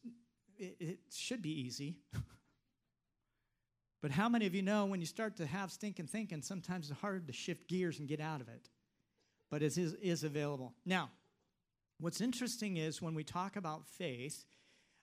it, 0.58 0.76
it 0.78 0.98
should 1.10 1.40
be 1.40 1.60
easy. 1.60 1.96
but 4.02 4.10
how 4.10 4.28
many 4.28 4.46
of 4.46 4.54
you 4.54 4.62
know 4.62 4.84
when 4.84 5.00
you 5.00 5.06
start 5.06 5.36
to 5.36 5.46
have 5.46 5.72
stinking 5.72 6.06
thinking, 6.06 6.42
sometimes 6.42 6.90
it's 6.90 7.00
hard 7.00 7.26
to 7.26 7.32
shift 7.32 7.66
gears 7.66 7.98
and 7.98 8.06
get 8.06 8.20
out 8.20 8.40
of 8.40 8.48
it? 8.48 8.68
But 9.50 9.62
it 9.62 9.76
is, 9.78 9.94
is 9.94 10.24
available. 10.24 10.74
Now, 10.84 11.10
what's 12.00 12.20
interesting 12.20 12.76
is 12.76 13.00
when 13.00 13.14
we 13.14 13.24
talk 13.24 13.56
about 13.56 13.86
faith, 13.86 14.44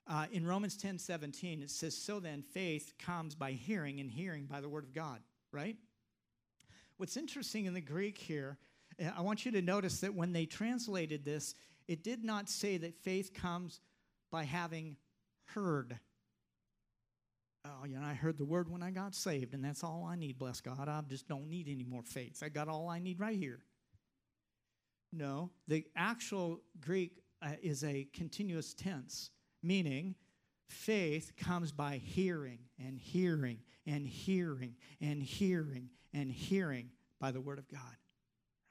uh, 0.06 0.26
in 0.32 0.46
Romans 0.46 0.76
10 0.76 0.98
17, 0.98 1.62
it 1.62 1.70
says, 1.70 1.96
So 1.96 2.18
then, 2.18 2.42
faith 2.42 2.94
comes 2.98 3.34
by 3.34 3.52
hearing, 3.52 4.00
and 4.00 4.10
hearing 4.10 4.46
by 4.46 4.60
the 4.60 4.68
word 4.68 4.84
of 4.84 4.94
God 4.94 5.20
right? 5.52 5.76
What's 6.96 7.16
interesting 7.16 7.66
in 7.66 7.74
the 7.74 7.80
Greek 7.80 8.18
here, 8.18 8.58
uh, 9.02 9.10
I 9.16 9.22
want 9.22 9.46
you 9.46 9.52
to 9.52 9.62
notice 9.62 10.00
that 10.00 10.14
when 10.14 10.32
they 10.32 10.46
translated 10.46 11.24
this, 11.24 11.54
it 11.86 12.02
did 12.02 12.24
not 12.24 12.48
say 12.48 12.76
that 12.78 12.94
faith 12.94 13.32
comes 13.32 13.80
by 14.30 14.44
having 14.44 14.96
heard. 15.46 15.98
Oh, 17.64 17.84
you 17.86 17.98
know, 17.98 18.04
I 18.04 18.14
heard 18.14 18.38
the 18.38 18.44
word 18.44 18.70
when 18.70 18.82
I 18.82 18.90
got 18.90 19.14
saved, 19.14 19.54
and 19.54 19.64
that's 19.64 19.84
all 19.84 20.06
I 20.08 20.16
need, 20.16 20.38
bless 20.38 20.60
God. 20.60 20.88
I 20.88 21.00
just 21.08 21.28
don't 21.28 21.48
need 21.48 21.68
any 21.68 21.84
more 21.84 22.02
faith. 22.02 22.42
I 22.42 22.48
got 22.48 22.68
all 22.68 22.88
I 22.88 22.98
need 22.98 23.20
right 23.20 23.38
here. 23.38 23.60
No, 25.12 25.50
the 25.66 25.86
actual 25.96 26.60
Greek 26.80 27.22
uh, 27.42 27.52
is 27.62 27.82
a 27.84 28.06
continuous 28.12 28.74
tense, 28.74 29.30
meaning 29.62 30.14
Faith 30.68 31.32
comes 31.36 31.72
by 31.72 31.96
hearing 31.96 32.58
and 32.78 32.98
hearing 32.98 33.58
and 33.86 34.06
hearing 34.06 34.74
and 35.00 35.22
hearing 35.22 35.88
and 36.12 36.30
hearing 36.30 36.90
by 37.18 37.30
the 37.30 37.40
Word 37.40 37.58
of 37.58 37.66
God, 37.68 37.96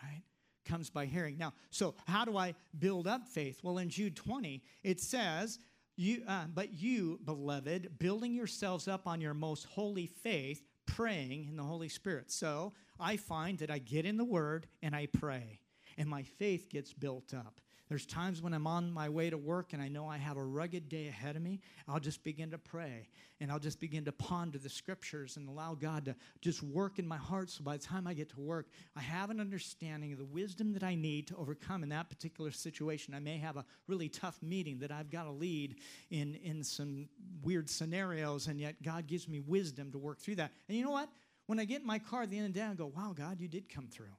right? 0.03 0.21
Comes 0.63 0.91
by 0.91 1.05
hearing. 1.05 1.39
Now, 1.39 1.53
so 1.71 1.95
how 2.05 2.23
do 2.23 2.37
I 2.37 2.53
build 2.77 3.07
up 3.07 3.27
faith? 3.27 3.61
Well, 3.63 3.79
in 3.79 3.89
Jude 3.89 4.15
20, 4.15 4.61
it 4.83 4.99
says, 4.99 5.57
you, 5.95 6.21
uh, 6.27 6.45
but 6.53 6.71
you, 6.71 7.19
beloved, 7.25 7.97
building 7.97 8.35
yourselves 8.35 8.87
up 8.87 9.07
on 9.07 9.19
your 9.19 9.33
most 9.33 9.65
holy 9.65 10.05
faith, 10.05 10.61
praying 10.85 11.45
in 11.45 11.57
the 11.57 11.63
Holy 11.63 11.89
Spirit. 11.89 12.31
So 12.31 12.73
I 12.99 13.17
find 13.17 13.57
that 13.57 13.71
I 13.71 13.79
get 13.79 14.05
in 14.05 14.17
the 14.17 14.23
Word 14.23 14.67
and 14.83 14.95
I 14.95 15.07
pray, 15.07 15.61
and 15.97 16.09
my 16.09 16.23
faith 16.23 16.69
gets 16.69 16.93
built 16.93 17.33
up. 17.33 17.59
There's 17.89 18.05
times 18.05 18.41
when 18.41 18.53
I'm 18.53 18.67
on 18.67 18.91
my 18.91 19.07
way 19.07 19.29
to 19.29 19.37
work 19.37 19.71
and 19.71 19.81
I 19.81 19.87
know 19.87 20.07
I 20.07 20.17
have 20.17 20.35
a 20.35 20.43
rugged 20.43 20.89
day 20.89 21.07
ahead 21.07 21.37
of 21.37 21.41
me. 21.41 21.61
I'll 21.87 22.01
just 22.01 22.21
begin 22.21 22.51
to 22.51 22.57
pray 22.57 23.07
and 23.39 23.49
I'll 23.49 23.59
just 23.59 23.79
begin 23.79 24.03
to 24.05 24.11
ponder 24.11 24.57
the 24.57 24.69
scriptures 24.69 25.37
and 25.37 25.47
allow 25.47 25.73
God 25.73 26.03
to 26.05 26.15
just 26.41 26.61
work 26.61 26.99
in 26.99 27.07
my 27.07 27.15
heart. 27.15 27.49
So 27.49 27.63
by 27.63 27.77
the 27.77 27.83
time 27.83 28.05
I 28.05 28.13
get 28.13 28.29
to 28.31 28.41
work, 28.41 28.67
I 28.97 28.99
have 28.99 29.29
an 29.29 29.39
understanding 29.39 30.11
of 30.11 30.17
the 30.19 30.25
wisdom 30.25 30.73
that 30.73 30.83
I 30.83 30.95
need 30.95 31.27
to 31.27 31.37
overcome 31.37 31.81
in 31.81 31.89
that 31.89 32.09
particular 32.09 32.51
situation. 32.51 33.13
I 33.13 33.19
may 33.19 33.37
have 33.37 33.55
a 33.55 33.63
really 33.87 34.09
tough 34.09 34.37
meeting 34.41 34.79
that 34.79 34.91
I've 34.91 35.09
got 35.09 35.23
to 35.23 35.31
lead 35.31 35.79
in, 36.09 36.35
in 36.35 36.63
some 36.63 37.07
weird 37.41 37.69
scenarios, 37.69 38.47
and 38.47 38.59
yet 38.59 38.81
God 38.83 39.07
gives 39.07 39.29
me 39.29 39.39
wisdom 39.39 39.93
to 39.93 39.97
work 39.97 40.19
through 40.19 40.35
that. 40.35 40.51
And 40.67 40.77
you 40.77 40.83
know 40.83 40.91
what? 40.91 41.09
When 41.45 41.57
I 41.57 41.63
get 41.63 41.81
in 41.81 41.87
my 41.87 41.99
car 41.99 42.23
at 42.23 42.29
the 42.29 42.37
end 42.37 42.47
of 42.47 42.53
the 42.53 42.59
day, 42.59 42.65
I 42.65 42.73
go, 42.73 42.91
wow, 42.93 43.13
God, 43.15 43.39
you 43.39 43.47
did 43.47 43.69
come 43.69 43.87
through. 43.87 44.15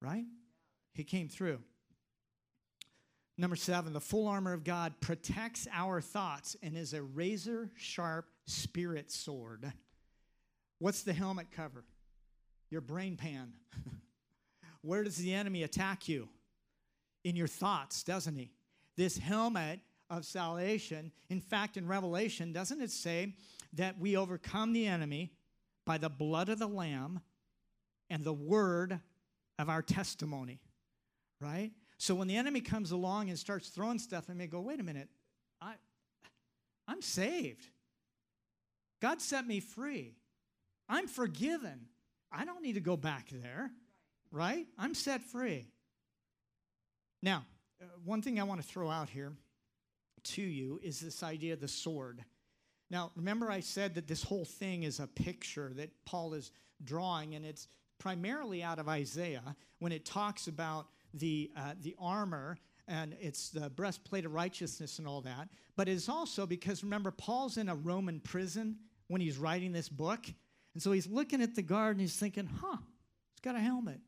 Right? 0.00 0.24
He 0.96 1.04
came 1.04 1.28
through. 1.28 1.58
Number 3.36 3.56
seven, 3.56 3.92
the 3.92 4.00
full 4.00 4.26
armor 4.26 4.54
of 4.54 4.64
God 4.64 4.94
protects 5.00 5.68
our 5.70 6.00
thoughts 6.00 6.56
and 6.62 6.74
is 6.74 6.94
a 6.94 7.02
razor 7.02 7.70
sharp 7.76 8.26
spirit 8.46 9.12
sword. 9.12 9.70
What's 10.78 11.02
the 11.02 11.12
helmet 11.12 11.48
cover? 11.54 11.84
Your 12.70 12.80
brain 12.80 13.16
pan. 13.16 13.52
Where 14.80 15.04
does 15.04 15.16
the 15.16 15.34
enemy 15.34 15.64
attack 15.64 16.08
you? 16.08 16.30
In 17.24 17.36
your 17.36 17.46
thoughts, 17.46 18.02
doesn't 18.02 18.36
he? 18.36 18.52
This 18.96 19.18
helmet 19.18 19.80
of 20.08 20.24
salvation, 20.24 21.12
in 21.28 21.42
fact, 21.42 21.76
in 21.76 21.86
Revelation, 21.86 22.52
doesn't 22.52 22.80
it 22.80 22.90
say 22.90 23.34
that 23.74 23.98
we 23.98 24.16
overcome 24.16 24.72
the 24.72 24.86
enemy 24.86 25.32
by 25.84 25.98
the 25.98 26.08
blood 26.08 26.48
of 26.48 26.58
the 26.58 26.66
Lamb 26.66 27.20
and 28.08 28.24
the 28.24 28.32
word 28.32 28.98
of 29.58 29.68
our 29.68 29.82
testimony? 29.82 30.60
Right? 31.40 31.72
So 31.98 32.14
when 32.14 32.28
the 32.28 32.36
enemy 32.36 32.60
comes 32.60 32.90
along 32.90 33.28
and 33.28 33.38
starts 33.38 33.68
throwing 33.68 33.98
stuff 33.98 34.28
at 34.28 34.36
me, 34.36 34.44
I 34.44 34.46
go, 34.46 34.60
wait 34.60 34.80
a 34.80 34.82
minute, 34.82 35.08
I, 35.60 35.74
I'm 36.86 37.02
saved. 37.02 37.66
God 39.00 39.20
set 39.20 39.46
me 39.46 39.60
free. 39.60 40.14
I'm 40.88 41.08
forgiven. 41.08 41.86
I 42.32 42.44
don't 42.44 42.62
need 42.62 42.74
to 42.74 42.80
go 42.80 42.96
back 42.96 43.28
there, 43.30 43.70
right? 44.30 44.66
I'm 44.78 44.94
set 44.94 45.22
free. 45.22 45.68
Now, 47.22 47.44
uh, 47.80 47.86
one 48.04 48.22
thing 48.22 48.40
I 48.40 48.44
want 48.44 48.60
to 48.62 48.66
throw 48.66 48.90
out 48.90 49.08
here 49.08 49.32
to 50.24 50.42
you 50.42 50.80
is 50.82 51.00
this 51.00 51.22
idea 51.22 51.54
of 51.54 51.60
the 51.60 51.68
sword. 51.68 52.24
Now, 52.90 53.10
remember, 53.16 53.50
I 53.50 53.60
said 53.60 53.94
that 53.94 54.06
this 54.06 54.22
whole 54.22 54.44
thing 54.44 54.84
is 54.84 55.00
a 55.00 55.06
picture 55.06 55.72
that 55.76 55.90
Paul 56.04 56.34
is 56.34 56.52
drawing, 56.84 57.34
and 57.34 57.44
it's 57.44 57.68
primarily 57.98 58.62
out 58.62 58.78
of 58.78 58.88
Isaiah 58.88 59.56
when 59.78 59.92
it 59.92 60.04
talks 60.04 60.46
about 60.46 60.86
the, 61.14 61.50
uh, 61.56 61.74
the 61.80 61.94
armor 61.98 62.58
and 62.88 63.16
it's 63.20 63.50
the 63.50 63.68
breastplate 63.70 64.24
of 64.24 64.32
righteousness 64.32 64.98
and 64.98 65.08
all 65.08 65.20
that. 65.22 65.48
But 65.76 65.88
it's 65.88 66.08
also 66.08 66.46
because 66.46 66.82
remember, 66.82 67.10
Paul's 67.10 67.56
in 67.56 67.68
a 67.68 67.74
Roman 67.74 68.20
prison 68.20 68.76
when 69.08 69.20
he's 69.20 69.38
writing 69.38 69.72
this 69.72 69.88
book. 69.88 70.24
And 70.74 70.82
so 70.82 70.92
he's 70.92 71.06
looking 71.06 71.42
at 71.42 71.54
the 71.54 71.62
guard 71.62 71.92
and 71.92 72.00
he's 72.00 72.16
thinking, 72.16 72.46
huh, 72.46 72.76
it's 73.32 73.40
got 73.40 73.56
a 73.56 73.60
helmet. 73.60 74.00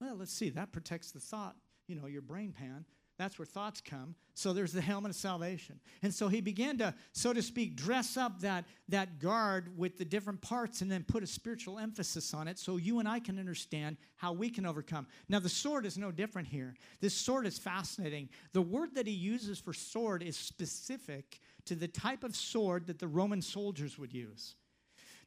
Well, 0.00 0.16
let's 0.16 0.32
see, 0.32 0.50
that 0.50 0.72
protects 0.72 1.10
the 1.10 1.20
thought, 1.20 1.56
you 1.88 1.96
know, 1.96 2.06
your 2.06 2.22
brain 2.22 2.52
pan. 2.52 2.84
That's 3.18 3.36
where 3.36 3.46
thoughts 3.46 3.80
come. 3.80 4.14
So 4.34 4.52
there's 4.52 4.72
the 4.72 4.80
helmet 4.80 5.10
of 5.10 5.16
salvation. 5.16 5.80
And 6.02 6.14
so 6.14 6.28
he 6.28 6.40
began 6.40 6.78
to, 6.78 6.94
so 7.12 7.32
to 7.32 7.42
speak, 7.42 7.74
dress 7.74 8.16
up 8.16 8.40
that, 8.42 8.64
that 8.88 9.18
guard 9.18 9.76
with 9.76 9.98
the 9.98 10.04
different 10.04 10.40
parts 10.40 10.82
and 10.82 10.90
then 10.90 11.02
put 11.02 11.24
a 11.24 11.26
spiritual 11.26 11.80
emphasis 11.80 12.32
on 12.32 12.46
it 12.46 12.60
so 12.60 12.76
you 12.76 13.00
and 13.00 13.08
I 13.08 13.18
can 13.18 13.40
understand 13.40 13.96
how 14.14 14.32
we 14.32 14.48
can 14.48 14.64
overcome. 14.64 15.08
Now, 15.28 15.40
the 15.40 15.48
sword 15.48 15.84
is 15.84 15.98
no 15.98 16.12
different 16.12 16.46
here. 16.46 16.76
This 17.00 17.12
sword 17.12 17.44
is 17.44 17.58
fascinating. 17.58 18.28
The 18.52 18.62
word 18.62 18.94
that 18.94 19.08
he 19.08 19.12
uses 19.12 19.58
for 19.58 19.72
sword 19.72 20.22
is 20.22 20.36
specific 20.36 21.40
to 21.64 21.74
the 21.74 21.88
type 21.88 22.22
of 22.22 22.36
sword 22.36 22.86
that 22.86 23.00
the 23.00 23.08
Roman 23.08 23.42
soldiers 23.42 23.98
would 23.98 24.14
use. 24.14 24.54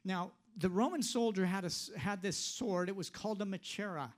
Now, 0.02 0.32
the 0.56 0.70
Roman 0.70 1.02
soldier 1.02 1.44
had, 1.44 1.66
a, 1.66 1.98
had 1.98 2.22
this 2.22 2.38
sword, 2.38 2.88
it 2.88 2.96
was 2.96 3.10
called 3.10 3.42
a 3.42 3.44
machaira. 3.44 4.12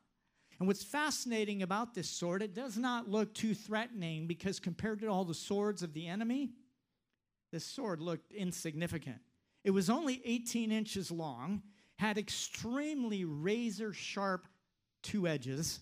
And 0.58 0.68
what's 0.68 0.84
fascinating 0.84 1.62
about 1.62 1.94
this 1.94 2.08
sword, 2.08 2.42
it 2.42 2.54
does 2.54 2.76
not 2.76 3.08
look 3.08 3.34
too 3.34 3.54
threatening 3.54 4.26
because 4.26 4.60
compared 4.60 5.00
to 5.00 5.08
all 5.08 5.24
the 5.24 5.34
swords 5.34 5.82
of 5.82 5.92
the 5.92 6.06
enemy, 6.06 6.50
this 7.52 7.64
sword 7.64 8.00
looked 8.00 8.32
insignificant. 8.32 9.18
It 9.64 9.70
was 9.70 9.90
only 9.90 10.20
18 10.24 10.70
inches 10.70 11.10
long, 11.10 11.62
had 11.96 12.18
extremely 12.18 13.24
razor 13.24 13.92
sharp 13.92 14.46
two 15.02 15.28
edges, 15.28 15.80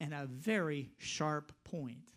and 0.00 0.12
a 0.12 0.26
very 0.26 0.90
sharp 0.98 1.52
point. 1.64 2.10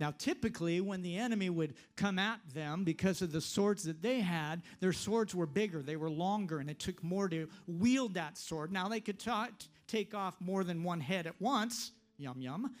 Now, 0.00 0.14
typically, 0.16 0.80
when 0.80 1.02
the 1.02 1.18
enemy 1.18 1.50
would 1.50 1.74
come 1.94 2.18
at 2.18 2.40
them 2.54 2.84
because 2.84 3.20
of 3.20 3.32
the 3.32 3.40
swords 3.40 3.82
that 3.82 4.00
they 4.00 4.20
had, 4.20 4.62
their 4.80 4.94
swords 4.94 5.34
were 5.34 5.46
bigger, 5.46 5.82
they 5.82 5.96
were 5.96 6.08
longer, 6.08 6.58
and 6.58 6.70
it 6.70 6.78
took 6.78 7.04
more 7.04 7.28
to 7.28 7.46
wield 7.66 8.14
that 8.14 8.38
sword. 8.38 8.72
Now, 8.72 8.88
they 8.88 9.00
could 9.00 9.18
ta- 9.18 9.50
take 9.86 10.14
off 10.14 10.40
more 10.40 10.64
than 10.64 10.82
one 10.82 11.00
head 11.00 11.26
at 11.26 11.38
once, 11.38 11.92
yum 12.16 12.40
yum, 12.40 12.74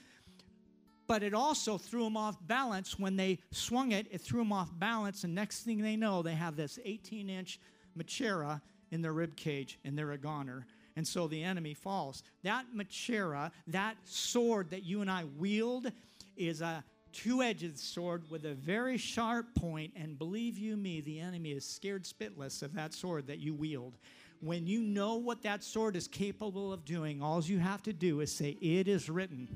but 1.06 1.22
it 1.22 1.34
also 1.34 1.76
threw 1.76 2.04
them 2.04 2.16
off 2.16 2.38
balance. 2.46 2.98
When 2.98 3.16
they 3.16 3.38
swung 3.50 3.92
it, 3.92 4.06
it 4.10 4.22
threw 4.22 4.40
them 4.40 4.52
off 4.52 4.70
balance, 4.78 5.22
and 5.24 5.34
next 5.34 5.60
thing 5.60 5.82
they 5.82 5.96
know, 5.96 6.22
they 6.22 6.34
have 6.34 6.56
this 6.56 6.78
18 6.82 7.28
inch 7.28 7.60
machaira 7.98 8.62
in 8.92 9.02
their 9.02 9.12
rib 9.12 9.36
cage, 9.36 9.78
and 9.84 9.96
they're 9.96 10.12
a 10.12 10.18
goner 10.18 10.66
and 10.96 11.06
so 11.06 11.28
the 11.28 11.42
enemy 11.42 11.72
falls. 11.72 12.22
That 12.42 12.66
machaira, 12.76 13.52
that 13.68 13.96
sword 14.04 14.70
that 14.70 14.82
you 14.82 15.00
and 15.00 15.10
I 15.10 15.24
wield, 15.38 15.90
is 16.36 16.60
a 16.60 16.84
two 17.12 17.42
edged 17.42 17.78
sword 17.78 18.30
with 18.30 18.44
a 18.44 18.54
very 18.54 18.96
sharp 18.96 19.54
point, 19.54 19.92
and 19.96 20.18
believe 20.18 20.58
you 20.58 20.76
me, 20.76 21.00
the 21.00 21.20
enemy 21.20 21.52
is 21.52 21.64
scared 21.64 22.04
spitless 22.04 22.62
of 22.62 22.74
that 22.74 22.92
sword 22.94 23.26
that 23.26 23.38
you 23.38 23.54
wield. 23.54 23.98
When 24.40 24.66
you 24.66 24.80
know 24.80 25.16
what 25.16 25.42
that 25.42 25.62
sword 25.62 25.96
is 25.96 26.08
capable 26.08 26.72
of 26.72 26.84
doing, 26.84 27.22
all 27.22 27.42
you 27.42 27.58
have 27.58 27.82
to 27.84 27.92
do 27.92 28.20
is 28.20 28.32
say, 28.32 28.56
It 28.60 28.88
is 28.88 29.10
written. 29.10 29.48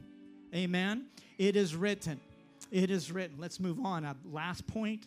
Amen? 0.55 1.07
It 1.39 1.57
is 1.57 1.75
written. 1.75 2.21
It 2.71 2.91
is 2.91 3.11
written. 3.11 3.37
Let's 3.39 3.59
move 3.59 3.81
on. 3.85 4.05
A 4.05 4.17
last 4.31 4.67
point. 4.67 5.07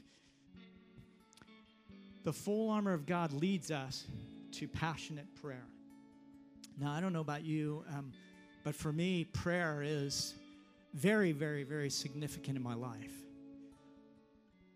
The 2.23 2.33
full 2.33 2.69
armor 2.69 2.93
of 2.93 3.05
God 3.05 3.31
leads 3.31 3.71
us 3.71 4.05
to 4.53 4.67
passionate 4.67 5.27
prayer. 5.41 5.63
Now, 6.79 6.91
I 6.91 6.99
don't 6.99 7.13
know 7.13 7.21
about 7.21 7.43
you, 7.43 7.83
um, 7.93 8.11
but 8.63 8.75
for 8.75 8.91
me, 8.91 9.23
prayer 9.23 9.81
is 9.83 10.33
very, 10.97 11.31
very, 11.31 11.63
very 11.63 11.89
significant 11.89 12.57
in 12.57 12.63
my 12.63 12.73
life 12.73 13.13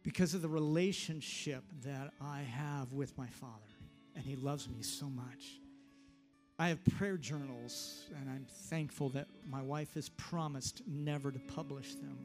because 0.03 0.33
of 0.33 0.41
the 0.41 0.49
relationship 0.49 1.63
that 1.83 2.13
I 2.21 2.41
have 2.41 2.93
with 2.93 3.17
my 3.17 3.27
Father, 3.27 3.75
and 4.15 4.23
He 4.23 4.35
loves 4.35 4.69
me 4.69 4.83
so 4.83 5.07
much. 5.07 5.59
I 6.59 6.67
have 6.67 6.79
prayer 6.97 7.17
journals, 7.17 8.05
and 8.19 8.29
I'm 8.29 8.45
thankful 8.69 9.09
that 9.09 9.27
my 9.49 9.63
wife 9.63 9.95
has 9.95 10.09
promised 10.09 10.83
never 10.87 11.31
to 11.31 11.39
publish 11.39 11.95
them. 11.95 12.17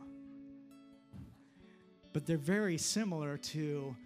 But 2.12 2.26
they're 2.26 2.36
very 2.36 2.76
similar 2.76 3.38
to 3.38 3.96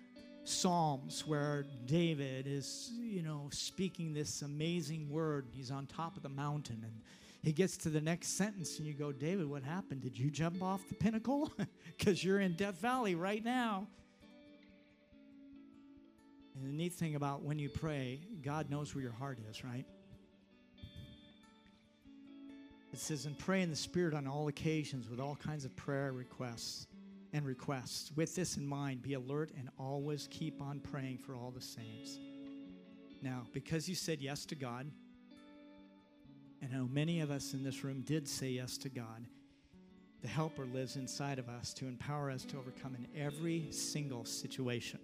Psalms 0.44 1.26
where 1.26 1.64
David 1.86 2.46
is, 2.46 2.92
you 3.00 3.22
know, 3.22 3.48
speaking 3.50 4.12
this 4.12 4.42
amazing 4.42 5.10
word. 5.10 5.46
He's 5.50 5.70
on 5.70 5.86
top 5.86 6.16
of 6.16 6.22
the 6.22 6.28
mountain 6.28 6.80
and 6.82 7.00
he 7.42 7.52
gets 7.52 7.76
to 7.78 7.88
the 7.88 8.00
next 8.00 8.36
sentence 8.36 8.78
and 8.78 8.86
you 8.86 8.92
go, 8.92 9.12
David, 9.12 9.46
what 9.46 9.62
happened? 9.62 10.02
Did 10.02 10.18
you 10.18 10.30
jump 10.30 10.62
off 10.62 10.86
the 10.88 10.94
pinnacle? 10.94 11.52
Because 11.98 12.24
you're 12.24 12.40
in 12.40 12.54
Death 12.54 12.80
Valley 12.80 13.14
right 13.14 13.44
now. 13.44 13.86
And 16.54 16.66
the 16.66 16.72
neat 16.72 16.94
thing 16.94 17.14
about 17.14 17.42
when 17.42 17.58
you 17.58 17.68
pray, 17.68 18.20
God 18.42 18.70
knows 18.70 18.94
where 18.94 19.02
your 19.02 19.12
heart 19.12 19.38
is, 19.50 19.62
right? 19.62 19.84
It 22.92 22.98
says, 22.98 23.26
and 23.26 23.38
pray 23.38 23.60
in 23.60 23.68
the 23.68 23.76
Spirit 23.76 24.14
on 24.14 24.26
all 24.26 24.48
occasions 24.48 25.10
with 25.10 25.20
all 25.20 25.36
kinds 25.36 25.66
of 25.66 25.76
prayer 25.76 26.12
requests 26.12 26.86
and 27.34 27.44
requests. 27.44 28.12
With 28.16 28.34
this 28.34 28.56
in 28.56 28.66
mind, 28.66 29.02
be 29.02 29.12
alert 29.12 29.50
and 29.58 29.68
always 29.78 30.26
keep 30.30 30.62
on 30.62 30.80
praying 30.80 31.18
for 31.18 31.36
all 31.36 31.50
the 31.50 31.60
saints. 31.60 32.18
Now, 33.22 33.46
because 33.52 33.88
you 33.88 33.94
said 33.94 34.20
yes 34.20 34.46
to 34.46 34.54
God, 34.54 34.90
and 36.60 36.72
know 36.72 36.88
many 36.90 37.20
of 37.20 37.30
us 37.30 37.54
in 37.54 37.62
this 37.62 37.84
room 37.84 38.02
did 38.02 38.28
say 38.28 38.48
yes 38.48 38.76
to 38.78 38.88
God, 38.88 39.26
the 40.22 40.28
helper 40.28 40.66
lives 40.66 40.96
inside 40.96 41.38
of 41.38 41.48
us 41.48 41.72
to 41.74 41.86
empower 41.86 42.30
us 42.30 42.44
to 42.44 42.58
overcome 42.58 42.94
in 42.94 43.06
every 43.18 43.66
single 43.70 44.24
situation. 44.24 45.00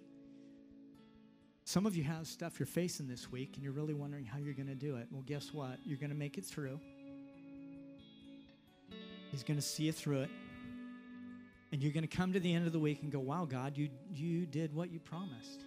Some 1.63 1.85
of 1.85 1.95
you 1.95 2.03
have 2.03 2.27
stuff 2.27 2.59
you're 2.59 2.65
facing 2.67 3.07
this 3.07 3.31
week 3.31 3.55
and 3.55 3.63
you're 3.63 3.73
really 3.73 3.93
wondering 3.93 4.25
how 4.25 4.37
you're 4.37 4.53
going 4.53 4.67
to 4.67 4.75
do 4.75 4.95
it. 4.95 5.07
Well, 5.11 5.23
guess 5.25 5.53
what? 5.53 5.79
You're 5.83 5.97
going 5.97 6.11
to 6.11 6.15
make 6.15 6.37
it 6.37 6.45
through. 6.45 6.79
He's 9.31 9.43
going 9.43 9.57
to 9.57 9.65
see 9.65 9.83
you 9.83 9.91
through 9.91 10.21
it. 10.21 10.29
And 11.73 11.83
you're 11.83 11.91
going 11.91 12.07
to 12.07 12.15
come 12.15 12.31
to 12.31 12.39
the 12.39 12.53
end 12.53 12.65
of 12.65 12.71
the 12.71 12.79
week 12.79 13.01
and 13.03 13.11
go, 13.11 13.19
wow, 13.19 13.43
God, 13.43 13.77
you, 13.77 13.89
you 14.13 14.45
did 14.45 14.73
what 14.73 14.91
you 14.91 14.99
promised. 14.99 15.65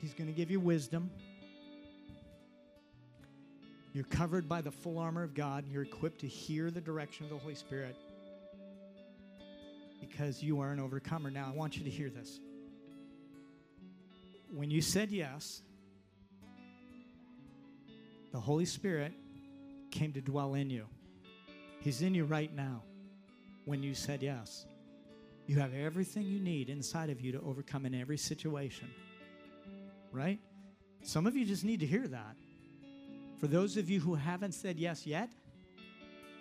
He's 0.00 0.14
going 0.14 0.28
to 0.28 0.32
give 0.32 0.50
you 0.50 0.60
wisdom. 0.60 1.10
You're 3.96 4.04
covered 4.04 4.46
by 4.46 4.60
the 4.60 4.70
full 4.70 4.98
armor 4.98 5.22
of 5.22 5.32
God. 5.32 5.64
And 5.64 5.72
you're 5.72 5.84
equipped 5.84 6.18
to 6.18 6.26
hear 6.26 6.70
the 6.70 6.82
direction 6.82 7.24
of 7.24 7.30
the 7.30 7.38
Holy 7.38 7.54
Spirit 7.54 7.96
because 10.02 10.42
you 10.42 10.60
are 10.60 10.70
an 10.70 10.80
overcomer. 10.80 11.30
Now, 11.30 11.50
I 11.50 11.56
want 11.56 11.78
you 11.78 11.84
to 11.84 11.88
hear 11.88 12.10
this. 12.10 12.38
When 14.54 14.70
you 14.70 14.82
said 14.82 15.10
yes, 15.10 15.62
the 18.32 18.38
Holy 18.38 18.66
Spirit 18.66 19.14
came 19.90 20.12
to 20.12 20.20
dwell 20.20 20.52
in 20.52 20.68
you. 20.68 20.84
He's 21.80 22.02
in 22.02 22.14
you 22.14 22.26
right 22.26 22.54
now 22.54 22.82
when 23.64 23.82
you 23.82 23.94
said 23.94 24.22
yes. 24.22 24.66
You 25.46 25.58
have 25.60 25.72
everything 25.72 26.24
you 26.24 26.38
need 26.38 26.68
inside 26.68 27.08
of 27.08 27.22
you 27.22 27.32
to 27.32 27.40
overcome 27.40 27.86
in 27.86 27.94
every 27.94 28.18
situation. 28.18 28.90
Right? 30.12 30.38
Some 31.02 31.26
of 31.26 31.34
you 31.34 31.46
just 31.46 31.64
need 31.64 31.80
to 31.80 31.86
hear 31.86 32.06
that. 32.06 32.36
For 33.38 33.46
those 33.46 33.76
of 33.76 33.90
you 33.90 34.00
who 34.00 34.14
haven't 34.14 34.52
said 34.52 34.78
yes 34.78 35.06
yet, 35.06 35.30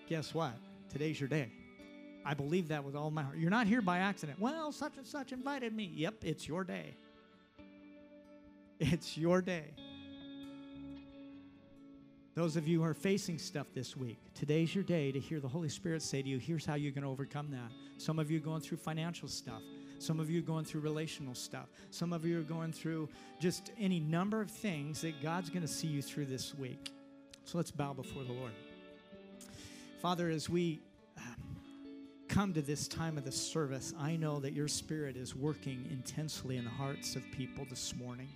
guess 0.07 0.33
what? 0.33 0.53
Today's 0.89 1.19
your 1.19 1.29
day. 1.29 1.51
I 2.25 2.33
believe 2.33 2.69
that 2.69 2.83
with 2.83 2.95
all 2.95 3.11
my 3.11 3.23
heart. 3.23 3.37
You're 3.37 3.51
not 3.51 3.67
here 3.67 3.81
by 3.81 3.99
accident. 3.99 4.39
Well, 4.39 4.71
such 4.71 4.97
and 4.97 5.05
such 5.05 5.31
invited 5.31 5.75
me. 5.75 5.91
Yep, 5.95 6.15
it's 6.23 6.47
your 6.47 6.63
day. 6.63 6.95
It's 8.79 9.17
your 9.17 9.41
day. 9.41 9.65
Those 12.33 12.57
of 12.57 12.67
you 12.67 12.79
who 12.79 12.85
are 12.85 12.93
facing 12.93 13.37
stuff 13.39 13.67
this 13.73 13.95
week, 13.95 14.17
today's 14.33 14.73
your 14.75 14.83
day 14.83 15.11
to 15.11 15.19
hear 15.19 15.39
the 15.39 15.47
Holy 15.47 15.69
Spirit 15.69 16.01
say 16.01 16.21
to 16.21 16.27
you, 16.27 16.37
here's 16.37 16.65
how 16.65 16.75
you're 16.75 16.91
going 16.91 17.03
to 17.03 17.09
overcome 17.09 17.51
that. 17.51 17.71
Some 17.97 18.19
of 18.19 18.29
you 18.29 18.37
are 18.39 18.41
going 18.41 18.59
through 18.59 18.77
financial 18.77 19.29
stuff. 19.29 19.61
Some 19.99 20.19
of 20.19 20.29
you 20.29 20.39
are 20.39 20.43
going 20.43 20.65
through 20.65 20.81
relational 20.81 21.33
stuff. 21.35 21.67
Some 21.89 22.13
of 22.13 22.25
you 22.25 22.39
are 22.39 22.43
going 22.43 22.71
through 22.71 23.09
just 23.39 23.71
any 23.79 23.99
number 23.99 24.41
of 24.41 24.51
things 24.51 25.01
that 25.01 25.21
God's 25.21 25.49
going 25.49 25.61
to 25.61 25.67
see 25.67 25.87
you 25.87 26.01
through 26.01 26.25
this 26.25 26.53
week. 26.55 26.91
So 27.45 27.57
let's 27.57 27.71
bow 27.71 27.93
before 27.93 28.23
the 28.23 28.33
Lord. 28.33 28.51
Father, 30.01 30.29
as 30.29 30.49
we 30.49 30.81
um, 31.17 31.57
come 32.27 32.53
to 32.53 32.61
this 32.61 32.87
time 32.87 33.17
of 33.17 33.23
the 33.23 33.31
service, 33.31 33.93
I 33.99 34.15
know 34.15 34.39
that 34.39 34.53
your 34.53 34.67
Spirit 34.67 35.15
is 35.15 35.35
working 35.35 35.87
intensely 35.89 36.57
in 36.57 36.65
the 36.65 36.71
hearts 36.71 37.15
of 37.15 37.23
people 37.31 37.65
this 37.69 37.95
morning. 37.95 38.27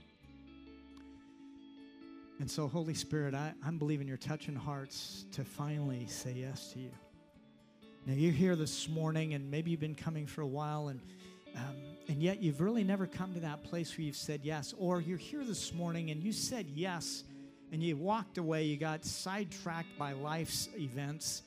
And 2.39 2.49
so, 2.49 2.67
Holy 2.67 2.93
Spirit, 2.93 3.35
I, 3.35 3.53
I'm 3.65 3.77
believing 3.77 4.07
you're 4.07 4.17
touching 4.17 4.55
hearts 4.55 5.25
to 5.33 5.43
finally 5.43 6.07
say 6.07 6.33
yes 6.37 6.71
to 6.73 6.79
you. 6.79 6.91
Now, 8.05 8.13
you're 8.13 8.31
here 8.31 8.55
this 8.55 8.87
morning, 8.87 9.33
and 9.33 9.51
maybe 9.51 9.71
you've 9.71 9.81
been 9.81 9.93
coming 9.93 10.25
for 10.25 10.41
a 10.41 10.47
while, 10.47 10.87
and, 10.87 11.01
um, 11.55 11.75
and 12.07 12.21
yet 12.21 12.41
you've 12.41 12.61
really 12.61 12.83
never 12.83 13.07
come 13.07 13.33
to 13.33 13.39
that 13.41 13.63
place 13.63 13.97
where 13.97 14.05
you've 14.05 14.15
said 14.15 14.41
yes. 14.43 14.73
Or 14.77 15.01
you're 15.01 15.17
here 15.17 15.43
this 15.43 15.73
morning 15.73 16.11
and 16.11 16.23
you 16.23 16.31
said 16.31 16.67
yes, 16.73 17.23
and 17.71 17.83
you 17.83 17.95
walked 17.97 18.37
away, 18.37 18.63
you 18.63 18.77
got 18.77 19.05
sidetracked 19.05 19.97
by 19.97 20.13
life's 20.13 20.69
events, 20.75 21.43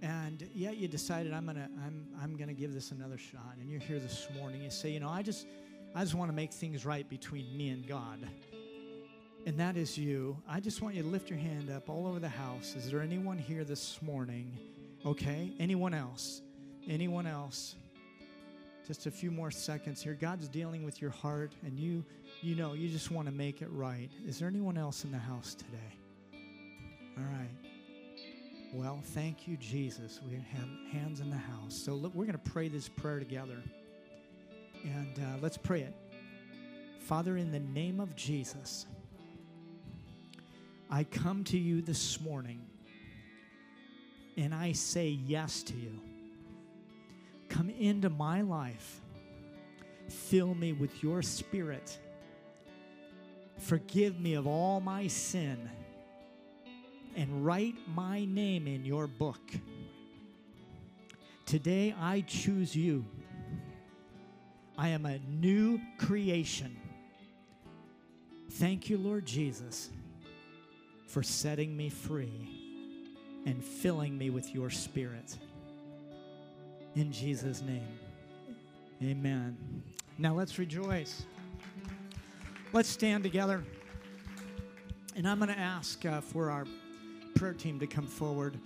and 0.00 0.48
yet 0.54 0.76
you 0.76 0.88
decided, 0.88 1.32
I'm 1.32 1.46
to 1.46 1.68
I'm, 1.84 2.06
I'm 2.22 2.36
to 2.38 2.54
give 2.54 2.72
this 2.72 2.92
another 2.92 3.18
shot. 3.18 3.56
And 3.60 3.70
you're 3.70 3.80
here 3.80 3.98
this 3.98 4.28
morning, 4.36 4.62
you 4.62 4.70
say, 4.70 4.90
You 4.90 5.00
know, 5.00 5.10
I 5.10 5.22
just, 5.22 5.46
I 5.94 6.02
just 6.02 6.14
want 6.14 6.30
to 6.30 6.36
make 6.36 6.52
things 6.52 6.86
right 6.86 7.08
between 7.08 7.56
me 7.56 7.68
and 7.70 7.86
God 7.86 8.28
and 9.48 9.58
that 9.58 9.78
is 9.78 9.96
you, 9.96 10.36
I 10.46 10.60
just 10.60 10.82
want 10.82 10.94
you 10.94 11.02
to 11.02 11.08
lift 11.08 11.30
your 11.30 11.38
hand 11.38 11.70
up 11.70 11.88
all 11.88 12.06
over 12.06 12.18
the 12.18 12.28
house. 12.28 12.74
Is 12.76 12.90
there 12.90 13.00
anyone 13.00 13.38
here 13.38 13.64
this 13.64 13.98
morning? 14.02 14.58
Okay. 15.06 15.54
Anyone 15.58 15.94
else? 15.94 16.42
Anyone 16.86 17.26
else? 17.26 17.74
Just 18.88 19.04
a 19.04 19.10
few 19.10 19.30
more 19.30 19.50
seconds 19.50 20.02
here. 20.02 20.14
God's 20.14 20.48
dealing 20.48 20.82
with 20.82 21.02
your 21.02 21.10
heart, 21.10 21.52
and 21.62 21.78
you, 21.78 22.02
you 22.40 22.56
know, 22.56 22.72
you 22.72 22.88
just 22.88 23.10
want 23.10 23.28
to 23.28 23.32
make 23.32 23.60
it 23.60 23.68
right. 23.70 24.08
Is 24.26 24.38
there 24.38 24.48
anyone 24.48 24.78
else 24.78 25.04
in 25.04 25.12
the 25.12 25.18
house 25.18 25.54
today? 25.54 26.40
All 27.18 27.24
right. 27.24 27.50
Well, 28.72 29.00
thank 29.02 29.46
you, 29.46 29.58
Jesus. 29.58 30.20
We 30.26 30.36
have 30.36 30.68
hands 30.90 31.20
in 31.20 31.28
the 31.28 31.36
house. 31.36 31.74
So 31.74 31.92
look, 31.92 32.14
we're 32.14 32.24
going 32.24 32.38
to 32.38 32.50
pray 32.50 32.68
this 32.68 32.88
prayer 32.88 33.18
together. 33.18 33.62
And 34.84 35.18
uh, 35.18 35.38
let's 35.42 35.58
pray 35.58 35.82
it. 35.82 35.94
Father, 37.00 37.36
in 37.36 37.52
the 37.52 37.60
name 37.60 38.00
of 38.00 38.16
Jesus, 38.16 38.86
I 40.90 41.04
come 41.04 41.44
to 41.44 41.58
you 41.58 41.82
this 41.82 42.20
morning 42.22 42.62
and 44.38 44.54
I 44.54 44.72
say 44.72 45.08
yes 45.08 45.62
to 45.64 45.74
you. 45.74 46.00
Come 47.68 47.76
into 47.78 48.08
my 48.08 48.40
life. 48.40 49.02
Fill 50.08 50.54
me 50.54 50.72
with 50.72 51.02
your 51.02 51.20
spirit. 51.20 51.98
Forgive 53.58 54.18
me 54.18 54.34
of 54.34 54.46
all 54.46 54.80
my 54.80 55.06
sin 55.06 55.68
and 57.14 57.44
write 57.44 57.74
my 57.94 58.24
name 58.24 58.66
in 58.66 58.86
your 58.86 59.06
book. 59.06 59.42
Today 61.44 61.94
I 62.00 62.22
choose 62.22 62.74
you. 62.74 63.04
I 64.78 64.88
am 64.88 65.04
a 65.04 65.18
new 65.18 65.78
creation. 65.98 66.74
Thank 68.52 68.88
you, 68.88 68.96
Lord 68.96 69.26
Jesus, 69.26 69.90
for 71.06 71.22
setting 71.22 71.76
me 71.76 71.90
free 71.90 72.48
and 73.44 73.62
filling 73.62 74.16
me 74.16 74.30
with 74.30 74.54
your 74.54 74.70
spirit. 74.70 75.36
In 76.98 77.12
Jesus' 77.12 77.62
name, 77.62 77.86
amen. 79.00 79.56
Now 80.18 80.34
let's 80.34 80.58
rejoice. 80.58 81.22
Let's 82.72 82.88
stand 82.88 83.22
together. 83.22 83.62
And 85.14 85.28
I'm 85.28 85.38
going 85.38 85.48
to 85.48 85.56
ask 85.56 86.04
uh, 86.04 86.20
for 86.20 86.50
our 86.50 86.66
prayer 87.36 87.52
team 87.52 87.78
to 87.78 87.86
come 87.86 88.08
forward. 88.08 88.58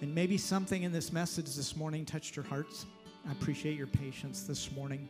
And 0.00 0.12
maybe 0.12 0.36
something 0.36 0.82
in 0.82 0.90
this 0.90 1.12
message 1.12 1.54
this 1.54 1.76
morning 1.76 2.04
touched 2.04 2.34
your 2.34 2.44
hearts. 2.46 2.86
I 3.28 3.30
appreciate 3.30 3.78
your 3.78 3.86
patience 3.86 4.42
this 4.42 4.72
morning. 4.72 5.08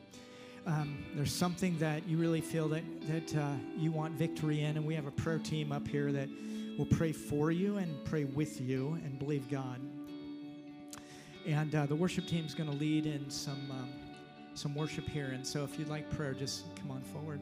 Um, 0.66 1.03
there's 1.14 1.33
something 1.33 1.79
that 1.79 2.07
you 2.07 2.18
really 2.18 2.43
feel 2.43 2.68
that, 2.68 2.85
that 3.09 3.41
uh, 3.41 3.53
you 3.79 3.91
want 3.91 4.12
victory 4.16 4.61
in, 4.61 4.77
and 4.77 4.85
we 4.85 4.95
have 4.95 5.07
a 5.07 5.12
prayer 5.12 5.39
team 5.39 5.72
up 5.72 5.89
here 5.89 6.12
that 6.12 6.29
will 6.77 6.85
pray 6.85 7.12
for 7.12 7.51
you 7.51 7.79
and 7.79 8.05
pray 8.05 8.24
with 8.24 8.61
you 8.61 9.01
and 9.03 9.18
believe 9.18 9.51
God. 9.51 9.81
And 11.47 11.72
uh, 11.76 11.86
the 11.86 11.94
worship 11.94 12.26
team 12.26 12.44
is 12.44 12.55
going 12.55 12.68
to 12.68 12.76
lead 12.76 13.07
in 13.07 13.30
some, 13.30 13.70
um, 13.70 13.88
some 14.55 14.74
worship 14.74 15.09
here. 15.09 15.26
And 15.26 15.47
so 15.47 15.62
if 15.62 15.78
you'd 15.78 15.88
like 15.88 16.11
prayer, 16.11 16.34
just 16.34 16.64
come 16.74 16.90
on 16.90 17.03
forward. 17.03 17.40